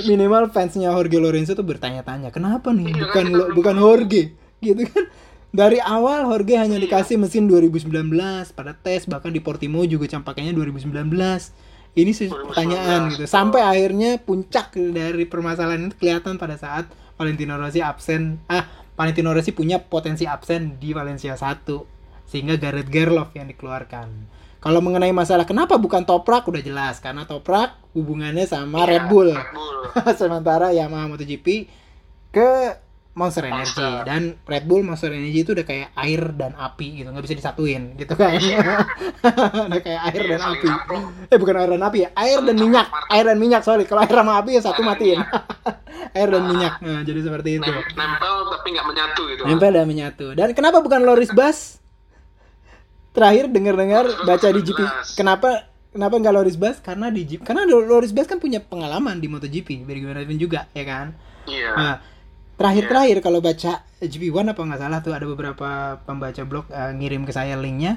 minimal 0.09 0.49
fansnya 0.51 0.91
Jorge 0.91 1.21
Lorenzo 1.21 1.53
tuh 1.53 1.63
bertanya-tanya 1.65 2.33
kenapa 2.33 2.73
nih? 2.73 2.91
Iya, 2.91 2.97
bukan 3.07 3.25
kan, 3.29 3.37
lo, 3.37 3.45
bukan 3.53 3.77
Jorge. 3.77 4.23
Gitu 4.61 4.83
kan? 4.89 5.05
Dari 5.51 5.79
awal 5.83 6.25
Jorge 6.27 6.57
hanya 6.57 6.81
Iya. 6.81 6.85
dikasih 6.89 7.21
mesin 7.21 7.45
2019 7.47 7.93
pada 8.57 8.73
tes 8.73 9.05
bahkan 9.05 9.31
di 9.31 9.39
Portimao 9.45 9.85
juga 9.85 10.09
campaknya 10.09 10.57
2019 10.57 11.53
ini 11.99 12.15
sih 12.15 12.31
2019, 12.31 12.47
pertanyaan 12.55 13.01
gitu. 13.11 13.25
Sampai 13.27 13.61
akhirnya 13.67 14.17
puncak 14.23 14.73
dari 14.75 15.27
permasalahan 15.27 15.91
itu 15.91 15.97
kelihatan 15.99 16.39
pada 16.39 16.55
saat 16.55 16.87
Valentino 17.19 17.59
Rossi 17.59 17.83
absen. 17.83 18.39
Ah 18.47 18.65
Valentino 18.95 19.33
Rossi 19.35 19.51
punya 19.51 19.81
potensi 19.83 20.29
absen 20.29 20.77
di 20.79 20.93
Valencia 20.95 21.35
1 21.35 21.67
sehingga 22.31 22.55
Gareth 22.61 22.87
Gerloff 22.93 23.35
yang 23.35 23.51
dikeluarkan 23.51 24.07
kalau 24.61 24.79
mengenai 24.79 25.11
masalah 25.11 25.43
kenapa 25.43 25.75
bukan 25.75 26.05
Toprak 26.05 26.45
udah 26.45 26.61
jelas. 26.61 26.97
Karena 26.99 27.25
Toprak 27.25 27.81
hubungannya 27.91 28.45
sama 28.45 28.85
Iya, 28.85 28.89
Red 28.91 29.05
Bull. 29.09 29.31
Red 29.31 29.51
Bull. 29.51 29.77
sementara 30.21 30.71
Yamaha 30.71 31.09
MotoGP 31.09 31.47
ke 32.31 32.51
Monster 33.11 33.43
Energy. 33.43 33.75
Monster. 33.75 34.07
dan 34.07 34.23
Red 34.45 34.65
Bull 34.65 34.81
Monster 34.81 35.11
Energy 35.11 35.43
itu 35.43 35.51
udah 35.51 35.67
kayak 35.67 35.91
air 35.99 36.31
dan 36.33 36.55
api 36.55 37.03
gitu. 37.03 37.11
Nggak 37.11 37.25
bisa 37.25 37.37
disatuin 37.37 37.97
gitu 37.97 38.15
kan. 38.15 38.39
Udah 39.67 39.81
kayak 39.81 40.01
air 40.07 40.21
Iya, 40.21 40.31
dan 40.31 40.41
api. 40.47 40.69
eh 41.27 41.37
bukan 41.37 41.55
air 41.57 41.71
dan 41.71 41.83
api 41.83 41.99
ya. 42.01 42.09
Air 42.15 42.39
dan 42.41 42.55
minyak. 42.55 42.87
air 43.09 43.25
dan 43.27 43.37
minyak 43.37 43.63
sorry. 43.63 43.83
Kalau 43.85 44.01
air 44.01 44.13
sama 44.13 44.39
api 44.39 44.51
ya 44.55 44.63
satu 44.63 44.81
matiin. 44.81 45.21
air 46.17 46.29
dan 46.29 46.39
Ah. 46.39 46.49
minyak. 46.49 46.75
Nah 46.79 47.01
jadi 47.03 47.21
seperti 47.21 47.51
itu. 47.57 47.67
Nem- 47.67 47.83
nempel 47.91 48.35
tapi 48.49 48.67
nggak 48.71 48.87
menyatu 48.87 49.23
gitu. 49.27 49.43
nempel 49.43 49.71
dan 49.73 49.87
menyatu. 49.87 50.27
Dan 50.33 50.49
kenapa 50.53 50.79
bukan 50.79 51.01
Loris 51.03 51.33
Bas 51.33 51.80
terakhir 53.11 53.49
dengar-dengar 53.49 54.07
baca 54.23 54.49
di 54.49 54.61
GP 54.61 54.81
kenapa 55.15 55.67
kenapa 55.91 56.15
nggak 56.17 56.35
Loris 56.35 56.55
Bas 56.55 56.79
karena 56.79 57.11
di 57.11 57.25
GP 57.25 57.43
karena 57.43 57.67
Loris 57.67 58.11
Bas 58.11 58.25
kan 58.25 58.39
punya 58.39 58.59
pengalaman 58.59 59.19
di 59.19 59.27
MotoGP 59.27 59.83
bagaimanapun 59.83 60.37
juga 60.37 60.71
ya 60.71 60.85
kan 60.85 61.15
Iya. 61.49 61.73
Nah, 61.73 61.95
terakhir-terakhir 62.55 63.19
kalau 63.21 63.41
baca 63.41 63.81
GP 63.99 64.29
One 64.29 64.53
apa 64.53 64.61
nggak 64.61 64.79
salah 64.79 65.01
tuh 65.01 65.17
ada 65.17 65.25
beberapa 65.25 65.69
pembaca 66.05 66.43
blog 66.45 66.69
eh, 66.69 66.93
ngirim 66.95 67.25
ke 67.25 67.33
saya 67.33 67.57
linknya. 67.57 67.97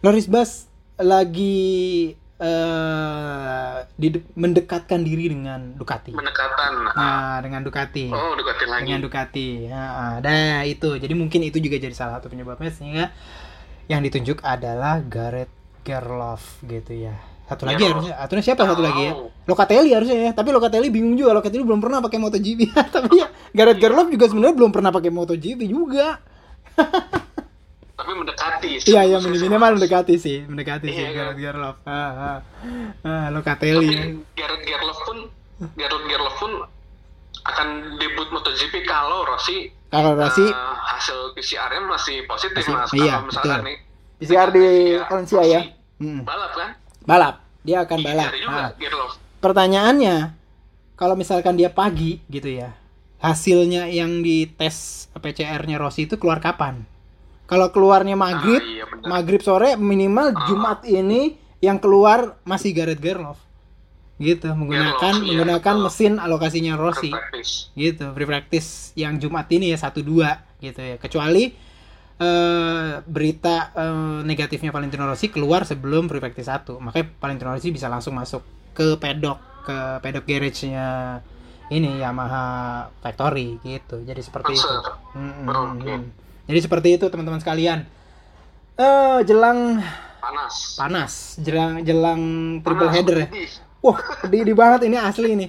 Loris 0.00 0.26
Bas 0.26 0.66
lagi 0.96 2.10
eh 2.42 3.74
di- 3.94 4.26
mendekatkan 4.34 5.04
diri 5.04 5.30
dengan 5.30 5.76
Ducati. 5.76 6.10
Pendekatan. 6.10 6.72
Nah, 6.90 7.38
dengan 7.38 7.62
Ducati. 7.62 8.10
Oh, 8.10 8.34
deketin 8.34 8.68
lagi. 8.68 8.82
Dengan 8.88 9.00
Ducati. 9.04 9.48
Ya, 9.68 9.82
ada 10.18 10.64
itu. 10.66 10.98
Jadi 10.98 11.14
mungkin 11.14 11.44
itu 11.46 11.62
juga 11.62 11.78
jadi 11.78 11.94
salah 11.94 12.18
satu 12.18 12.32
penyebabnya 12.32 12.72
sehingga 12.72 13.14
yang 13.92 14.00
ditunjuk 14.00 14.40
adalah 14.40 14.98
Gareth 15.02 15.52
Gerloff 15.82 16.40
gitu 16.62 17.04
ya. 17.04 17.12
Satu 17.44 17.68
lagi 17.68 17.76
Gerloff. 17.78 18.08
harusnya. 18.08 18.16
Siapa 18.40 18.64
satu 18.64 18.80
lagi 18.80 19.02
ya? 19.02 19.12
Oh. 19.12 19.28
Locatelli 19.44 19.92
harusnya 19.92 20.18
ya. 20.18 20.32
Tapi 20.32 20.48
Locatelli 20.48 20.88
bingung 20.88 21.12
juga. 21.12 21.34
Locatelli 21.34 21.60
belum 21.60 21.78
pernah 21.78 22.00
pakai 22.00 22.16
MotoGP. 22.16 22.60
Tapi 22.94 23.12
ya 23.14 23.28
Gareth 23.52 23.78
Gerloff 23.78 24.08
juga 24.08 24.24
sebenarnya 24.26 24.56
belum 24.56 24.70
pernah 24.70 24.90
pakai 24.90 25.10
MotoGP 25.10 25.60
juga. 25.64 26.16
Tapi 27.92 28.10
mendekati. 28.14 28.70
Iya, 28.82 29.02
ya 29.06 29.18
Posisi- 29.20 29.44
minimal 29.44 29.70
mendekati 29.76 30.14
sih, 30.16 30.38
mendekati 30.42 30.88
sih 30.88 30.96
Iya, 30.96 31.06
kan? 31.06 31.14
Gareth 31.14 31.38
Gerloff. 31.38 31.76
Ah, 31.84 31.92
ah. 31.92 32.10
Ah, 32.24 32.38
Tapi 33.22 33.34
Locatelli. 33.34 33.90
ya. 33.90 34.04
Gareth 34.34 34.64
Gerloff 34.64 34.98
pun 35.04 35.18
Gareth 35.76 36.04
Gerloff 36.06 36.36
pun 36.36 36.52
akan 37.44 37.68
debut 37.96 38.28
MotoGP 38.28 38.82
kalau 38.82 39.24
Rossi 39.24 39.70
Kalau 39.86 40.14
Rossi 40.14 40.42
eh, 40.42 40.54
hasil 40.86 41.32
PCR-nya 41.32 41.80
masih 41.84 42.24
positif 42.24 42.62
Masih- 42.62 42.72
mas. 42.72 42.90
iya, 42.94 43.12
kalau 43.14 43.26
misalkan 43.26 43.50
betul. 43.52 43.66
nih 43.66 43.76
PCR 44.18 44.48
di 44.48 44.64
Valencia, 45.00 45.42
ya. 45.42 45.60
Rossi 45.60 45.80
Mm. 45.98 46.20
balap 46.22 46.52
kan? 46.52 46.70
Balap. 47.02 47.34
Dia 47.62 47.76
akan 47.80 47.98
balap. 48.00 48.26
Iya, 48.26 48.40
juga 48.40 48.58
Ah. 48.60 48.70
Gerloff. 48.74 49.12
pertanyaannya 49.38 50.16
kalau 50.94 51.14
misalkan 51.14 51.54
dia 51.54 51.68
pagi 51.68 52.18
gitu 52.26 52.48
ya 52.48 52.74
hasilnya 53.18 53.86
yang 53.86 54.18
di 54.18 54.46
tes 54.48 54.74
PCR-nya 55.12 55.76
Rossi 55.76 56.04
itu 56.04 56.14
keluar 56.16 56.38
kapan 56.38 56.82
kalau 57.44 57.68
keluarnya 57.68 58.14
maghrib 58.14 58.58
Ah, 58.58 58.66
iya, 58.66 58.84
maghrib 59.04 59.38
sore 59.38 59.74
minimal 59.74 60.30
Jumat 60.44 60.82
ini 60.82 61.34
yang 61.58 61.76
keluar 61.76 62.38
masih 62.42 62.72
Gareth 62.72 62.98
Gerloff 62.98 63.38
gitu 64.22 64.54
menggunakan 64.54 65.12
iya, 65.18 65.26
menggunakan 65.34 65.74
betul. 65.82 65.86
mesin 65.90 66.12
alokasinya 66.22 66.78
Rossi 66.78 67.10
Practice. 67.10 67.74
gitu 67.74 68.14
free 68.14 68.28
practice 68.30 68.68
yang 68.94 69.18
Jumat 69.18 69.50
ini 69.50 69.74
ya 69.74 69.78
satu 69.82 70.06
dua 70.06 70.38
gitu 70.62 70.78
ya 70.78 70.96
kecuali 71.02 71.50
eh, 72.22 72.90
berita 73.02 73.74
eh, 73.74 74.20
negatifnya 74.22 74.70
Valentino 74.70 75.10
Rossi 75.10 75.26
keluar 75.26 75.66
sebelum 75.66 76.06
free 76.06 76.22
practice 76.22 76.46
satu 76.46 76.78
makanya 76.78 77.10
Valentino 77.18 77.50
Rossi 77.50 77.74
bisa 77.74 77.90
langsung 77.90 78.14
masuk 78.14 78.46
ke 78.72 78.94
pedok 79.02 79.66
ke 79.66 79.78
pedok 80.02 80.24
garage-nya 80.26 81.18
ini 81.74 81.98
Yamaha 81.98 82.86
Factory 83.02 83.58
gitu 83.66 84.06
jadi 84.06 84.22
seperti 84.22 84.54
itu. 84.54 84.76
Mm, 85.18 85.22
mm, 85.22 85.46
Oke. 85.50 85.92
mm. 85.98 86.02
jadi 86.46 86.58
seperti 86.62 86.88
itu 86.94 87.06
teman-teman 87.10 87.42
sekalian 87.42 87.82
eh 88.78 89.18
jelang 89.26 89.82
Panas. 90.22 90.78
panas 90.78 91.12
jelang 91.42 91.82
jelang 91.82 92.20
triple 92.62 92.86
Panas, 92.88 92.94
header 92.94 93.18
ya. 93.26 93.28
Wah, 93.82 93.98
pedih 94.22 94.54
banget 94.54 94.86
ini 94.86 94.96
asli 94.96 95.34
ini. 95.34 95.46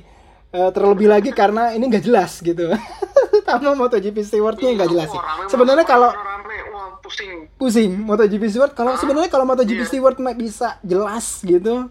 Eh, 0.50 0.70
terlebih 0.70 1.06
lagi 1.06 1.30
karena 1.30 1.70
ini 1.72 1.86
nggak 1.88 2.04
jelas 2.04 2.38
gitu. 2.40 2.70
Sama 3.46 3.74
MotoGP 3.74 4.22
stewardnya 4.22 4.70
nggak 4.74 4.90
jelas 4.90 5.10
sih. 5.10 5.22
Sebenarnya 5.48 5.86
kalau 5.86 6.10
pusing. 7.00 7.50
pusing 7.56 7.92
MotoGP 8.00 8.44
steward, 8.48 8.74
kalau 8.74 8.94
sebenarnya 8.96 9.30
kalau 9.30 9.46
MotoGP 9.46 9.82
Iya. 9.82 9.90
steward 9.90 10.18
mah 10.18 10.34
bisa 10.34 10.78
jelas 10.82 11.42
gitu, 11.42 11.90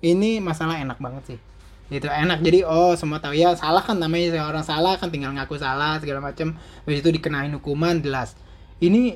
ini 0.00 0.38
masalah 0.38 0.78
enak 0.78 0.98
banget 0.98 1.22
sih. 1.26 1.38
Gitu 1.86 2.06
enak. 2.06 2.40
Jadi 2.40 2.64
oh 2.64 2.94
semua 2.94 3.18
tahu 3.18 3.34
ya 3.34 3.54
salah 3.54 3.82
kan 3.82 3.94
namanya 3.94 4.42
orang 4.42 4.64
salah 4.64 4.96
kan 4.96 5.10
tinggal 5.10 5.30
ngaku 5.30 5.54
salah 5.54 5.98
segala 5.98 6.18
macam. 6.18 6.54
Habis 6.82 7.02
itu 7.02 7.10
dikenain 7.12 7.52
hukuman 7.52 7.98
jelas. 7.98 8.34
Ini 8.78 9.14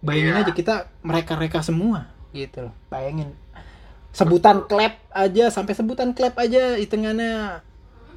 bayangin 0.00 0.34
Iya. 0.34 0.42
aja 0.46 0.52
kita 0.52 0.74
mereka-reka 1.02 1.60
semua 1.60 2.08
gitu 2.30 2.66
loh. 2.66 2.74
Bayangin 2.88 3.34
sebutan 4.10 4.66
klep 4.66 4.98
aja 5.14 5.50
sampai 5.54 5.74
sebutan 5.74 6.14
klep 6.14 6.34
aja 6.34 6.74
hitungannya 6.78 7.62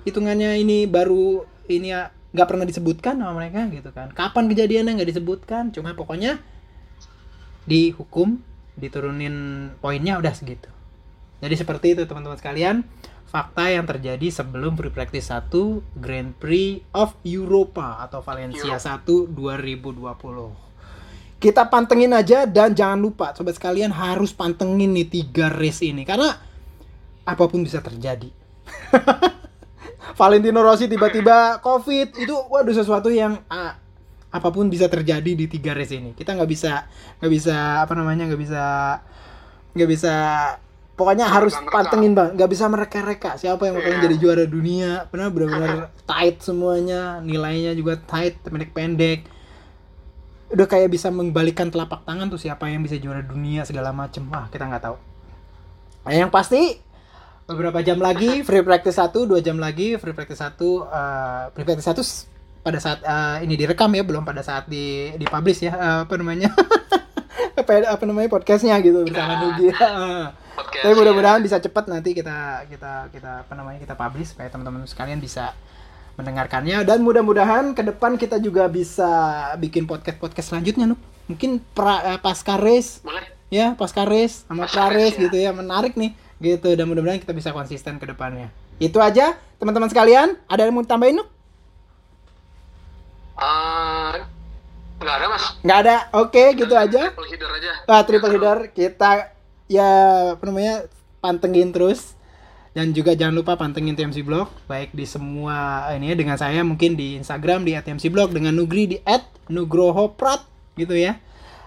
hitungannya 0.04 0.60
ini 0.60 0.90
baru 0.90 1.46
ini 1.70 1.94
ya 1.94 2.10
nggak 2.34 2.48
pernah 2.50 2.66
disebutkan 2.66 3.22
sama 3.22 3.34
mereka 3.38 3.70
gitu 3.70 3.94
kan. 3.94 4.10
Kapan 4.12 4.50
kejadiannya 4.50 4.98
nggak 4.98 5.10
disebutkan 5.14 5.70
cuma 5.70 5.94
pokoknya 5.94 6.42
dihukum 7.70 8.42
diturunin 8.74 9.70
poinnya 9.78 10.18
udah 10.18 10.34
segitu. 10.34 10.70
Jadi 11.44 11.56
seperti 11.60 11.94
itu 11.94 12.08
teman-teman 12.08 12.40
sekalian, 12.40 12.88
fakta 13.28 13.70
yang 13.70 13.84
terjadi 13.84 14.32
sebelum 14.32 14.80
Free 14.80 14.96
Practice 14.96 15.30
1 15.30 15.52
Grand 16.00 16.32
Prix 16.40 16.88
of 16.96 17.14
Europa 17.28 18.00
atau 18.02 18.24
Valencia 18.24 18.80
1 18.80 19.04
2020. 19.30 20.63
Kita 21.44 21.68
pantengin 21.68 22.16
aja 22.16 22.48
dan 22.48 22.72
jangan 22.72 23.04
lupa 23.04 23.36
sobat 23.36 23.60
sekalian 23.60 23.92
harus 23.92 24.32
pantengin 24.32 24.96
nih 24.96 25.12
tiga 25.12 25.52
race 25.52 25.84
ini. 25.84 26.08
Karena 26.08 26.32
apa 27.28 27.44
pun 27.52 27.68
bisa 27.68 27.84
terjadi. 27.84 28.32
Valentino 30.20 30.64
Rossi 30.64 30.88
tiba-tiba 30.88 31.60
COVID. 31.60 32.16
Itu 32.16 32.48
waduh 32.48 32.72
sesuatu 32.72 33.12
yang 33.12 33.44
ah, 33.52 33.76
apa 34.32 34.50
pun 34.56 34.72
bisa 34.72 34.88
terjadi 34.88 35.36
di 35.36 35.52
tiga 35.52 35.76
race 35.76 35.92
ini. 35.92 36.16
Kita 36.16 36.32
nggak 36.32 36.48
bisa 36.48 36.88
nggak 37.20 37.32
bisa 37.36 37.84
apa 37.84 37.92
namanya 37.92 38.32
nggak 38.32 38.40
bisa 38.40 38.64
nggak 39.76 39.90
bisa 39.92 40.16
pokoknya 40.96 41.28
harus 41.28 41.60
pantengin 41.68 42.16
bang. 42.16 42.40
Nggak 42.40 42.50
bisa 42.56 42.72
mereka-reka. 42.72 43.36
Siapa 43.36 43.68
yang 43.68 43.84
bakalan 43.84 44.00
jadi 44.00 44.16
juara 44.16 44.46
dunia? 44.48 45.12
Benar 45.12 45.28
benar 45.36 45.92
tight 46.08 46.40
semuanya. 46.40 47.20
Nilainya 47.20 47.76
juga 47.76 48.00
tight 48.00 48.40
pendek-pendek 48.48 49.43
udah 50.52 50.68
kayak 50.68 50.90
bisa 50.92 51.08
membalikan 51.14 51.72
telapak 51.72 52.04
tangan 52.04 52.28
tuh 52.28 52.42
siapa 52.42 52.68
yang 52.68 52.84
bisa 52.84 53.00
juara 53.00 53.24
dunia 53.24 53.64
segala 53.64 53.96
macem. 53.96 54.26
Wah 54.28 54.52
kita 54.52 54.68
nggak 54.68 54.84
tahu. 54.84 54.98
Nah, 56.04 56.14
yang 56.14 56.28
pasti 56.28 56.78
beberapa 57.48 57.80
jam 57.84 58.00
lagi 58.00 58.44
free 58.44 58.64
practice 58.64 59.00
satu 59.00 59.28
dua 59.28 59.44
jam 59.44 59.60
lagi 59.60 60.00
free 60.00 60.16
practice 60.16 60.40
satu 60.40 60.88
uh, 60.88 61.52
free 61.52 61.68
practice 61.68 61.88
satu 61.88 62.04
pada 62.64 62.80
saat 62.80 63.04
uh, 63.04 63.44
ini 63.44 63.60
direkam 63.60 63.92
ya 63.92 64.08
belum 64.08 64.24
pada 64.24 64.40
saat 64.40 64.72
di 64.72 65.12
dipublish 65.20 65.68
ya 65.68 65.74
uh, 65.76 66.00
apa 66.08 66.16
namanya? 66.20 66.52
Apa 67.54 67.86
apa 67.86 68.04
namanya 68.10 68.34
podcastnya 68.34 68.76
gitu 68.82 69.06
bersama 69.06 69.46
Nugi. 69.46 69.70
Podcast, 70.54 70.86
Tapi 70.86 70.94
mudah-mudahan 70.94 71.42
bisa 71.42 71.58
cepat 71.58 71.86
nanti 71.90 72.14
kita 72.14 72.66
kita 72.70 73.10
kita 73.10 73.46
apa 73.46 73.54
namanya 73.58 73.82
kita 73.82 73.98
publish 73.98 74.34
supaya 74.34 74.54
teman-teman 74.54 74.86
sekalian 74.86 75.18
bisa 75.18 75.54
mendengarkannya 76.14 76.86
dan 76.86 77.02
mudah-mudahan 77.02 77.74
ke 77.74 77.82
depan 77.84 78.16
kita 78.16 78.38
juga 78.38 78.66
bisa 78.68 79.10
bikin 79.58 79.84
podcast 79.84 80.18
podcast 80.18 80.48
selanjutnya 80.50 80.86
Nuk. 80.86 81.02
Mungkin 81.26 81.64
pra, 81.74 82.04
eh, 82.06 82.20
pasca 82.20 82.60
race 82.60 83.00
Boleh? 83.00 83.24
ya 83.48 83.74
pasca 83.74 84.04
race 84.04 84.44
sama 84.46 84.66
Pasca 84.66 84.86
pra 84.86 84.94
race 84.94 85.14
race, 85.14 85.18
ya. 85.18 85.22
gitu 85.26 85.38
ya 85.40 85.52
menarik 85.52 85.94
nih 85.96 86.12
gitu 86.38 86.70
dan 86.70 86.86
mudah-mudahan 86.86 87.18
kita 87.18 87.32
bisa 87.32 87.50
konsisten 87.50 87.98
ke 87.98 88.06
depannya. 88.06 88.52
Itu 88.76 89.00
aja 89.00 89.34
teman-teman 89.58 89.88
sekalian. 89.88 90.36
Ada 90.46 90.68
yang 90.68 90.76
mau 90.76 90.84
tambahin 90.84 91.18
Nuk? 91.18 91.30
Eh, 93.34 94.14
nggak 95.00 95.16
ada 95.16 95.26
mas. 95.28 95.44
Nggak 95.62 95.78
ada. 95.80 95.96
Oke, 96.14 96.44
gitu 96.54 96.74
aja. 96.76 97.02
Triple 97.10 97.28
header 97.28 97.52
aja. 97.52 97.72
Wah, 97.86 98.02
triple 98.04 98.30
Ya, 98.30 98.34
header 98.36 98.60
kita 98.70 99.10
ya 99.66 99.90
apa 100.36 100.44
namanya 100.44 100.76
pantengin 101.18 101.72
terus 101.72 102.14
dan 102.74 102.90
juga 102.90 103.14
jangan 103.14 103.38
lupa 103.38 103.54
pantengin 103.54 103.94
TMC 103.94 104.26
Blog 104.26 104.50
baik 104.66 104.98
di 104.98 105.06
semua 105.06 105.88
ini 105.94 106.10
ya 106.10 106.16
dengan 106.18 106.38
saya 106.42 106.66
mungkin 106.66 106.98
di 106.98 107.22
Instagram 107.22 107.70
di 107.70 107.78
@tmc 107.78 108.10
Blog 108.10 108.34
dengan 108.34 108.58
Nugri 108.58 108.90
di 108.90 108.98
@nugrohoprat 109.54 110.42
gitu 110.74 110.98
ya. 110.98 111.22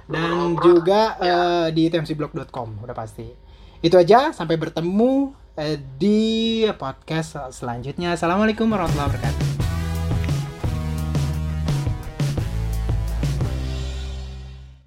Dan 0.06 0.54
juga 0.62 1.18
ya. 1.18 1.66
eh, 1.66 1.66
di 1.74 1.90
tmcblog.com 1.90 2.82
udah 2.82 2.94
pasti. 2.94 3.26
Itu 3.82 3.98
aja 3.98 4.30
sampai 4.30 4.54
bertemu 4.54 5.34
eh, 5.58 5.78
di 5.78 6.62
podcast 6.78 7.50
selanjutnya. 7.50 8.14
Assalamualaikum 8.14 8.70
warahmatullahi 8.70 9.10
wabarakatuh 9.10 9.65